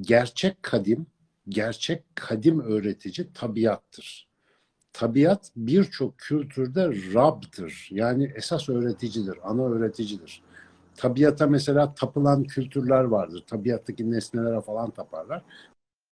Gerçek 0.00 0.62
kadim, 0.62 1.06
gerçek 1.48 2.04
kadim 2.14 2.60
öğretici 2.60 3.32
tabiattır. 3.34 4.27
Tabiat 4.92 5.50
birçok 5.56 6.18
kültürde 6.18 7.14
Rab'dır. 7.14 7.88
Yani 7.90 8.32
esas 8.36 8.68
öğreticidir, 8.68 9.38
ana 9.42 9.62
öğreticidir. 9.62 10.42
Tabiata 10.96 11.46
mesela 11.46 11.94
tapılan 11.94 12.44
kültürler 12.44 13.04
vardır. 13.04 13.44
Tabiattaki 13.46 14.10
nesnelere 14.10 14.60
falan 14.60 14.90
taparlar. 14.90 15.42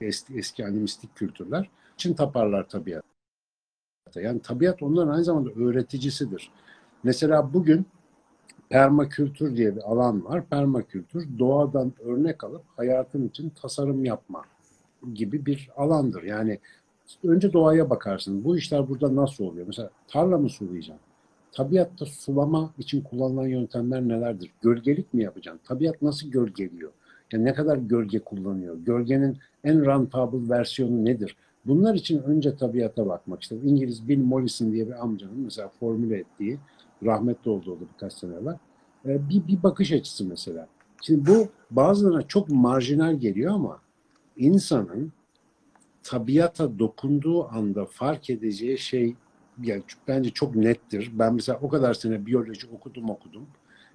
Eski, 0.00 0.34
eski 0.38 0.66
animistik 0.66 1.16
kültürler 1.16 1.70
için 1.94 2.14
taparlar 2.14 2.68
tabiata. 2.68 3.06
Yani 4.14 4.42
tabiat 4.42 4.82
onların 4.82 5.12
aynı 5.12 5.24
zamanda 5.24 5.50
öğreticisidir. 5.50 6.50
Mesela 7.02 7.54
bugün 7.54 7.86
permakültür 8.68 9.56
diye 9.56 9.76
bir 9.76 9.82
alan 9.82 10.24
var. 10.24 10.46
Permakültür 10.46 11.38
doğadan 11.38 11.92
örnek 12.00 12.44
alıp 12.44 12.62
hayatın 12.76 13.28
için 13.28 13.50
tasarım 13.50 14.04
yapma 14.04 14.44
gibi 15.14 15.46
bir 15.46 15.70
alandır. 15.76 16.22
Yani 16.22 16.60
önce 17.24 17.52
doğaya 17.52 17.90
bakarsın. 17.90 18.44
Bu 18.44 18.58
işler 18.58 18.88
burada 18.88 19.16
nasıl 19.16 19.44
oluyor? 19.44 19.66
Mesela 19.66 19.90
tarla 20.08 20.38
mı 20.38 20.48
sulayacaksın? 20.48 21.06
Tabiatta 21.52 22.06
sulama 22.06 22.70
için 22.78 23.00
kullanılan 23.00 23.46
yöntemler 23.46 24.08
nelerdir? 24.08 24.50
Gölgelik 24.62 25.14
mi 25.14 25.22
yapacaksın? 25.22 25.60
Tabiat 25.64 26.02
nasıl 26.02 26.28
gölgeliyor? 26.28 26.90
Yani 27.32 27.44
ne 27.44 27.54
kadar 27.54 27.76
gölge 27.76 28.18
kullanıyor? 28.18 28.76
Gölgenin 28.78 29.38
en 29.64 29.86
rentable 29.86 30.48
versiyonu 30.48 31.04
nedir? 31.04 31.36
Bunlar 31.66 31.94
için 31.94 32.22
önce 32.22 32.56
tabiata 32.56 33.06
bakmak. 33.06 33.42
İşte 33.42 33.56
İngiliz 33.56 34.08
Bill 34.08 34.18
Mollison 34.18 34.72
diye 34.72 34.86
bir 34.86 35.02
amcanın 35.02 35.40
mesela 35.40 35.68
formüle 35.80 36.18
ettiği 36.18 36.58
rahmetli 37.04 37.50
oldu 37.50 37.72
o 37.72 37.76
da 37.76 37.84
birkaç 37.94 38.12
sene 38.12 38.34
evvel. 38.34 38.58
Ee, 39.06 39.28
bir, 39.28 39.46
bir 39.46 39.62
bakış 39.62 39.92
açısı 39.92 40.24
mesela. 40.24 40.66
Şimdi 41.02 41.30
bu 41.30 41.48
bazılarına 41.70 42.22
çok 42.22 42.48
marjinal 42.48 43.14
geliyor 43.14 43.52
ama 43.52 43.80
insanın 44.36 45.12
tabiata 46.06 46.78
dokunduğu 46.78 47.48
anda 47.48 47.84
fark 47.84 48.30
edeceği 48.30 48.78
şey 48.78 49.14
yani 49.62 49.82
bence 50.08 50.30
çok 50.30 50.56
nettir. 50.56 51.10
Ben 51.14 51.34
mesela 51.34 51.58
o 51.62 51.68
kadar 51.68 51.94
sene 51.94 52.26
biyoloji 52.26 52.66
okudum 52.72 53.10
okudum. 53.10 53.46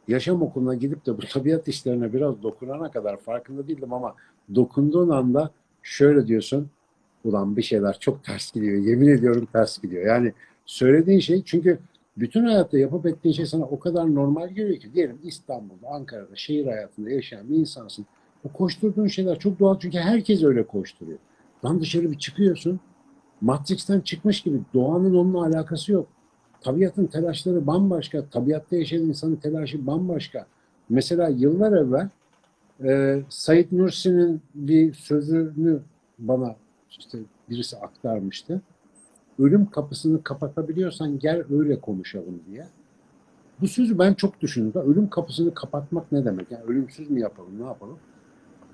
Yaşam 0.08 0.42
okuluna 0.42 0.76
gidip 0.76 1.06
de 1.06 1.18
bu 1.18 1.22
tabiat 1.22 1.68
işlerine 1.68 2.14
biraz 2.14 2.44
dokunana 2.44 2.92
kadar 2.92 3.18
farkında 3.18 3.68
değildim 3.68 3.94
ama 3.94 4.16
dokunduğun 4.56 5.10
anda 5.10 5.52
şöyle 5.84 6.28
diyorsun 6.28 6.70
ulan 7.24 7.58
bir 7.58 7.62
şeyler 7.62 8.00
çok 8.00 8.24
ters 8.24 8.52
gidiyor. 8.52 8.84
Yemin 8.84 9.08
ediyorum 9.08 9.48
ters 9.54 9.82
gidiyor. 9.82 10.06
Yani 10.06 10.34
söylediğin 10.66 11.20
şey 11.20 11.44
çünkü 11.46 11.80
bütün 12.18 12.46
hayatta 12.46 12.78
yapıp 12.78 13.06
ettiğin 13.06 13.34
şey 13.34 13.46
sana 13.46 13.64
o 13.64 13.80
kadar 13.80 14.16
normal 14.16 14.50
geliyor 14.50 14.80
ki 14.80 14.94
diyelim 14.94 15.18
İstanbul'da, 15.24 15.88
Ankara'da, 15.88 16.36
şehir 16.36 16.66
hayatında 16.66 17.10
yaşayan 17.10 17.50
bir 17.50 17.56
insansın. 17.56 18.06
O 18.44 18.50
koşturduğun 18.50 19.08
şeyler 19.08 19.40
çok 19.40 19.60
doğal 19.60 19.80
çünkü 19.80 19.98
herkes 19.98 20.44
öyle 20.44 20.64
koşturuyor. 20.64 21.20
Lan 21.66 21.82
dışarı 21.82 22.12
bir 22.12 22.18
çıkıyorsun. 22.18 22.80
Matrix'ten 23.42 24.00
çıkmış 24.00 24.42
gibi 24.42 24.60
doğanın 24.74 25.16
onunla 25.16 25.46
alakası 25.46 25.92
yok. 25.92 26.08
Tabiatın 26.62 27.06
telaşları 27.06 27.68
bambaşka. 27.68 28.26
Tabiatta 28.26 28.76
yaşayan 28.76 29.02
insanın 29.04 29.36
telaşı 29.36 29.88
bambaşka. 29.88 30.46
Mesela 30.90 31.30
yıllar 31.30 31.72
evvel 31.72 32.10
e, 32.84 33.22
Said 33.30 33.68
Nursi'nin 33.72 34.42
bir 34.56 34.94
sözünü 34.94 35.80
bana 36.20 36.56
işte 36.90 37.18
birisi 37.50 37.78
aktarmıştı. 37.78 38.62
Ölüm 39.40 39.66
kapısını 39.66 40.24
kapatabiliyorsan 40.24 41.20
gel 41.20 41.44
öyle 41.50 41.82
konuşalım 41.82 42.42
diye. 42.48 42.68
Bu 43.62 43.68
sözü 43.68 44.00
ben 44.00 44.14
çok 44.14 44.42
düşündüm. 44.42 44.82
Ölüm 44.82 45.10
kapısını 45.10 45.54
kapatmak 45.54 46.12
ne 46.12 46.26
demek? 46.26 46.52
Yani 46.52 46.64
ölümsüz 46.64 47.10
mü 47.10 47.20
yapalım, 47.20 47.62
ne 47.62 47.66
yapalım? 47.66 47.98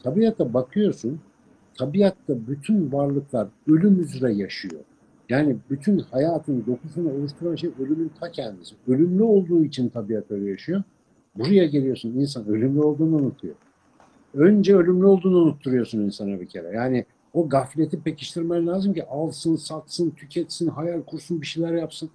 Tabiata 0.03 0.53
bakıyorsun, 0.53 1.19
tabiatta 1.77 2.47
bütün 2.47 2.91
varlıklar 2.91 3.47
ölüm 3.67 4.01
üzere 4.01 4.33
yaşıyor. 4.33 4.81
Yani 5.29 5.57
bütün 5.69 5.99
hayatın 5.99 6.65
dokusunu 6.67 7.13
oluşturan 7.13 7.55
şey 7.55 7.69
ölümün 7.79 8.11
ta 8.19 8.31
kendisi. 8.31 8.75
Ölümlü 8.87 9.23
olduğu 9.23 9.63
için 9.63 9.89
tabiat 9.89 10.31
öyle 10.31 10.49
yaşıyor. 10.49 10.83
Buraya 11.35 11.65
geliyorsun 11.65 12.09
insan 12.09 12.47
ölümlü 12.47 12.79
olduğunu 12.79 13.15
unutuyor. 13.15 13.55
Önce 14.33 14.75
ölümlü 14.75 15.05
olduğunu 15.05 15.37
unutturuyorsun 15.37 15.99
insana 15.99 16.39
bir 16.39 16.47
kere. 16.47 16.75
Yani 16.75 17.05
o 17.33 17.49
gafleti 17.49 18.01
pekiştirmen 18.01 18.67
lazım 18.67 18.93
ki 18.93 19.05
alsın, 19.05 19.55
satsın, 19.55 20.09
tüketsin, 20.09 20.67
hayal 20.67 21.01
kursun, 21.01 21.41
bir 21.41 21.47
şeyler 21.47 21.73
yapsın. 21.73 22.09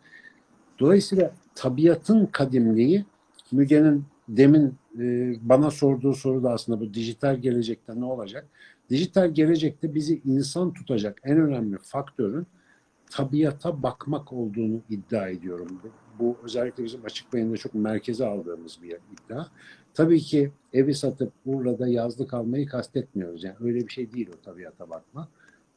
Dolayısıyla 0.80 1.32
tabiatın 1.54 2.26
kadimliği 2.26 3.04
Müge'nin 3.52 4.04
demin 4.28 4.74
e, 4.98 5.34
bana 5.42 5.70
sorduğu 5.70 6.14
soru 6.14 6.42
da 6.42 6.52
aslında 6.52 6.80
bu 6.80 6.94
dijital 6.94 7.36
gelecekte 7.36 8.00
ne 8.00 8.04
olacak? 8.04 8.48
Dijital 8.90 9.30
gelecekte 9.34 9.94
bizi 9.94 10.22
insan 10.24 10.72
tutacak 10.72 11.20
en 11.24 11.38
önemli 11.38 11.78
faktörün 11.78 12.46
tabiata 13.10 13.82
bakmak 13.82 14.32
olduğunu 14.32 14.80
iddia 14.90 15.28
ediyorum. 15.28 15.80
Bu, 15.82 15.88
bu 16.18 16.36
özellikle 16.44 16.84
bizim 16.84 17.04
açık 17.04 17.32
beyinde 17.32 17.56
çok 17.56 17.74
merkeze 17.74 18.26
aldığımız 18.26 18.78
bir 18.82 18.96
iddia. 19.12 19.46
Tabii 19.94 20.20
ki 20.20 20.52
evi 20.72 20.94
satıp 20.94 21.32
Urla'da 21.46 21.88
yazlık 21.88 22.34
almayı 22.34 22.66
kastetmiyoruz. 22.66 23.44
Yani 23.44 23.56
öyle 23.60 23.86
bir 23.86 23.92
şey 23.92 24.12
değil 24.12 24.30
o 24.38 24.44
tabiata 24.44 24.90
bakma. 24.90 25.28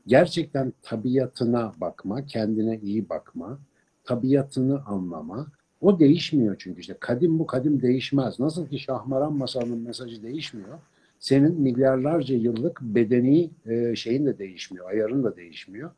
Gerçekten 0.08 0.74
tabiatına 0.82 1.74
bakma, 1.82 2.26
kendine 2.26 2.80
iyi 2.80 3.10
bakma, 3.10 3.60
tabiatını 4.04 4.86
anlama. 4.86 5.48
O 5.86 6.00
değişmiyor 6.00 6.56
çünkü 6.60 6.82
işte 6.82 6.96
kadim 7.00 7.40
bu 7.40 7.48
kadim 7.48 7.82
değişmez. 7.82 8.40
Nasıl 8.40 8.68
ki 8.68 8.80
Şahmaran 8.80 9.34
masalının 9.34 9.80
mesajı 9.80 10.24
değişmiyor. 10.24 10.80
Senin 11.20 11.62
milyarlarca 11.62 12.36
yıllık 12.36 12.82
bedeni 12.82 13.50
e, 13.66 13.96
şeyin 13.96 14.26
de 14.26 14.38
değişmiyor, 14.38 14.90
ayarın 14.90 15.24
da 15.24 15.36
değişmiyor. 15.36 15.92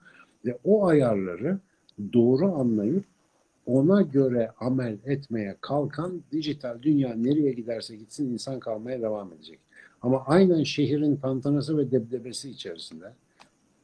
Ve 0.46 0.58
o 0.64 0.86
ayarları 0.86 1.60
doğru 2.14 2.56
anlayıp 2.56 3.04
ona 3.66 4.02
göre 4.02 4.52
amel 4.60 4.98
etmeye 5.06 5.56
kalkan 5.62 6.22
dijital 6.32 6.82
dünya 6.82 7.16
nereye 7.16 7.52
giderse 7.52 7.96
gitsin 7.96 8.34
insan 8.34 8.60
kalmaya 8.60 9.02
devam 9.02 9.34
edecek. 9.34 9.60
Ama 10.02 10.24
aynen 10.26 10.64
şehrin 10.64 11.16
tantanası 11.16 11.78
ve 11.78 11.92
debdebesi 11.92 12.50
içerisinde 12.50 13.14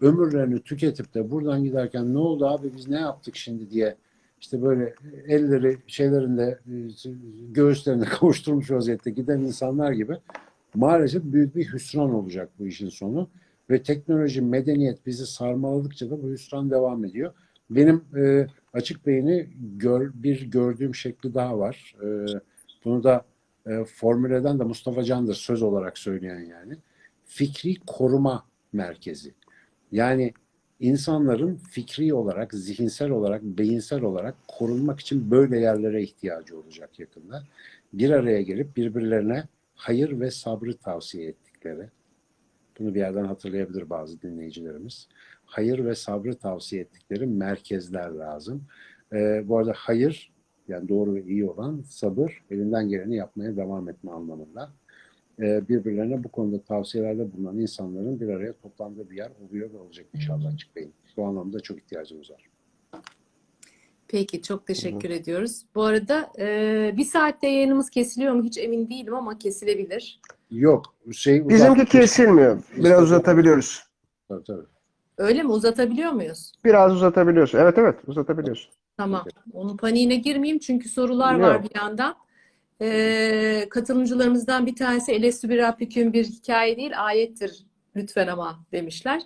ömürlerini 0.01 0.59
tüketip 0.59 1.13
de 1.13 1.31
buradan 1.31 1.63
giderken 1.63 2.13
ne 2.13 2.17
oldu 2.17 2.47
abi 2.47 2.71
biz 2.77 2.87
ne 2.87 2.99
yaptık 2.99 3.35
şimdi 3.35 3.69
diye 3.69 3.95
işte 4.43 4.61
böyle 4.61 4.95
elleri 5.27 5.77
şeylerinde 5.87 6.59
göğüslerine 7.51 8.05
kavuşturmuş 8.19 8.71
vaziyette 8.71 9.11
giden 9.11 9.39
insanlar 9.39 9.91
gibi 9.91 10.17
maalesef 10.73 11.23
büyük 11.23 11.55
bir 11.55 11.73
hüsran 11.73 12.13
olacak 12.13 12.49
bu 12.59 12.67
işin 12.67 12.89
sonu. 12.89 13.29
Ve 13.69 13.83
teknoloji, 13.83 14.41
medeniyet 14.41 15.05
bizi 15.05 15.25
sarmaladıkça 15.25 16.09
da 16.09 16.23
bu 16.23 16.29
hüsran 16.29 16.71
devam 16.71 17.05
ediyor. 17.05 17.33
Benim 17.69 18.03
e, 18.17 18.47
açık 18.73 19.05
beyni 19.05 19.47
gör, 19.77 20.11
bir 20.13 20.51
gördüğüm 20.51 20.95
şekli 20.95 21.33
daha 21.33 21.59
var. 21.59 21.95
E, 22.03 22.07
bunu 22.85 23.03
da 23.03 23.25
e, 23.67 23.83
formüle 23.83 24.35
eden 24.35 24.59
de 24.59 24.63
Mustafa 24.63 25.03
Can'dır 25.03 25.35
söz 25.35 25.61
olarak 25.61 25.97
söyleyen 25.97 26.39
yani. 26.39 26.77
Fikri 27.25 27.75
koruma 27.87 28.45
merkezi. 28.73 29.33
Yani 29.91 30.33
insanların 30.79 31.55
fikri 31.55 32.13
olarak, 32.13 32.53
zihinsel 32.53 33.09
olarak, 33.09 33.43
beyinsel 33.43 34.01
olarak 34.01 34.35
korunmak 34.47 34.99
için 34.99 35.31
böyle 35.31 35.59
yerlere 35.59 36.03
ihtiyacı 36.03 36.59
olacak 36.59 36.99
yakında. 36.99 37.43
Bir 37.93 38.09
araya 38.09 38.41
gelip 38.41 38.77
birbirlerine 38.77 39.43
hayır 39.75 40.19
ve 40.19 40.31
sabrı 40.31 40.77
tavsiye 40.77 41.27
ettikleri, 41.27 41.89
bunu 42.79 42.95
bir 42.95 42.99
yerden 42.99 43.25
hatırlayabilir 43.25 43.89
bazı 43.89 44.21
dinleyicilerimiz. 44.21 45.07
Hayır 45.45 45.85
ve 45.85 45.95
sabrı 45.95 46.35
tavsiye 46.35 46.81
ettikleri 46.81 47.25
merkezler 47.25 48.09
lazım. 48.09 48.63
Ee, 49.13 49.43
bu 49.45 49.57
arada 49.57 49.73
hayır, 49.75 50.31
yani 50.67 50.89
doğru 50.89 51.15
ve 51.15 51.23
iyi 51.23 51.49
olan 51.49 51.81
sabır, 51.81 52.43
elinden 52.51 52.89
geleni 52.89 53.15
yapmaya 53.15 53.57
devam 53.57 53.89
etme 53.89 54.11
anlamında. 54.11 54.71
Ee, 55.39 55.67
birbirlerine 55.69 56.23
bu 56.23 56.29
konuda 56.29 56.61
tavsiyelerde 56.63 57.33
bulunan 57.33 57.59
insanların 57.59 58.19
bir 58.19 58.27
araya 58.27 58.53
toplandığı 58.53 59.09
bir 59.09 59.17
yer 59.17 59.31
oluyor 59.47 59.73
ve 59.73 59.77
olacak 59.77 60.05
inşallah 60.13 60.53
açık 60.53 60.75
beyin. 60.75 60.93
Bu 61.17 61.25
anlamda 61.25 61.59
çok 61.59 61.77
ihtiyacımız 61.77 62.31
var. 62.31 62.49
Peki 64.07 64.41
çok 64.41 64.67
teşekkür 64.67 65.09
ediyoruz. 65.09 65.65
Bu 65.75 65.83
arada 65.83 66.31
e, 66.39 66.93
bir 66.97 67.05
saatte 67.05 67.47
yayınımız 67.47 67.89
kesiliyor 67.89 68.33
mu 68.33 68.43
hiç 68.43 68.57
emin 68.57 68.89
değilim 68.89 69.13
ama 69.13 69.37
kesilebilir. 69.37 70.19
Yok, 70.51 70.95
şey 71.11 71.49
Bizimki 71.49 71.85
kesilmiyor. 71.85 72.63
Biraz 72.77 73.03
uzatabiliyoruz. 73.03 73.83
Tabii, 74.29 74.43
tabii. 74.43 74.65
Öyle 75.17 75.43
mi? 75.43 75.51
Uzatabiliyor 75.51 76.11
muyuz? 76.11 76.51
Biraz 76.65 76.95
uzatabiliyorsun. 76.95 77.57
Evet 77.57 77.77
evet 77.77 77.95
uzatabiliyorsun. 78.07 78.71
Tamam. 78.97 79.25
Onun 79.53 79.77
paniğine 79.77 80.15
girmeyeyim 80.15 80.59
çünkü 80.59 80.89
sorular 80.89 81.39
var 81.39 81.55
Yok. 81.55 81.63
bir 81.63 81.79
yandan. 81.79 82.15
Ee, 82.81 83.67
katılımcılarımızdan 83.69 84.65
bir 84.65 84.75
tanesi 84.75 85.11
Elestü 85.11 85.49
bir 85.49 85.57
Rabbiküm 85.57 86.13
bir 86.13 86.25
hikaye 86.25 86.77
değil 86.77 87.05
ayettir 87.05 87.65
lütfen 87.95 88.27
ama 88.27 88.59
demişler. 88.71 89.21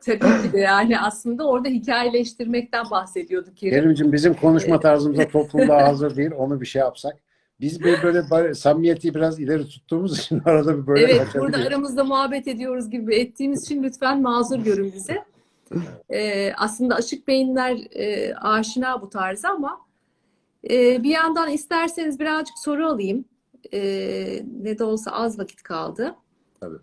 Tabii 0.00 0.42
ki 0.42 0.52
de 0.52 0.60
yani 0.60 1.00
aslında 1.00 1.48
orada 1.48 1.68
hikayeleştirmekten 1.68 2.90
bahsediyorduk 2.90 3.56
Kerim. 3.56 3.74
Kerimciğim 3.74 4.12
bizim 4.12 4.34
konuşma 4.34 4.80
tarzımıza 4.80 5.28
toplumda 5.32 5.76
hazır 5.76 6.16
değil. 6.16 6.30
Onu 6.36 6.60
bir 6.60 6.66
şey 6.66 6.80
yapsak. 6.80 7.16
Biz 7.60 7.80
bir 7.80 8.02
böyle 8.02 8.54
samimiyeti 8.54 9.14
biraz 9.14 9.40
ileri 9.40 9.68
tuttuğumuz 9.68 10.18
için 10.18 10.38
arada 10.44 10.82
bir 10.82 10.86
böyle 10.86 11.04
Evet, 11.04 11.26
burada 11.34 11.56
aramızda 11.56 12.04
muhabbet 12.04 12.48
ediyoruz 12.48 12.90
gibi 12.90 13.16
ettiğimiz 13.16 13.64
için 13.64 13.82
lütfen 13.82 14.22
mazur 14.22 14.58
görün 14.58 14.92
bizi. 14.94 15.18
Ee, 16.10 16.52
aslında 16.56 16.94
açık 16.94 17.28
beyinler 17.28 17.78
e, 17.90 18.34
aşina 18.34 19.02
bu 19.02 19.08
tarza 19.08 19.48
ama 19.48 19.80
e, 20.70 21.02
bir 21.02 21.10
yandan 21.10 21.50
isterseniz 21.50 22.20
birazcık 22.20 22.58
soru 22.58 22.86
alayım. 22.86 23.24
E, 23.72 23.80
ne 24.62 24.78
de 24.78 24.84
olsa 24.84 25.10
az 25.10 25.38
vakit 25.38 25.62
kaldı. 25.62 26.14
Tabii. 26.60 26.78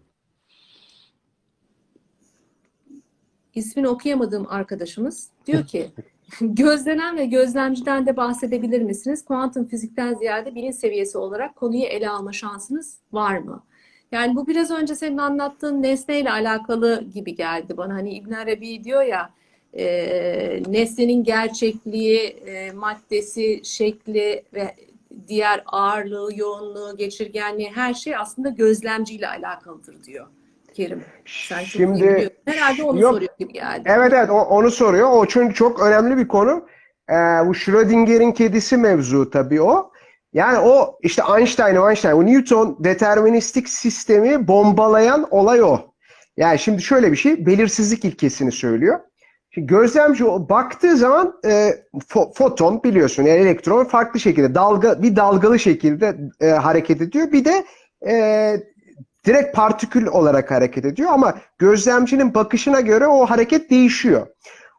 İsmini 3.56 3.88
okuyamadığım 3.88 4.48
arkadaşımız 4.50 5.30
diyor 5.46 5.68
ki 5.68 5.92
gözlenen 6.42 7.18
ve 7.18 7.26
gözlemciden 7.26 8.06
de 8.06 8.18
bahsedebilir 8.18 8.82
misiniz? 8.82 9.26
Kuantum 9.26 9.68
fizikten 9.68 10.14
ziyade 10.14 10.56
bilinç 10.56 10.76
seviyesi 10.76 11.18
olarak 11.18 11.56
konuyu 11.56 11.84
ele 11.84 12.10
alma 12.10 12.32
şansınız 12.32 12.98
var 13.12 13.38
mı? 13.38 13.64
Yani 14.12 14.36
bu 14.36 14.48
biraz 14.48 14.72
önce 14.72 14.96
senin 14.96 15.18
anlattığın 15.18 15.82
nesneyle 15.82 16.32
alakalı 16.32 17.04
gibi 17.14 17.36
geldi 17.36 17.78
bana. 17.78 17.94
Hani 17.94 18.14
İbn 18.14 18.34
Arabi 18.34 18.84
diyor 18.84 19.02
ya 19.02 19.30
e, 19.74 20.64
nesnenin 20.68 21.24
gerçekliği, 21.24 22.20
e, 22.20 22.72
maddesi, 22.72 23.62
şekli 23.64 24.44
ve 24.54 24.76
diğer 25.28 25.64
ağırlığı, 25.66 26.30
yoğunluğu, 26.36 26.98
geçirgenliği 26.98 27.72
her 27.76 27.94
şey 27.94 28.16
aslında 28.16 28.50
gözlemciyle 28.50 29.28
alakalıdır 29.28 30.04
diyor 30.04 30.28
Kerim. 30.74 31.04
Sen 31.26 31.64
Şimdi. 31.64 32.30
Herhalde 32.46 32.84
onu 32.84 33.00
yok. 33.00 33.14
soruyor 33.14 33.32
gibi 33.40 33.54
geldi. 33.54 33.82
Evet 33.86 34.14
evet 34.14 34.30
o- 34.30 34.42
onu 34.46 34.72
soruyor. 34.72 35.10
O 35.12 35.26
çünkü 35.26 35.54
çok 35.56 35.82
önemli 35.82 36.18
bir 36.18 36.28
konu. 36.28 36.68
Ee, 37.10 37.14
bu 37.48 37.56
Schrödinger'in 37.56 38.32
kedisi 38.32 38.78
mevzu 38.78 39.30
tabii 39.30 39.62
o. 39.62 39.92
Yani 40.34 40.58
o 40.58 40.98
işte 41.02 41.24
Einstein, 41.38 41.76
Einstein, 41.76 42.14
o 42.14 42.26
Newton 42.26 42.78
deterministik 42.80 43.70
sistemi 43.70 44.48
bombalayan 44.48 45.28
olay 45.32 45.64
o. 45.64 45.80
Yani 46.38 46.60
şimdi 46.60 46.82
şöyle 46.82 47.12
bir 47.12 47.18
şey, 47.18 47.46
belirsizlik 47.46 48.06
ilkesini 48.06 48.52
söylüyor. 48.52 49.00
Gözlemci 49.68 50.26
baktığı 50.26 50.98
zaman 50.98 51.34
e, 51.46 51.72
fo- 52.10 52.34
foton 52.34 52.84
biliyorsun 52.84 53.24
yani 53.24 53.40
elektron 53.40 53.86
farklı 53.86 54.20
şekilde 54.20 54.56
dalga 54.56 55.02
bir 55.02 55.16
dalgalı 55.16 55.60
şekilde 55.60 56.18
e, 56.42 56.50
hareket 56.50 57.02
ediyor. 57.02 57.32
Bir 57.32 57.46
de 57.46 57.66
e, 58.08 58.56
direkt 59.26 59.56
partikül 59.56 60.08
olarak 60.08 60.52
hareket 60.52 60.86
ediyor 60.86 61.10
ama 61.12 61.38
gözlemcinin 61.58 62.34
bakışına 62.34 62.80
göre 62.82 63.08
o 63.08 63.26
hareket 63.26 63.70
değişiyor. 63.70 64.28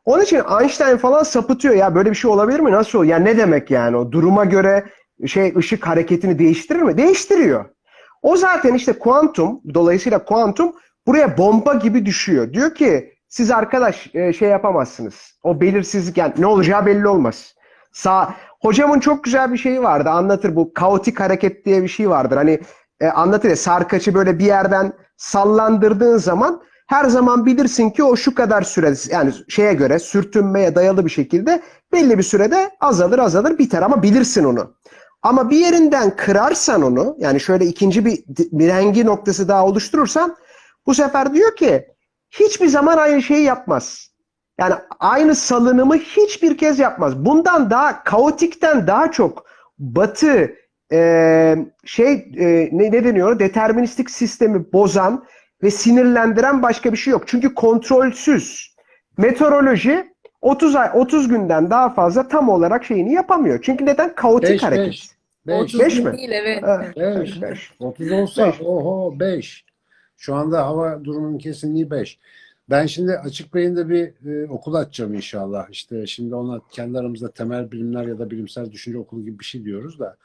Onun 0.05 0.23
için 0.23 0.43
Einstein 0.61 0.97
falan 0.97 1.23
sapıtıyor 1.23 1.75
ya 1.75 1.95
böyle 1.95 2.11
bir 2.11 2.15
şey 2.15 2.31
olabilir 2.31 2.61
mi? 2.61 2.71
Nasıl? 2.71 3.05
Yani 3.05 3.25
ne 3.25 3.39
demek 3.39 3.71
yani 3.71 3.97
o 3.97 4.13
duruma 4.13 4.45
göre 4.45 4.85
şey 5.27 5.53
ışık 5.57 5.87
hareketini 5.87 6.39
değiştirir 6.39 6.83
mi? 6.83 6.99
Değiştiriyor. 6.99 7.65
O 8.23 8.37
zaten 8.37 8.75
işte 8.75 8.93
kuantum 8.93 9.61
dolayısıyla 9.75 10.25
kuantum 10.25 10.73
buraya 11.07 11.39
bomba 11.39 11.75
gibi 11.75 12.07
düşüyor. 12.07 12.53
Diyor 12.53 12.75
ki 12.75 13.13
siz 13.31 13.51
arkadaş 13.51 14.11
e, 14.15 14.33
şey 14.33 14.49
yapamazsınız. 14.49 15.39
O 15.43 15.61
belirsizlik 15.61 16.17
yani 16.17 16.33
ne 16.39 16.47
olacağı 16.47 16.87
belli 16.87 17.09
olmaz. 17.09 17.55
Sağ 17.93 18.35
hocamın 18.61 19.01
çok 19.01 19.25
güzel 19.25 19.53
bir 19.53 19.59
şeyi 19.59 19.83
vardı. 19.83 20.11
Anlatır 20.11 20.57
bu 20.57 20.75
kaotik 20.75 21.21
hareket 21.21 21.67
diye 21.67 21.83
bir 21.83 21.89
şey 21.89 22.11
vardır. 22.11 22.37
Hani 22.37 22.61
e, 23.01 23.09
anlatır 23.09 23.49
ya 23.49 23.57
sarkaçı 23.57 24.15
böyle 24.15 24.39
bir 24.39 24.45
yerden 24.45 24.93
sallandırdığın 25.17 26.17
zaman 26.17 26.63
her 26.87 27.05
zaman 27.05 27.47
bilirsin 27.47 27.91
ki 27.91 28.05
o 28.05 28.17
şu 28.17 28.35
kadar 28.35 28.63
süre 28.63 28.95
yani 29.11 29.33
şeye 29.49 29.75
göre 29.75 29.99
sürtünmeye 29.99 30.75
dayalı 30.75 31.05
bir 31.05 31.11
şekilde 31.11 31.63
belli 31.93 32.19
bir 32.19 32.23
sürede 32.23 32.71
azalır 32.81 33.19
azalır 33.19 33.59
biter 33.59 33.83
ama 33.83 34.03
bilirsin 34.03 34.45
onu. 34.45 34.75
Ama 35.23 35.51
bir 35.51 35.57
yerinden 35.57 36.17
kırarsan 36.17 36.83
onu 36.83 37.17
yani 37.19 37.41
şöyle 37.41 37.67
ikinci 37.67 38.05
bir 38.05 38.25
mirengi 38.53 39.07
noktası 39.07 39.49
daha 39.49 39.67
oluşturursan 39.67 40.37
bu 40.87 40.95
sefer 40.95 41.35
diyor 41.35 41.57
ki 41.57 41.87
hiçbir 42.31 42.67
zaman 42.67 42.97
aynı 42.99 43.23
şeyi 43.23 43.45
yapmaz. 43.45 44.11
Yani 44.61 44.75
aynı 45.01 45.35
salınımı 45.35 45.97
hiçbir 45.97 46.59
kez 46.59 46.79
yapmaz. 46.79 47.25
Bundan 47.25 47.71
daha 47.71 48.05
kaotikten 48.05 48.87
daha 48.87 49.11
çok 49.11 49.47
batı 49.79 50.55
e, 50.93 51.57
şey 51.85 52.13
e, 52.13 52.69
ne, 52.73 52.91
ne 52.93 53.05
deniyor? 53.05 53.39
Deterministik 53.39 54.11
sistemi 54.11 54.73
bozan 54.73 55.25
ve 55.63 55.71
sinirlendiren 55.71 56.63
başka 56.63 56.93
bir 56.93 56.97
şey 56.97 57.11
yok. 57.11 57.23
Çünkü 57.27 57.55
kontrolsüz. 57.55 58.75
Meteoroloji 59.17 60.11
30 60.41 60.77
ay 60.77 60.91
30 60.95 61.29
günden 61.29 61.71
daha 61.71 61.89
fazla 61.95 62.29
tam 62.29 62.49
olarak 62.49 62.85
şeyini 62.85 63.13
yapamıyor. 63.13 63.59
Çünkü 63.63 63.87
neden? 63.87 64.15
Kaotik 64.15 64.51
5 64.51 64.63
hareket. 64.63 64.87
5. 64.87 65.11
5. 65.47 65.61
30 65.61 65.81
beş 65.81 65.95
gün 65.95 66.05
mi? 66.05 66.19
değil 66.19 66.31
evet. 66.33 66.65
Evet, 66.67 66.97
Beş. 66.97 67.43
beş, 67.43 67.43
beş. 67.43 67.73
30 67.81 68.13
olsa 68.13 68.47
Beş. 68.47 68.61
oho 68.61 69.21
5. 69.21 69.65
Şu 70.21 70.35
anda 70.35 70.67
hava 70.67 71.05
durumunun 71.05 71.39
kesinliği 71.39 71.91
5. 71.91 72.19
Ben 72.71 72.87
şimdi 72.87 73.13
açık 73.13 73.55
beyinde 73.55 73.89
bir 73.89 74.27
e, 74.27 74.51
okul 74.51 74.75
açacağım 74.75 75.15
inşallah. 75.15 75.71
İşte 75.71 76.07
şimdi 76.07 76.35
ona 76.35 76.61
kendi 76.71 76.99
aramızda 76.99 77.31
temel 77.31 77.71
bilimler 77.71 78.07
ya 78.07 78.19
da 78.19 78.31
bilimsel 78.31 78.73
düşünce 78.73 78.99
okulu 78.99 79.25
gibi 79.25 79.39
bir 79.39 79.45
şey 79.45 79.65
diyoruz 79.65 79.99
da 79.99 80.17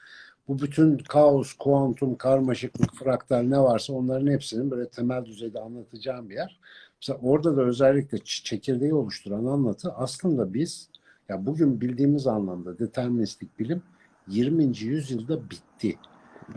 bu 0.47 0.59
bütün 0.59 0.97
kaos, 0.97 1.53
kuantum, 1.53 2.15
karmaşıklık, 2.15 2.95
fraktal 2.95 3.41
ne 3.41 3.59
varsa 3.59 3.93
onların 3.93 4.31
hepsinin 4.31 4.71
böyle 4.71 4.89
temel 4.89 5.25
düzeyde 5.25 5.59
anlatacağım 5.59 6.29
bir 6.29 6.35
yer. 6.35 6.59
Mesela 7.01 7.19
orada 7.21 7.57
da 7.57 7.61
özellikle 7.61 8.17
çekirdeği 8.23 8.93
oluşturan 8.93 9.45
anlatı 9.45 9.91
aslında 9.91 10.53
biz 10.53 10.89
ya 11.29 11.45
bugün 11.45 11.81
bildiğimiz 11.81 12.27
anlamda 12.27 12.79
deterministik 12.79 13.59
bilim 13.59 13.83
20. 14.27 14.77
yüzyılda 14.77 15.49
bitti. 15.49 15.95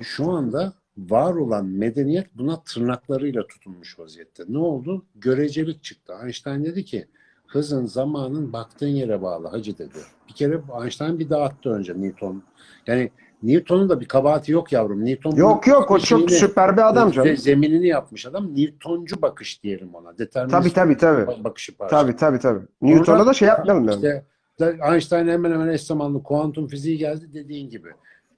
Şu 0.01 0.31
anda 0.31 0.73
var 0.99 1.35
olan 1.35 1.67
medeniyet 1.67 2.27
buna 2.39 2.63
tırnaklarıyla 2.63 3.47
tutunmuş 3.47 3.99
vaziyette. 3.99 4.45
Ne 4.49 4.59
oldu? 4.59 5.05
Görecelik 5.15 5.83
çıktı. 5.85 6.13
Einstein 6.23 6.65
dedi 6.65 6.85
ki 6.85 7.07
hızın, 7.47 7.87
zamanın 7.87 8.53
baktığın 8.53 8.87
yere 8.89 9.23
bağlı 9.23 9.49
hacı 9.49 9.79
dedi. 9.79 9.99
Bir 10.29 10.33
kere 10.35 10.61
Einstein 10.83 11.19
bir 11.19 11.31
daha 11.31 11.43
attı 11.45 11.71
önce 11.71 12.01
Newton. 12.03 12.43
Yani 12.87 13.11
Newton'un 13.43 13.89
da 13.89 14.01
bir 14.01 14.09
kabahati 14.09 14.53
yok 14.53 14.73
yavrum. 14.73 15.05
Newton 15.05 15.37
Yok 15.37 15.67
yok 15.67 15.91
o 15.91 15.99
çok 15.99 16.31
süper 16.31 16.77
bir 16.77 16.89
adam 16.89 17.11
canım. 17.13 17.29
ze- 17.29 17.37
Zeminini 17.37 17.87
yapmış 17.87 18.27
adam. 18.27 18.55
Newtoncu 18.57 19.23
bakış 19.23 19.63
diyelim 19.63 19.95
ona. 19.95 20.19
Determinist 20.19 20.75
Tabii 20.75 20.97
tabii 20.97 20.97
tabii. 21.27 21.45
bakışı 21.45 21.77
parça. 21.77 22.01
Tabii 22.01 22.17
tabii 22.17 22.39
tabii. 22.39 22.61
Newton'a 22.83 23.27
da 23.27 23.33
şey 23.35 23.49
yapmayalım 23.49 23.89
yani. 23.89 24.23
İşte 24.61 24.77
Einstein 24.93 25.29
hemen 25.29 25.51
hemen 25.53 25.69
eş 25.69 25.83
zamanlı 25.83 26.23
kuantum 26.23 26.69
fiziği 26.69 26.99
geldi 26.99 27.33
dediğin 27.33 27.71
gibi. 27.71 27.89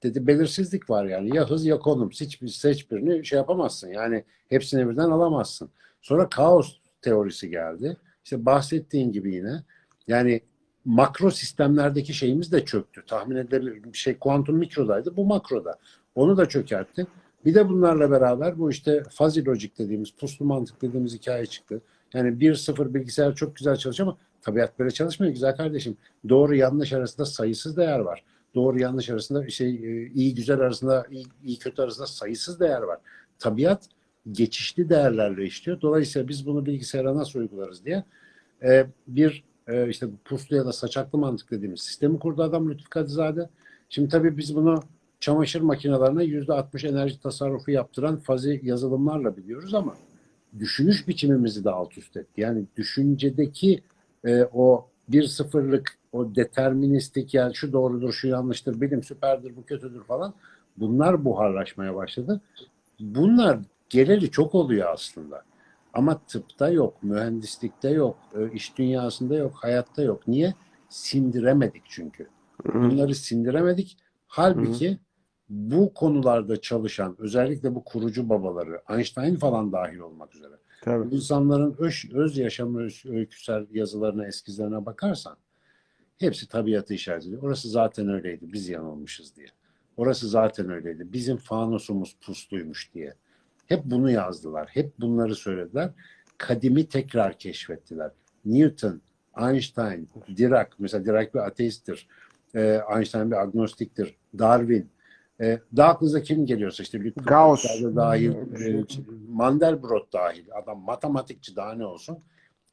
Dedi 0.03 0.27
belirsizlik 0.27 0.89
var 0.89 1.05
yani. 1.05 1.35
Ya 1.35 1.49
hız 1.49 1.65
ya 1.65 1.79
konum. 1.79 2.11
Seç, 2.11 2.41
bir- 2.41 2.47
seç 2.47 2.91
birini 2.91 3.25
şey 3.25 3.37
yapamazsın. 3.37 3.87
Yani 3.87 4.23
hepsini 4.49 4.89
birden 4.89 5.09
alamazsın. 5.09 5.69
Sonra 6.01 6.29
kaos 6.29 6.75
teorisi 7.01 7.49
geldi. 7.49 7.97
İşte 8.23 8.45
bahsettiğin 8.45 9.11
gibi 9.11 9.35
yine. 9.35 9.63
Yani 10.07 10.41
makro 10.85 11.31
sistemlerdeki 11.31 12.13
şeyimiz 12.13 12.51
de 12.51 12.65
çöktü. 12.65 13.03
Tahmin 13.07 13.35
edilebilir 13.35 13.83
bir 13.83 13.97
şey 13.97 14.17
kuantum 14.17 14.57
mikrodaydı. 14.57 15.15
Bu 15.17 15.25
makroda. 15.25 15.79
Onu 16.15 16.37
da 16.37 16.45
çökertti. 16.45 17.07
Bir 17.45 17.55
de 17.55 17.69
bunlarla 17.69 18.11
beraber 18.11 18.59
bu 18.59 18.71
işte 18.71 19.03
fuzzy 19.03 19.41
logic 19.41 19.71
dediğimiz, 19.77 20.11
puslu 20.11 20.45
mantık 20.45 20.81
dediğimiz 20.81 21.13
hikaye 21.13 21.45
çıktı. 21.45 21.81
Yani 22.13 22.39
1-0 22.39 22.93
bilgisayar 22.93 23.35
çok 23.35 23.55
güzel 23.55 23.75
çalışıyor 23.75 24.09
ama 24.09 24.17
tabiat 24.41 24.79
böyle 24.79 24.91
çalışmıyor 24.91 25.33
güzel 25.33 25.55
kardeşim. 25.55 25.97
Doğru 26.29 26.55
yanlış 26.55 26.93
arasında 26.93 27.25
sayısız 27.25 27.77
değer 27.77 27.99
var. 27.99 28.23
Doğru 28.55 28.79
yanlış 28.79 29.09
arasında 29.09 29.49
şey 29.49 29.69
e, 29.69 30.07
iyi 30.07 30.35
güzel 30.35 30.59
arasında 30.59 31.05
iyi, 31.11 31.25
iyi 31.43 31.59
kötü 31.59 31.81
arasında 31.81 32.07
sayısız 32.07 32.59
değer 32.59 32.81
var. 32.81 32.99
Tabiat 33.39 33.89
geçişli 34.31 34.89
değerlerle 34.89 35.45
işliyor. 35.45 35.81
Dolayısıyla 35.81 36.27
biz 36.27 36.45
bunu 36.45 36.65
bilgisayara 36.65 37.15
nasıl 37.15 37.39
uygularız 37.39 37.85
diye 37.85 38.03
e, 38.63 38.85
bir 39.07 39.43
e, 39.67 39.89
işte 39.89 40.07
puslu 40.25 40.55
ya 40.55 40.65
da 40.65 40.73
saçaklı 40.73 41.19
mantık 41.19 41.51
dediğimiz 41.51 41.81
sistemi 41.81 42.19
kurdu 42.19 42.43
adam 42.43 42.69
Lütfü 42.69 42.89
Kadizade. 42.89 43.49
Şimdi 43.89 44.09
tabii 44.09 44.37
biz 44.37 44.55
bunu 44.55 44.83
çamaşır 45.19 45.61
makinelerine 45.61 46.23
yüzde 46.23 46.53
60 46.53 46.83
enerji 46.83 47.19
tasarrufu 47.19 47.71
yaptıran 47.71 48.17
fazi 48.17 48.61
yazılımlarla 48.63 49.37
biliyoruz 49.37 49.73
ama 49.73 49.95
düşünüş 50.59 51.07
biçimimizi 51.07 51.63
de 51.63 51.69
alt 51.69 51.97
üst 51.97 52.17
etti. 52.17 52.41
Yani 52.41 52.65
düşüncedeki 52.77 53.81
e, 54.25 54.43
o 54.53 54.90
bir 55.11 55.23
sıfırlık, 55.23 55.97
o 56.11 56.35
deterministik 56.35 57.33
yani 57.33 57.55
şu 57.55 57.73
doğrudur, 57.73 58.13
şu 58.13 58.27
yanlıştır, 58.27 58.81
bilim 58.81 59.03
süperdir, 59.03 59.55
bu 59.55 59.63
kötüdür 59.63 60.03
falan 60.03 60.33
bunlar 60.77 61.25
buharlaşmaya 61.25 61.95
başladı. 61.95 62.41
Bunlar 62.99 63.59
geleli 63.89 64.31
çok 64.31 64.55
oluyor 64.55 64.89
aslında. 64.93 65.43
Ama 65.93 66.21
tıpta 66.27 66.69
yok, 66.69 67.03
mühendislikte 67.03 67.89
yok, 67.89 68.17
e, 68.35 68.51
iş 68.51 68.77
dünyasında 68.77 69.35
yok, 69.35 69.53
hayatta 69.55 70.01
yok. 70.01 70.27
Niye? 70.27 70.53
Sindiremedik 70.89 71.83
çünkü. 71.85 72.27
Bunları 72.73 73.15
sindiremedik. 73.15 73.97
Halbuki 74.27 74.97
bu 75.49 75.93
konularda 75.93 76.61
çalışan 76.61 77.15
özellikle 77.19 77.75
bu 77.75 77.83
kurucu 77.83 78.29
babaları 78.29 78.81
Einstein 78.89 79.35
falan 79.35 79.71
dahil 79.71 79.99
olmak 79.99 80.35
üzere 80.35 80.53
Tabii. 80.81 81.15
insanların 81.15 81.75
öz, 81.79 82.05
öz 82.13 82.37
yaşam 82.37 82.75
öz- 82.77 83.05
öyküsel 83.05 83.65
yazılarına, 83.71 84.27
eskizlerine 84.27 84.85
bakarsan 84.85 85.37
hepsi 86.17 86.47
tabiatı 86.47 86.93
işaret 86.93 87.25
ediyor. 87.25 87.43
Orası 87.43 87.69
zaten 87.69 88.09
öyleydi. 88.09 88.53
Biz 88.53 88.69
yanılmışız 88.69 89.35
diye. 89.35 89.47
Orası 89.97 90.29
zaten 90.29 90.69
öyleydi. 90.69 91.13
Bizim 91.13 91.37
fanusumuz 91.37 92.15
pusluymuş 92.21 92.93
diye. 92.93 93.13
Hep 93.67 93.85
bunu 93.85 94.11
yazdılar. 94.11 94.69
Hep 94.71 94.99
bunları 94.99 95.35
söylediler. 95.35 95.89
Kadimi 96.37 96.85
tekrar 96.85 97.37
keşfettiler. 97.37 98.11
Newton, 98.45 99.01
Einstein, 99.39 100.09
Dirac, 100.37 100.69
mesela 100.79 101.05
Dirac 101.05 101.33
bir 101.33 101.39
ateisttir. 101.39 102.07
Ee, 102.55 102.81
Einstein 102.95 103.31
bir 103.31 103.35
agnostiktir. 103.35 104.15
Darwin. 104.39 104.89
Ee, 105.41 105.59
daha 105.77 105.89
aklınıza 105.89 106.21
kim 106.21 106.45
geliyorsa 106.45 106.83
işte 106.83 106.99
Lütfü 106.99 107.25
Gauss. 107.25 107.65
Dahil, 107.95 108.31
e, 108.31 108.85
Mandelbrot 109.29 110.13
dahil. 110.13 110.45
Adam 110.63 110.79
matematikçi 110.79 111.55
daha 111.55 111.73
ne 111.73 111.85
olsun. 111.85 112.17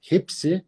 Hepsi 0.00 0.64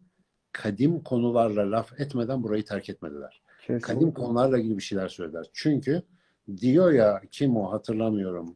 kadim 0.52 1.00
konularla 1.02 1.70
laf 1.70 2.00
etmeden 2.00 2.42
burayı 2.42 2.64
terk 2.64 2.88
etmediler. 2.90 3.42
Kadim 3.66 3.78
Kesinlikle. 3.80 4.14
konularla 4.22 4.58
ilgili 4.58 4.76
bir 4.76 4.82
şeyler 4.82 5.08
söylediler. 5.08 5.46
Çünkü 5.52 6.02
diyor 6.56 6.92
ya 6.92 7.22
kim 7.30 7.56
o 7.56 7.72
hatırlamıyorum. 7.72 8.54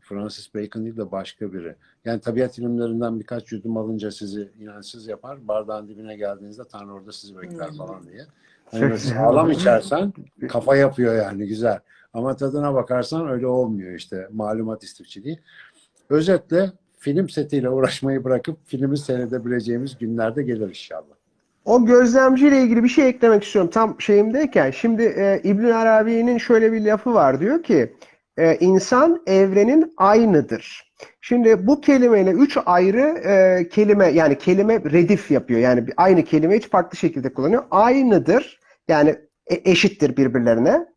Francis 0.00 0.54
Bacon 0.54 0.84
değil 0.84 0.96
de 0.96 1.10
başka 1.12 1.52
biri. 1.52 1.76
Yani 2.04 2.20
tabiat 2.20 2.58
ilimlerinden 2.58 3.20
birkaç 3.20 3.52
yudum 3.52 3.76
alınca 3.76 4.10
sizi 4.10 4.48
inançsız 4.60 5.06
yapar. 5.06 5.48
Bardağın 5.48 5.88
dibine 5.88 6.16
geldiğinizde 6.16 6.62
Tanrı 6.72 6.92
orada 6.92 7.12
sizi 7.12 7.36
bekler 7.36 7.68
Hmm. 7.68 7.76
falan 7.76 8.06
diye. 8.06 8.26
Yani 8.72 8.98
sağlam 8.98 9.50
içersen 9.50 10.12
kafa 10.48 10.76
yapıyor 10.76 11.14
yani 11.16 11.46
güzel. 11.46 11.80
Ama 12.14 12.36
tadına 12.36 12.74
bakarsan 12.74 13.28
öyle 13.28 13.46
olmuyor 13.46 13.94
işte 13.94 14.28
malumat 14.32 14.82
istifçiliği. 14.82 15.40
Özetle 16.10 16.72
film 16.98 17.28
setiyle 17.28 17.70
uğraşmayı 17.70 18.24
bırakıp 18.24 18.58
filmi 18.66 18.98
seyredebileceğimiz 18.98 19.98
günlerde 19.98 20.42
gelir 20.42 20.68
inşallah. 20.68 21.14
O 21.64 21.84
gözlemciyle 21.84 22.62
ilgili 22.62 22.84
bir 22.84 22.88
şey 22.88 23.08
eklemek 23.08 23.44
istiyorum. 23.44 23.70
Tam 23.70 24.00
şeyimdeyken. 24.00 24.70
Şimdi 24.70 25.02
e, 25.02 25.40
İbn 25.44 25.64
Arabi'nin 25.64 26.38
şöyle 26.38 26.72
bir 26.72 26.84
lafı 26.84 27.14
var. 27.14 27.40
Diyor 27.40 27.62
ki 27.62 27.96
e, 28.36 28.56
insan 28.56 29.22
evrenin 29.26 29.92
aynıdır. 29.96 30.92
Şimdi 31.20 31.66
bu 31.66 31.80
kelimeyle 31.80 32.30
üç 32.30 32.58
ayrı 32.66 33.00
e, 33.00 33.68
kelime 33.68 34.06
yani 34.08 34.38
kelime 34.38 34.80
redif 34.80 35.30
yapıyor. 35.30 35.60
Yani 35.60 35.86
aynı 35.96 36.24
kelimeyi 36.24 36.60
farklı 36.60 36.98
şekilde 36.98 37.32
kullanıyor. 37.32 37.64
Aynıdır. 37.70 38.60
Yani 38.88 39.16
e- 39.46 39.70
eşittir 39.70 40.16
birbirlerine. 40.16 40.91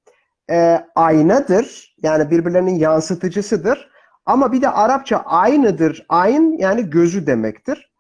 E, 0.51 0.85
aynadır. 0.95 1.95
Yani 2.03 2.31
birbirlerinin 2.31 2.75
yansıtıcısıdır. 2.75 3.89
Ama 4.25 4.51
bir 4.51 4.61
de 4.61 4.69
Arapça 4.69 5.17
aynıdır. 5.17 6.05
Ayn 6.09 6.57
yani 6.57 6.89
gözü 6.89 7.27
demektir. 7.27 7.91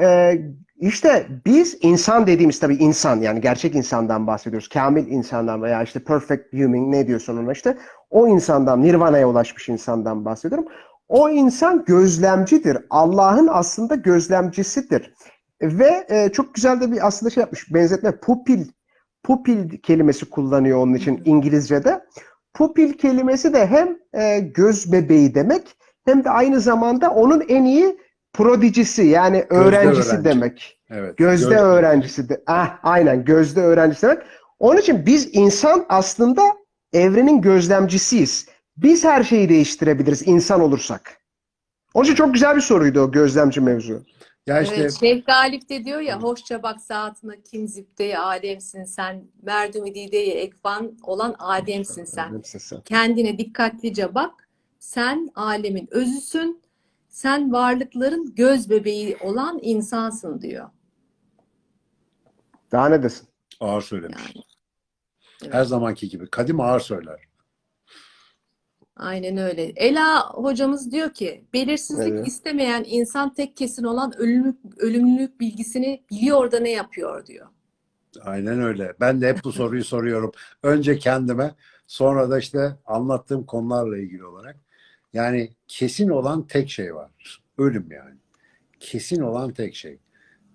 E, 0.00 0.34
İşte 0.82 1.26
biz 1.46 1.78
insan 1.82 2.26
dediğimiz 2.26 2.60
tabii 2.60 2.74
insan 2.74 3.20
yani 3.20 3.40
gerçek 3.40 3.74
insandan 3.74 4.26
bahsediyoruz. 4.26 4.68
Kamil 4.68 5.06
insandan 5.06 5.62
veya 5.62 5.82
işte 5.82 6.04
perfect 6.04 6.52
human 6.52 6.92
ne 6.92 7.06
diyorsun 7.06 7.36
ona 7.36 7.52
işte. 7.52 7.78
O 8.10 8.28
insandan, 8.28 8.82
nirvana'ya 8.82 9.28
ulaşmış 9.28 9.68
insandan 9.68 10.24
bahsediyorum. 10.24 10.66
O 11.08 11.28
insan 11.28 11.84
gözlemcidir. 11.84 12.78
Allah'ın 12.90 13.48
aslında 13.52 13.94
gözlemcisidir. 13.94 15.14
Ve 15.62 16.06
e, 16.08 16.28
çok 16.32 16.54
güzel 16.54 16.80
de 16.80 16.92
bir 16.92 17.06
aslında 17.06 17.30
şey 17.30 17.40
yapmış. 17.40 17.74
Benzetme 17.74 18.16
pupil 18.16 18.66
pupil 19.22 19.78
kelimesi 19.78 20.30
kullanıyor 20.30 20.78
onun 20.78 20.94
için 20.94 21.22
İngilizce'de. 21.24 22.04
Pupil 22.54 22.92
kelimesi 22.92 23.54
de 23.54 23.66
hem 23.66 23.98
e, 24.22 24.40
göz 24.40 24.92
bebeği 24.92 25.34
demek 25.34 25.76
hem 26.04 26.24
de 26.24 26.30
aynı 26.30 26.60
zamanda 26.60 27.10
onun 27.10 27.40
en 27.48 27.64
iyi 27.64 27.98
prodicisi 28.32 29.02
yani 29.02 29.46
öğrencisi 29.50 30.10
öğrenci. 30.10 30.24
demek. 30.24 30.80
Evet. 30.90 31.16
Gözde 31.16 31.44
Gözde. 31.44 31.60
öğrencisi 31.60 32.28
de. 32.28 32.42
Ah, 32.46 32.78
aynen 32.82 33.24
gözde 33.24 33.60
öğrencisi 33.60 34.02
demek. 34.06 34.22
Onun 34.58 34.80
için 34.80 35.06
biz 35.06 35.28
insan 35.32 35.86
aslında 35.88 36.42
evrenin 36.92 37.40
gözlemcisiyiz. 37.40 38.46
Biz 38.76 39.04
her 39.04 39.22
şeyi 39.22 39.48
değiştirebiliriz 39.48 40.28
insan 40.28 40.60
olursak. 40.60 41.16
Onun 41.94 42.04
için 42.04 42.14
çok 42.14 42.34
güzel 42.34 42.56
bir 42.56 42.60
soruydu 42.60 43.00
o 43.00 43.12
gözlemci 43.12 43.60
mevzu. 43.60 44.02
Ya 44.46 44.62
işte 44.62 44.74
Evet, 44.76 44.98
Şeyh 45.00 45.24
Galip 45.24 45.68
de 45.68 45.84
diyor 45.84 46.00
ya 46.00 46.22
hoşça 46.22 46.62
bak 46.62 46.80
saatine 46.80 47.42
kim 47.42 47.68
zübde 47.68 48.18
alemsin 48.18 48.84
sen 48.84 49.24
merdumi 49.42 49.94
dideye 49.94 50.34
ekvan 50.34 50.98
olan 51.02 51.36
ademsin 51.38 52.04
sen. 52.04 52.42
Kendine 52.84 53.38
dikkatlice 53.38 54.14
bak 54.14 54.48
sen 54.78 55.30
alemin 55.34 55.88
özüsün 55.90 56.62
sen 57.08 57.52
varlıkların 57.52 58.34
göz 58.34 58.70
bebeği 58.70 59.16
olan 59.16 59.58
insansın 59.62 60.40
diyor. 60.40 60.70
Daha 62.72 62.88
ne 62.88 63.02
desin? 63.02 63.28
ağır 63.60 63.82
söylemiş. 63.82 64.22
Yani. 64.34 64.44
Evet. 65.42 65.54
Her 65.54 65.64
zamanki 65.64 66.08
gibi. 66.08 66.30
Kadim 66.30 66.60
ağır 66.60 66.80
söyler. 66.80 67.20
Aynen 68.96 69.36
öyle. 69.36 69.72
Ela 69.76 70.30
hocamız 70.30 70.92
diyor 70.92 71.10
ki 71.10 71.44
belirsizlik 71.52 72.12
Evet. 72.12 72.28
istemeyen 72.28 72.84
insan 72.86 73.34
tek 73.34 73.56
kesin 73.56 73.84
olan 73.84 74.18
ölümlük, 74.18 74.56
ölümlülük 74.78 75.40
bilgisini 75.40 76.02
biliyor 76.10 76.52
da 76.52 76.60
ne 76.60 76.70
yapıyor 76.70 77.26
diyor. 77.26 77.46
Aynen 78.20 78.62
öyle. 78.62 78.92
Ben 79.00 79.20
de 79.20 79.28
hep 79.28 79.44
bu 79.44 79.52
soruyu 79.52 79.84
soruyorum. 79.94 80.32
Önce 80.62 80.98
kendime, 80.98 81.54
sonra 81.86 82.30
da 82.30 82.38
işte 82.38 82.76
anlattığım 82.86 83.44
konularla 83.46 83.98
ilgili 83.98 84.24
olarak. 84.24 84.56
Yani 85.12 85.50
kesin 85.68 86.08
olan 86.08 86.46
tek 86.46 86.70
şey 86.70 86.94
var. 86.94 87.10
Ölüm 87.58 87.86
yani. 87.90 88.14
Kesin 88.80 89.20
olan 89.20 89.52
tek 89.52 89.74
şey. 89.74 89.98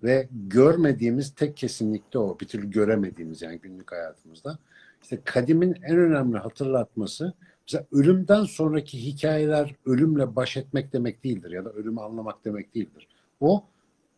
Ve 0.02 0.28
görmediğimiz 0.32 1.34
tek 1.34 1.56
kesinlikte 1.56 2.18
o. 2.18 2.38
Bir 2.40 2.46
türlü 2.46 2.70
göremediğimiz 2.70 3.42
yani 3.42 3.58
günlük 3.58 3.92
hayatımızda. 3.92 4.58
İşte 5.02 5.20
kadimin 5.24 5.74
en 5.82 5.96
önemli 5.98 6.38
hatırlatması 6.38 7.32
mesela 7.68 7.86
ölümden 7.92 8.44
sonraki 8.44 9.04
hikayeler 9.06 9.74
ölümle 9.86 10.36
baş 10.36 10.56
etmek 10.56 10.92
demek 10.92 11.24
değildir 11.24 11.50
ya 11.50 11.64
da 11.64 11.70
ölümü 11.70 12.00
anlamak 12.00 12.44
demek 12.44 12.74
değildir. 12.74 13.08
O 13.40 13.64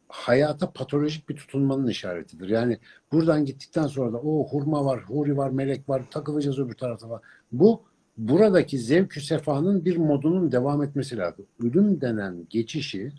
hayata 0.09 0.73
patolojik 0.73 1.29
bir 1.29 1.37
tutunmanın 1.37 1.87
işaretidir. 1.87 2.49
Yani 2.49 2.79
buradan 3.13 3.45
gittikten 3.45 3.87
sonra 3.87 4.13
da 4.13 4.19
o 4.19 4.49
hurma 4.49 4.85
var, 4.85 5.01
huri 5.01 5.37
var, 5.37 5.51
melek 5.51 5.89
var, 5.89 6.03
takılacağız 6.11 6.59
öbür 6.59 6.75
tarafa 6.75 7.11
var. 7.11 7.23
Bu 7.53 7.83
buradaki 8.17 8.79
zevkü 8.79 9.21
sefanın 9.21 9.85
bir 9.85 9.97
modunun 9.97 10.53
devam 10.53 10.83
etmesi 10.83 11.17
lazım. 11.17 11.47
Ölüm 11.63 12.01
denen 12.01 12.47
geçişi 12.51 13.13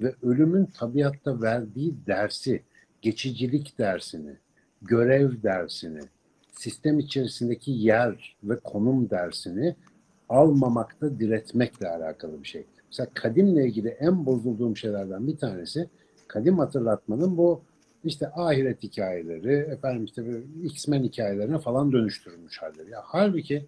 ve 0.00 0.14
ölümün 0.22 0.66
tabiatta 0.66 1.42
verdiği 1.42 1.94
dersi, 2.06 2.62
geçicilik 3.02 3.78
dersini, 3.78 4.36
görev 4.82 5.42
dersini, 5.42 6.00
sistem 6.56 6.98
içerisindeki 6.98 7.70
yer 7.70 8.36
ve 8.44 8.56
konum 8.56 9.10
dersini 9.10 9.76
almamakta 10.28 11.18
diretmekle 11.18 11.88
alakalı 11.88 12.42
bir 12.42 12.48
şey. 12.48 12.66
Mesela 12.90 13.08
kadimle 13.14 13.66
ilgili 13.66 13.88
en 13.88 14.26
bozulduğum 14.26 14.76
şeylerden 14.76 15.26
bir 15.26 15.36
tanesi 15.36 15.88
kadim 16.28 16.58
hatırlatmanın 16.58 17.36
bu 17.36 17.62
işte 18.04 18.28
ahiret 18.28 18.82
hikayeleri, 18.82 19.52
efendim 19.52 20.04
işte 20.04 20.42
X-Men 20.62 21.02
hikayelerine 21.02 21.58
falan 21.58 21.92
dönüştürülmüş 21.92 22.62
halleri. 22.62 22.90
Ya 22.90 23.00
halbuki 23.04 23.66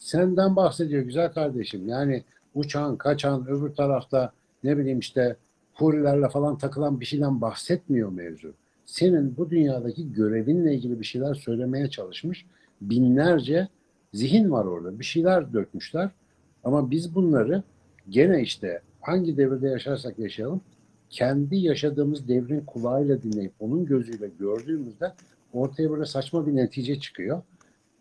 senden 0.00 0.56
bahsediyor 0.56 1.02
güzel 1.02 1.32
kardeşim. 1.32 1.88
Yani 1.88 2.24
uçağın, 2.54 2.96
kaçan, 2.96 3.46
öbür 3.48 3.74
tarafta 3.74 4.32
ne 4.64 4.78
bileyim 4.78 4.98
işte 4.98 5.36
hurilerle 5.74 6.28
falan 6.28 6.58
takılan 6.58 7.00
bir 7.00 7.04
şeyden 7.04 7.40
bahsetmiyor 7.40 8.12
mevzu. 8.12 8.54
Senin 8.86 9.36
bu 9.36 9.50
dünyadaki 9.50 10.12
görevinle 10.12 10.74
ilgili 10.74 11.00
bir 11.00 11.04
şeyler 11.04 11.34
söylemeye 11.34 11.90
çalışmış. 11.90 12.46
Binlerce 12.80 13.68
zihin 14.14 14.50
var 14.50 14.64
orada. 14.64 14.98
Bir 14.98 15.04
şeyler 15.04 15.52
dökmüşler. 15.52 16.10
Ama 16.64 16.90
biz 16.90 17.14
bunları 17.14 17.62
gene 18.08 18.42
işte 18.42 18.80
hangi 19.00 19.36
devirde 19.36 19.68
yaşarsak 19.68 20.18
yaşayalım 20.18 20.60
kendi 21.10 21.56
yaşadığımız 21.56 22.28
devrin 22.28 22.60
kulağıyla 22.60 23.22
dinleyip 23.22 23.52
onun 23.60 23.84
gözüyle 23.84 24.28
gördüğümüzde 24.38 25.12
ortaya 25.52 25.90
böyle 25.90 26.04
saçma 26.04 26.46
bir 26.46 26.56
netice 26.56 27.00
çıkıyor. 27.00 27.42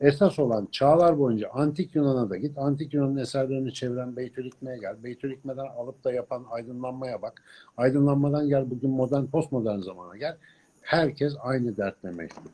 Esas 0.01 0.39
olan 0.39 0.67
çağlar 0.71 1.19
boyunca 1.19 1.49
Antik 1.49 1.95
Yunan'a 1.95 2.29
da 2.29 2.37
git. 2.37 2.57
Antik 2.57 2.93
Yunan'ın 2.93 3.17
eserlerini 3.17 3.73
çeviren 3.73 4.15
Beytülikme'ye 4.15 4.77
gel. 4.77 5.03
Beytülikme'den 5.03 5.65
alıp 5.65 6.03
da 6.03 6.13
yapan 6.13 6.45
aydınlanmaya 6.49 7.21
bak. 7.21 7.43
Aydınlanmadan 7.77 8.49
gel 8.49 8.71
bugün 8.71 8.89
modern, 8.89 9.25
postmodern 9.25 9.79
zamana 9.79 10.17
gel. 10.17 10.37
Herkes 10.85 11.33
aynı 11.39 11.77
dertle 11.77 12.11
meşgul. 12.11 12.49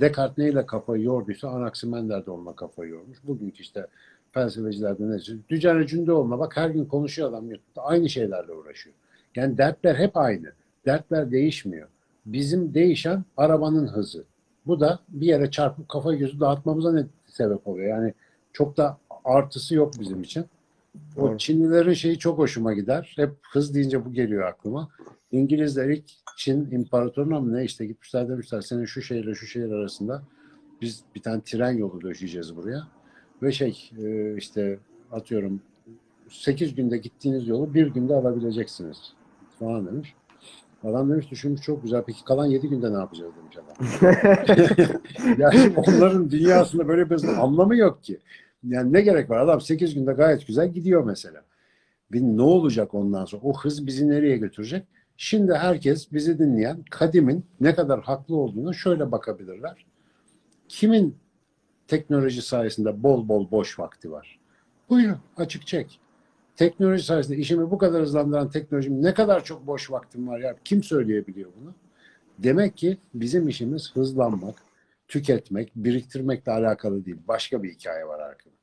Descartes 0.00 0.38
neyle 0.38 0.66
kafayı 0.66 1.02
yorduysa 1.02 1.48
Anaximander 1.48 2.26
de 2.26 2.30
onunla 2.30 2.56
kafayı 2.56 2.90
yormuş. 2.90 3.18
Bugünkü 3.24 3.62
işte 3.62 3.86
felsefecilerde 4.32 5.10
ne 5.10 5.18
Dücane 5.48 5.86
Cündoğlu'na 5.86 6.38
bak 6.38 6.56
her 6.56 6.70
gün 6.70 6.84
konuşuyor 6.84 7.28
adam 7.28 7.50
YouTube'da. 7.50 7.82
Aynı 7.82 8.08
şeylerle 8.08 8.52
uğraşıyor. 8.52 8.96
Yani 9.36 9.58
dertler 9.58 9.94
hep 9.94 10.16
aynı. 10.16 10.52
Dertler 10.86 11.30
değişmiyor. 11.30 11.88
Bizim 12.26 12.74
değişen 12.74 13.24
arabanın 13.36 13.86
hızı. 13.86 14.24
Bu 14.66 14.80
da 14.80 14.98
bir 15.08 15.26
yere 15.26 15.50
çarpıp 15.50 15.88
kafa 15.88 16.14
gözü 16.14 16.40
dağıtmamıza 16.40 16.92
ne 16.92 17.06
sebep 17.26 17.68
oluyor? 17.68 17.88
Yani 17.88 18.14
çok 18.52 18.76
da 18.76 18.98
artısı 19.24 19.74
yok 19.74 19.92
bizim 20.00 20.22
için. 20.22 20.44
O 21.16 21.20
Doğru. 21.20 21.38
Çinlilerin 21.38 21.92
şeyi 21.92 22.18
çok 22.18 22.38
hoşuma 22.38 22.72
gider. 22.72 23.14
Hep 23.16 23.30
hız 23.52 23.74
deyince 23.74 24.04
bu 24.04 24.12
geliyor 24.12 24.42
aklıma. 24.42 24.88
İngilizler 25.32 25.88
ilk 25.88 26.04
Çin 26.36 26.70
imparatoruna 26.70 27.40
mı 27.40 27.56
ne 27.56 27.64
işte 27.64 27.86
gitmişler 27.86 28.28
demişler 28.28 28.60
senin 28.60 28.84
şu 28.84 29.02
şehirle 29.02 29.34
şu 29.34 29.46
şehir 29.46 29.70
arasında 29.70 30.22
biz 30.80 31.04
bir 31.14 31.22
tane 31.22 31.40
tren 31.40 31.72
yolu 31.72 32.00
döşeyeceğiz 32.00 32.56
buraya. 32.56 32.88
Ve 33.42 33.52
şey 33.52 33.90
e, 33.98 34.36
işte 34.36 34.78
atıyorum 35.12 35.60
8 36.28 36.74
günde 36.74 36.98
gittiğiniz 36.98 37.48
yolu 37.48 37.74
bir 37.74 37.86
günde 37.86 38.14
alabileceksiniz 38.14 39.12
falan 39.58 39.86
demiş. 39.86 40.14
Adam 40.84 41.10
demiş 41.10 41.30
düşünmüş 41.30 41.60
çok 41.60 41.82
güzel. 41.82 42.02
Peki 42.06 42.24
kalan 42.24 42.46
7 42.46 42.68
günde 42.68 42.92
ne 42.92 42.96
yapacağız 42.96 43.32
demiş 43.36 43.56
adam. 43.56 43.76
yani 45.38 45.72
onların 45.76 46.30
dünyasında 46.30 46.88
böyle 46.88 47.10
bir 47.10 47.24
anlamı 47.24 47.76
yok 47.76 48.04
ki. 48.04 48.18
Yani 48.68 48.92
ne 48.92 49.00
gerek 49.00 49.30
var? 49.30 49.38
Adam 49.38 49.60
8 49.60 49.94
günde 49.94 50.12
gayet 50.12 50.46
güzel 50.46 50.72
gidiyor 50.72 51.04
mesela. 51.04 51.42
Bir 52.12 52.20
ne 52.20 52.42
olacak 52.42 52.94
ondan 52.94 53.24
sonra? 53.24 53.42
O 53.42 53.58
hız 53.58 53.86
bizi 53.86 54.08
nereye 54.08 54.36
götürecek? 54.36 54.86
Şimdi 55.16 55.54
herkes 55.54 56.12
bizi 56.12 56.38
dinleyen 56.38 56.84
kadimin 56.90 57.46
ne 57.60 57.74
kadar 57.74 58.02
haklı 58.02 58.36
olduğunu 58.36 58.74
şöyle 58.74 59.12
bakabilirler. 59.12 59.86
Kimin 60.68 61.16
teknoloji 61.88 62.42
sayesinde 62.42 63.02
bol 63.02 63.28
bol 63.28 63.50
boş 63.50 63.78
vakti 63.78 64.10
var? 64.12 64.38
Buyurun 64.90 65.18
açık 65.36 65.66
çek. 65.66 66.00
Teknoloji 66.56 67.04
sayesinde 67.04 67.36
işimi 67.36 67.70
bu 67.70 67.78
kadar 67.78 68.02
hızlandıran 68.02 68.50
teknolojim 68.50 69.02
ne 69.02 69.14
kadar 69.14 69.44
çok 69.44 69.66
boş 69.66 69.90
vaktim 69.90 70.28
var 70.28 70.38
ya 70.38 70.56
kim 70.64 70.82
söyleyebiliyor 70.82 71.50
bunu? 71.60 71.74
Demek 72.38 72.76
ki 72.76 72.98
bizim 73.14 73.48
işimiz 73.48 73.96
hızlanmak, 73.96 74.62
tüketmek, 75.08 75.72
biriktirmekle 75.76 76.52
alakalı 76.52 77.04
değil. 77.04 77.18
Başka 77.28 77.62
bir 77.62 77.74
hikaye 77.74 78.06
var 78.06 78.20
arkada. 78.20 78.55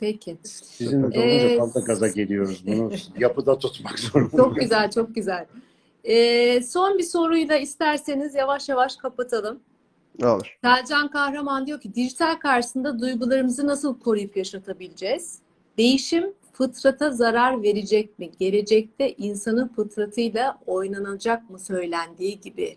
Peki. 0.00 0.36
Sizin 0.42 1.02
olunca 1.02 1.20
Ee, 1.20 1.58
fazla 1.58 1.80
gaza 1.80 2.08
geliyoruz. 2.08 2.62
Bunu 2.66 2.90
yapıda 3.18 3.58
tutmak 3.58 3.98
zorundayız. 3.98 4.36
Çok 4.36 4.56
güzel, 4.56 4.90
çok 4.90 5.14
güzel. 5.14 5.46
Ee, 6.04 6.62
son 6.62 6.98
bir 6.98 7.02
soruyla 7.02 7.56
isterseniz 7.56 8.34
yavaş 8.34 8.68
yavaş 8.68 8.96
kapatalım. 8.96 9.60
olur. 10.22 10.58
Selcan 10.64 11.10
Kahraman 11.10 11.66
diyor 11.66 11.80
ki 11.80 11.94
dijital 11.94 12.34
karşısında 12.34 13.00
duygularımızı 13.00 13.66
nasıl 13.66 13.98
koruyup 13.98 14.36
yaşatabileceğiz? 14.36 15.38
Değişim 15.78 16.32
fıtrata 16.52 17.10
zarar 17.10 17.62
verecek 17.62 18.18
mi? 18.18 18.30
Gelecekte 18.40 19.12
insanın 19.12 19.68
fıtratıyla 19.68 20.58
oynanacak 20.66 21.50
mı 21.50 21.58
söylendiği 21.58 22.40
gibi? 22.40 22.76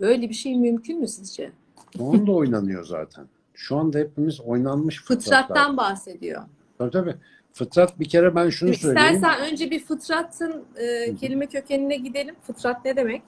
Böyle 0.00 0.28
bir 0.28 0.34
şey 0.34 0.56
mümkün 0.56 1.00
mü 1.00 1.08
sizce? 1.08 1.52
Onun 1.98 2.26
da 2.26 2.32
oynanıyor 2.32 2.84
zaten. 2.84 3.26
Şu 3.56 3.76
anda 3.76 3.98
hepimiz 3.98 4.40
oynanmış 4.40 5.04
fıtratlar. 5.04 5.42
Fıtrattan 5.42 5.76
bahsediyor. 5.76 6.42
Tabii 6.78 6.90
tabii. 6.90 7.14
Fıtrat 7.52 8.00
bir 8.00 8.08
kere 8.08 8.34
ben 8.34 8.48
şunu 8.48 8.74
söyleyeyim. 8.74 9.14
İstersen 9.14 9.52
önce 9.52 9.70
bir 9.70 9.84
fıtratın 9.84 10.64
e, 10.76 11.14
kelime 11.14 11.46
kökenine 11.46 11.96
gidelim. 11.96 12.34
Fıtrat 12.42 12.84
ne 12.84 12.96
demek? 12.96 13.22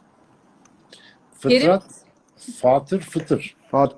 Fıtrat, 1.33 1.85
fatır, 2.61 3.01
fıtır. 3.01 3.57
Fat, 3.71 3.95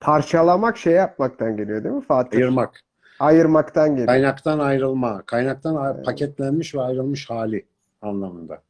parçalamak 0.00 0.76
şey 0.78 0.92
yapmaktan 0.92 1.56
geliyor 1.56 1.84
değil 1.84 1.94
mi 1.94 2.04
Fatih? 2.04 2.38
Ayırmak. 2.38 2.80
Ayırmaktan 3.20 3.88
geliyor. 3.88 4.06
Kaynaktan 4.06 4.58
ayrılma. 4.58 5.22
Kaynaktan 5.26 5.74
a- 5.74 6.02
paketlenmiş 6.02 6.74
ve 6.74 6.80
ayrılmış 6.80 7.30
hali 7.30 7.66
anlamında. 8.02 8.62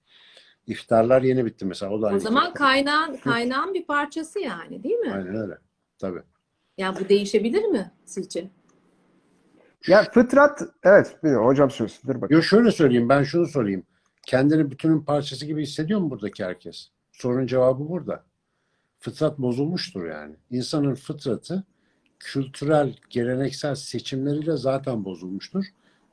İftarlar 0.66 1.22
yeni 1.22 1.46
bitti 1.46 1.64
mesela. 1.64 1.92
O 1.92 2.02
da 2.02 2.06
O 2.14 2.18
zaman 2.18 2.52
kaynağın 2.52 3.16
kaynağın 3.16 3.74
bir 3.74 3.84
parçası 3.86 4.40
yani 4.40 4.82
değil 4.82 4.98
mi? 4.98 5.12
Aynen 5.12 5.36
öyle. 5.36 5.58
Tabii. 5.98 6.22
Yani 6.78 6.98
bu 7.00 7.08
değişebilir 7.08 7.64
mi 7.64 7.92
sizce? 8.04 8.50
Ya 9.86 10.04
fıtrat 10.14 10.62
evet 10.84 11.16
hocam 11.22 11.70
söylesin. 11.70 12.08
Dur 12.08 12.14
bakayım. 12.14 12.40
Yo 12.40 12.42
şöyle 12.42 12.70
söyleyeyim. 12.70 13.08
Ben 13.08 13.22
şunu 13.22 13.46
sorayım. 13.46 13.82
Kendini 14.26 14.70
bütünün 14.70 15.00
parçası 15.00 15.46
gibi 15.46 15.62
hissediyor 15.62 16.00
mu 16.00 16.10
buradaki 16.10 16.44
herkes? 16.44 16.88
Sorunun 17.12 17.46
cevabı 17.46 17.88
burada. 17.88 18.24
Fıtrat 18.98 19.38
bozulmuştur 19.38 20.06
yani. 20.06 20.36
İnsanın 20.50 20.94
fıtratı 20.94 21.64
kültürel, 22.18 22.96
geleneksel 23.10 23.74
seçimleriyle 23.74 24.56
zaten 24.56 25.04
bozulmuştur. 25.04 25.64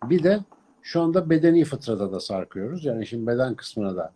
Bir 0.04 0.24
de 0.24 0.40
şu 0.82 1.02
anda 1.02 1.30
bedeni 1.30 1.64
fıtrata 1.66 2.12
da 2.12 2.20
sarkıyoruz. 2.20 2.86
Yani 2.86 3.08
şimdi 3.08 3.28
beden 3.28 3.56
kısmına 3.56 3.96
da 3.96 4.14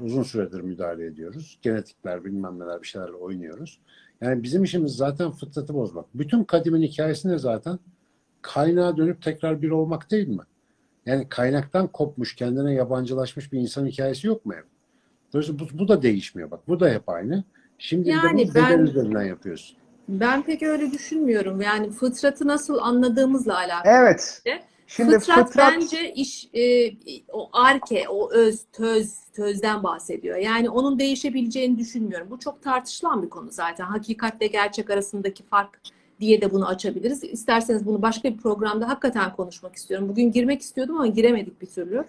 uzun 0.00 0.22
süredir 0.22 0.60
müdahale 0.60 1.06
ediyoruz. 1.06 1.58
Genetikler 1.62 2.24
bilmem 2.24 2.58
neler 2.58 2.82
bir 2.82 2.86
şeylerle 2.86 3.12
oynuyoruz. 3.12 3.80
Yani 4.24 4.42
bizim 4.42 4.64
işimiz 4.64 4.96
zaten 4.96 5.30
fıtratı 5.30 5.74
bozmak. 5.74 6.04
Bütün 6.14 6.44
kadimin 6.44 6.82
hikayesi 6.82 7.28
ne 7.28 7.38
zaten? 7.38 7.78
Kaynağa 8.42 8.96
dönüp 8.96 9.22
tekrar 9.22 9.62
bir 9.62 9.70
olmak 9.70 10.10
değil 10.10 10.28
mi? 10.28 10.42
Yani 11.06 11.28
kaynaktan 11.28 11.86
kopmuş, 11.86 12.36
kendine 12.36 12.74
yabancılaşmış 12.74 13.52
bir 13.52 13.60
insan 13.60 13.86
hikayesi 13.86 14.26
yok 14.26 14.46
mu 14.46 14.52
hep? 14.54 14.64
Dolayısıyla 15.32 15.60
bu, 15.60 15.78
bu 15.78 15.88
da 15.88 16.02
değişmiyor 16.02 16.50
bak. 16.50 16.60
Bu 16.68 16.80
da 16.80 16.88
hep 16.88 17.08
aynı. 17.08 17.44
Şimdi 17.78 18.04
de 18.04 18.10
Yani 18.10 18.38
bunu 18.38 18.54
beden 18.54 18.78
ben- 18.78 18.84
üzerinden 18.84 19.22
yapıyorsun. 19.22 19.76
Ben 20.08 20.42
pek 20.42 20.62
öyle 20.62 20.92
düşünmüyorum. 20.92 21.60
Yani 21.60 21.90
fıtratı 21.90 22.46
nasıl 22.46 22.78
anladığımızla 22.78 23.56
alakalı. 23.56 23.92
Evet. 23.92 24.42
Şimdi 24.86 25.18
fıtrat, 25.18 25.48
fıtrat 25.48 25.72
bence 25.72 26.12
iş 26.12 26.48
e, 26.54 26.92
o 27.32 27.50
arke, 27.52 28.08
o 28.08 28.32
öz, 28.32 28.60
töz, 28.72 29.14
tözden 29.32 29.82
bahsediyor. 29.82 30.36
Yani 30.36 30.70
onun 30.70 30.98
değişebileceğini 30.98 31.78
düşünmüyorum. 31.78 32.30
Bu 32.30 32.38
çok 32.38 32.62
tartışılan 32.62 33.22
bir 33.22 33.28
konu 33.28 33.50
zaten. 33.50 33.84
Hakikatle 33.84 34.46
gerçek 34.46 34.90
arasındaki 34.90 35.42
fark 35.42 35.80
diye 36.20 36.40
de 36.40 36.50
bunu 36.50 36.68
açabiliriz. 36.68 37.24
İsterseniz 37.24 37.86
bunu 37.86 38.02
başka 38.02 38.32
bir 38.32 38.36
programda 38.36 38.88
hakikaten 38.88 39.36
konuşmak 39.36 39.76
istiyorum. 39.76 40.08
Bugün 40.08 40.32
girmek 40.32 40.62
istiyordum 40.62 40.96
ama 40.96 41.06
giremedik 41.06 41.62
bir 41.62 41.66
türlü. 41.66 42.04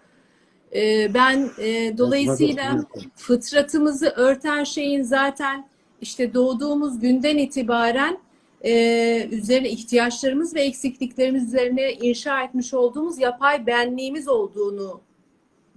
E, 0.75 1.13
ben 1.13 1.49
e, 1.59 1.97
dolayısıyla 1.97 2.85
fıtratımızı 3.15 4.09
örten 4.09 4.63
şeyin 4.63 5.01
zaten 5.01 5.67
işte 6.01 6.33
doğduğumuz 6.33 6.99
günden 6.99 7.37
itibaren 7.37 8.17
e, 8.65 9.27
üzerine 9.31 9.69
ihtiyaçlarımız 9.69 10.55
ve 10.55 10.61
eksikliklerimiz 10.61 11.43
üzerine 11.47 11.93
inşa 11.93 12.43
etmiş 12.43 12.73
olduğumuz 12.73 13.19
yapay 13.19 13.65
benliğimiz 13.67 14.27
olduğunu 14.27 15.01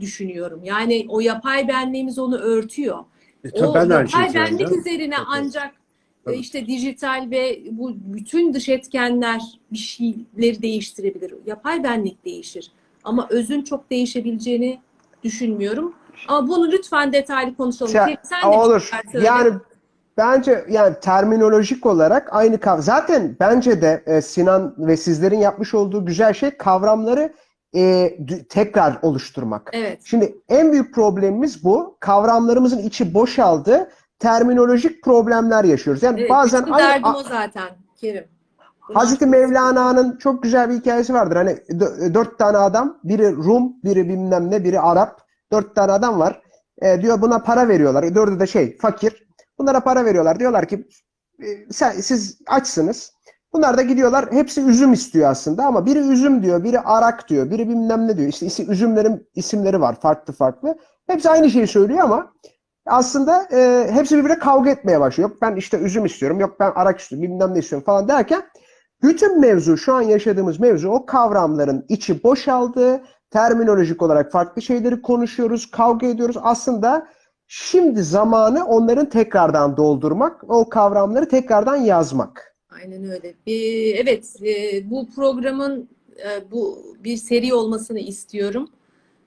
düşünüyorum. 0.01 0.61
Yani 0.65 1.07
o 1.09 1.21
yapay 1.21 1.69
benliğimiz 1.69 2.19
onu 2.19 2.39
örtüyor. 2.39 2.99
E, 3.45 3.65
O 3.65 3.75
ben 3.75 3.81
yapay 3.81 4.35
benlik 4.35 4.49
söylüyorum. 4.49 4.79
üzerine 4.81 5.15
Tabii. 5.15 5.27
ancak 5.29 5.67
e, 5.67 6.25
Tabii. 6.25 6.37
işte 6.37 6.67
dijital 6.67 7.29
ve 7.31 7.63
bu 7.71 7.97
bütün 7.97 8.55
dış 8.55 8.69
etkenler 8.69 9.43
bir 9.73 9.79
şeyleri 9.79 10.63
değiştirebilir. 10.63 11.35
Yapay 11.47 11.85
benlik 11.85 12.25
değişir. 12.25 12.73
Ama 13.05 13.27
özün 13.31 13.63
çok 13.63 13.91
değişebileceğini 13.91 14.81
düşünmüyorum. 15.25 15.95
Ama 16.29 16.49
bunu 16.49 16.73
lütfen 16.73 17.13
detaylı 17.13 17.57
konuşalım. 17.57 17.93
Kerim, 17.93 18.17
sen 18.23 18.43
de 18.53 18.57
olur. 18.57 18.91
Yani 19.23 19.55
bence 20.19 20.65
yani 20.69 20.95
terminolojik 21.01 21.87
olarak 21.87 22.29
aynı 22.33 22.61
kavram. 22.61 22.83
Zaten 22.83 23.37
bence 23.41 23.83
de 23.83 24.03
e, 24.07 24.23
Sinan 24.23 24.75
ve 24.79 24.97
sizlerin 24.97 25.39
yapmış 25.39 25.75
olduğu 25.75 26.07
güzel 26.07 26.33
şey 26.33 26.51
kavramları 26.51 27.33
e, 27.75 28.19
tekrar 28.49 28.99
oluşturmak. 29.03 29.71
Evet. 29.73 30.01
Şimdi 30.05 30.35
en 30.49 30.73
büyük 30.73 30.95
problemimiz 30.95 31.65
bu. 31.65 31.97
Kavramlarımızın 32.01 32.79
içi 32.79 33.15
boşaldı. 33.15 33.91
Terminolojik 34.19 35.05
problemler 35.05 35.65
yaşıyoruz. 35.65 36.03
Yani 36.03 36.21
Evet, 36.21 36.31
bazen 36.31 36.63
aynı- 36.63 36.79
derdim 36.79 37.15
o 37.15 37.23
zaten 37.23 37.69
Kerim. 37.97 38.25
Hazreti 38.95 39.27
Mevlana'nın 39.27 40.17
çok 40.17 40.43
güzel 40.43 40.71
bir 40.71 40.75
hikayesi 40.75 41.15
vardır. 41.15 41.37
Hani 41.37 41.51
dö- 41.51 42.15
dört 42.15 42.39
tane 42.39 42.59
adam, 42.59 42.99
biri 43.05 43.37
Rum, 43.37 43.73
biri 43.85 44.09
bilmem 44.09 44.51
ne, 44.51 44.65
biri 44.65 44.81
Arap. 44.81 45.21
Dört 45.53 45.75
tane 45.75 45.93
adam 45.93 46.19
var. 46.19 46.43
E, 46.83 47.03
diyor 47.03 47.21
buna 47.21 47.39
para 47.39 47.69
veriyorlar. 47.69 48.15
Dördü 48.15 48.41
de 48.41 48.47
şey, 48.47 48.79
fakir. 48.79 49.28
Bunlara 49.59 49.81
para 49.81 50.05
veriyorlar. 50.05 50.41
Diyorlar 50.41 50.69
ki 50.69 50.89
e, 51.43 51.47
sen, 51.71 51.91
siz 51.91 52.39
açsınız. 52.47 53.13
Bunlar 53.53 53.79
da 53.79 53.83
gidiyorlar. 53.83 54.33
Hepsi 54.33 54.61
üzüm 54.61 54.93
istiyor 54.93 55.31
aslında 55.31 55.65
ama 55.65 55.87
biri 55.87 55.99
üzüm 55.99 56.43
diyor, 56.43 56.65
biri 56.65 56.81
arak 56.81 57.29
diyor, 57.29 57.51
biri 57.51 57.69
bilmem 57.69 58.09
ne 58.09 58.17
diyor. 58.17 58.29
İşte 58.29 58.65
üzümlerin 58.65 59.29
isimleri 59.35 59.81
var 59.81 60.01
farklı 60.01 60.33
farklı. 60.33 60.79
Hepsi 61.07 61.31
aynı 61.31 61.51
şeyi 61.51 61.67
söylüyor 61.67 62.01
ama 62.01 62.33
aslında 62.87 63.49
e, 63.53 63.89
hepsi 63.91 64.19
birbirine 64.19 64.39
kavga 64.39 64.71
etmeye 64.71 65.01
başlıyor. 65.01 65.31
Yok 65.31 65.39
ben 65.43 65.57
işte 65.57 65.79
üzüm 65.79 66.05
istiyorum, 66.05 66.41
yok 66.41 66.61
ben 66.61 66.73
arak 66.75 67.01
istiyorum, 67.01 67.29
bilmem 67.29 67.55
ne 67.55 67.59
istiyorum 67.59 67.87
falan 67.87 68.09
derken 68.09 68.43
bütün 69.03 69.41
mevzu, 69.41 69.77
şu 69.77 69.95
an 69.95 70.03
yaşadığımız 70.03 70.61
mevzu 70.61 70.89
o 70.89 71.07
kavramların 71.07 71.85
içi 71.89 72.23
boşaldı. 72.23 73.01
Terminolojik 73.31 74.03
olarak 74.03 74.33
farklı 74.33 74.63
şeyleri 74.63 75.03
konuşuyoruz, 75.03 75.71
kavga 75.71 76.07
ediyoruz. 76.07 76.37
Aslında 76.43 77.07
şimdi 77.49 78.03
zamanı 78.03 78.65
onların 78.67 79.09
tekrardan 79.09 79.77
doldurmak, 79.77 80.45
o 80.51 80.69
kavramları 80.69 81.29
tekrardan 81.29 81.77
yazmak. 81.77 82.55
Aynen 82.71 83.05
öyle. 83.11 83.35
Ee, 83.47 83.55
evet, 83.91 84.37
e, 84.43 84.91
bu 84.91 85.09
programın 85.17 85.89
e, 86.17 86.51
bu 86.51 86.79
bir 87.05 87.17
seri 87.17 87.55
olmasını 87.55 87.99
istiyorum. 87.99 88.69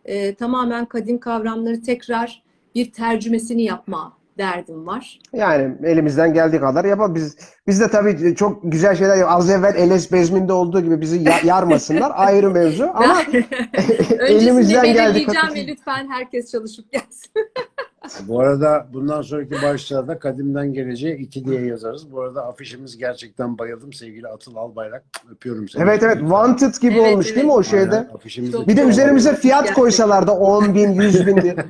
E, 0.05 0.35
tamamen 0.35 0.85
kadim 0.85 1.19
kavramları 1.19 1.81
tekrar 1.81 2.43
bir 2.75 2.91
tercümesini 2.91 3.63
yapma 3.63 4.13
derdim 4.37 4.87
var. 4.87 5.19
Yani 5.33 5.75
elimizden 5.83 6.33
geldiği 6.33 6.59
kadar 6.59 6.85
yapalım. 6.85 7.15
Biz, 7.15 7.37
biz 7.67 7.79
de 7.79 7.87
tabii 7.87 8.35
çok 8.35 8.59
güzel 8.63 8.95
şeyler 8.95 9.17
yap- 9.17 9.31
Az 9.31 9.49
evvel 9.49 9.75
Eles 9.75 10.11
Bezmin'de 10.11 10.53
olduğu 10.53 10.81
gibi 10.81 11.01
bizi 11.01 11.17
ya- 11.23 11.39
yarmasınlar. 11.43 12.11
Ayrı 12.15 12.51
mevzu. 12.51 12.83
Ama 12.93 13.21
elimizden 14.19 14.93
geldiği 14.93 15.25
kadar. 15.25 15.55
ve 15.55 15.67
lütfen 15.67 16.07
herkes 16.09 16.51
çalışıp 16.51 16.91
gelsin. 16.91 17.31
Bu 18.27 18.39
arada 18.39 18.87
bundan 18.93 19.21
sonraki 19.21 19.51
başlarda 19.51 20.19
kadimden 20.19 20.73
geleceğe 20.73 21.17
iki 21.17 21.45
diye 21.45 21.65
yazarız. 21.65 22.11
Bu 22.11 22.21
arada 22.21 22.47
afişimiz 22.47 22.97
gerçekten 22.97 23.57
bayıldım 23.57 23.93
sevgili 23.93 24.27
Atıl 24.27 24.55
Albayrak. 24.55 25.03
Öpüyorum 25.31 25.69
seni. 25.69 25.83
Evet 25.83 26.03
evet 26.03 26.19
Wanted 26.19 26.75
gibi 26.81 26.93
Evet, 26.93 27.13
olmuş 27.13 27.25
evet. 27.25 27.35
değil 27.35 27.45
mi 27.45 27.51
o 27.51 27.55
Aynen, 27.55 27.69
şeyde? 27.69 27.95
afişimizi 28.15 28.51
Çok 28.53 28.67
Bir 28.67 28.77
de 28.77 28.81
üzerimize 28.81 29.35
fiyat 29.35 29.73
koysalar 29.73 30.27
da 30.27 30.37
10 30.37 30.75
bin, 30.75 30.91
100 30.91 31.27
bin 31.27 31.41
diye. 31.41 31.55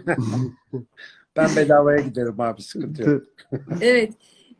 Ben 1.35 1.55
bedavaya 1.55 1.99
giderim 1.99 2.41
abi 2.41 2.61
sıkıntı 2.61 3.09
yok. 3.09 3.23
Evet. 3.81 4.13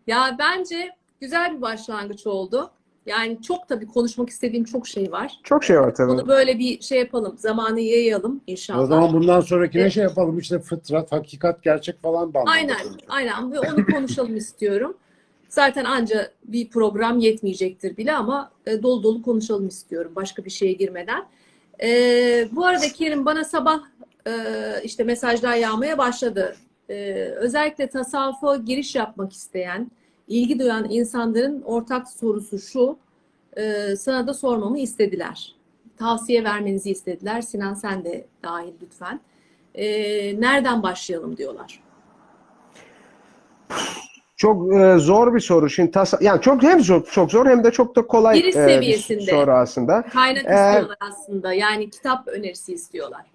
Ya 0.08 0.36
bence 0.40 0.90
güzel 1.22 1.58
bir 1.58 1.62
başlangıç 1.62 2.28
oldu. 2.28 2.72
Yani 3.06 3.42
çok 3.42 3.68
tabii 3.68 3.88
konuşmak 3.88 4.30
istediğim 4.30 4.66
çok 4.66 4.88
şey 4.88 5.12
var. 5.12 5.40
Çok 5.44 5.64
şey 5.64 5.80
var 5.80 5.96
tabii. 5.96 6.12
Onu 6.12 6.28
böyle 6.28 6.60
bir 6.60 6.82
şey 6.82 7.00
yapalım. 7.00 7.38
Zamanı 7.38 7.80
yayalım 7.80 8.42
inşallah. 8.48 8.80
O 8.80 8.86
zaman 8.86 9.14
bundan 9.14 9.42
sonraki 9.42 9.78
ne 9.78 9.82
Evet. 9.82 9.94
şey 9.94 10.04
yapalım 10.04 10.40
işte 10.40 10.60
fıtrat, 10.60 11.12
hakikat, 11.12 11.64
gerçek 11.64 12.02
falan 12.02 12.34
bandı. 12.34 12.50
Aynen, 12.50 12.78
aynen 13.10 13.52
ve 13.52 13.60
onu 13.60 13.86
konuşalım 13.86 14.36
istiyorum. 14.36 14.98
Zaten 15.50 15.86
anca 15.86 16.32
bir 16.44 16.70
program 16.70 17.20
yetmeyecektir 17.20 17.98
bile 17.98 18.14
ama 18.14 18.52
e, 18.66 18.84
dolu 18.84 19.04
dolu 19.04 19.22
konuşalım 19.22 19.68
istiyorum 19.68 20.12
başka 20.16 20.46
bir 20.46 20.50
şeye 20.50 20.74
girmeden. 20.74 21.24
E, 21.84 22.48
bu 22.52 22.66
arada 22.66 22.86
Kerim 22.96 23.26
bana 23.26 23.44
sabah 23.44 23.82
e, 24.28 24.32
işte 24.84 25.04
mesajlar 25.04 25.56
yağmaya 25.56 25.98
başladı. 25.98 26.56
E, 26.90 27.14
özellikle 27.36 27.90
tasavvufa 27.90 28.56
giriş 28.56 28.96
yapmak 28.96 29.34
isteyen, 29.34 29.92
ilgi 30.32 30.60
duyan 30.60 30.90
insanların 30.90 31.62
ortak 31.62 32.08
sorusu 32.10 32.60
şu, 32.60 32.98
e, 33.58 33.96
sana 33.96 34.28
da 34.28 34.34
sormamı 34.34 34.80
istediler. 34.80 35.56
Tavsiye 35.98 36.44
vermenizi 36.44 36.92
istediler. 36.92 37.42
Sinan 37.42 37.74
sen 37.74 38.04
de 38.04 38.26
dahil 38.44 38.74
lütfen. 38.82 39.20
E, 39.76 39.86
nereden 40.42 40.84
başlayalım 40.84 41.38
diyorlar. 41.38 41.80
Çok 44.36 44.74
e, 44.76 44.98
zor 44.98 45.34
bir 45.36 45.40
soru. 45.40 45.70
Şimdi 45.70 45.92
tasa 45.92 46.18
yani 46.22 46.42
çok 46.42 46.64
hem 46.64 46.80
zor, 46.82 47.06
çok 47.06 47.32
zor 47.32 47.46
hem 47.46 47.64
de 47.64 47.72
çok 47.72 47.96
da 47.96 48.08
kolay 48.08 48.38
Giriş 48.38 48.56
e, 48.56 48.60
bir 48.60 48.74
seviyesinde. 48.74 49.32
soru 49.32 49.52
aslında. 49.52 50.02
Kaynak 50.02 50.46
Ee, 50.46 50.54
istiyorlar 50.56 50.98
aslında. 51.00 51.54
Yani 51.54 51.90
kitap 51.90 52.28
önerisi 52.28 52.74
istiyorlar. 52.74 53.26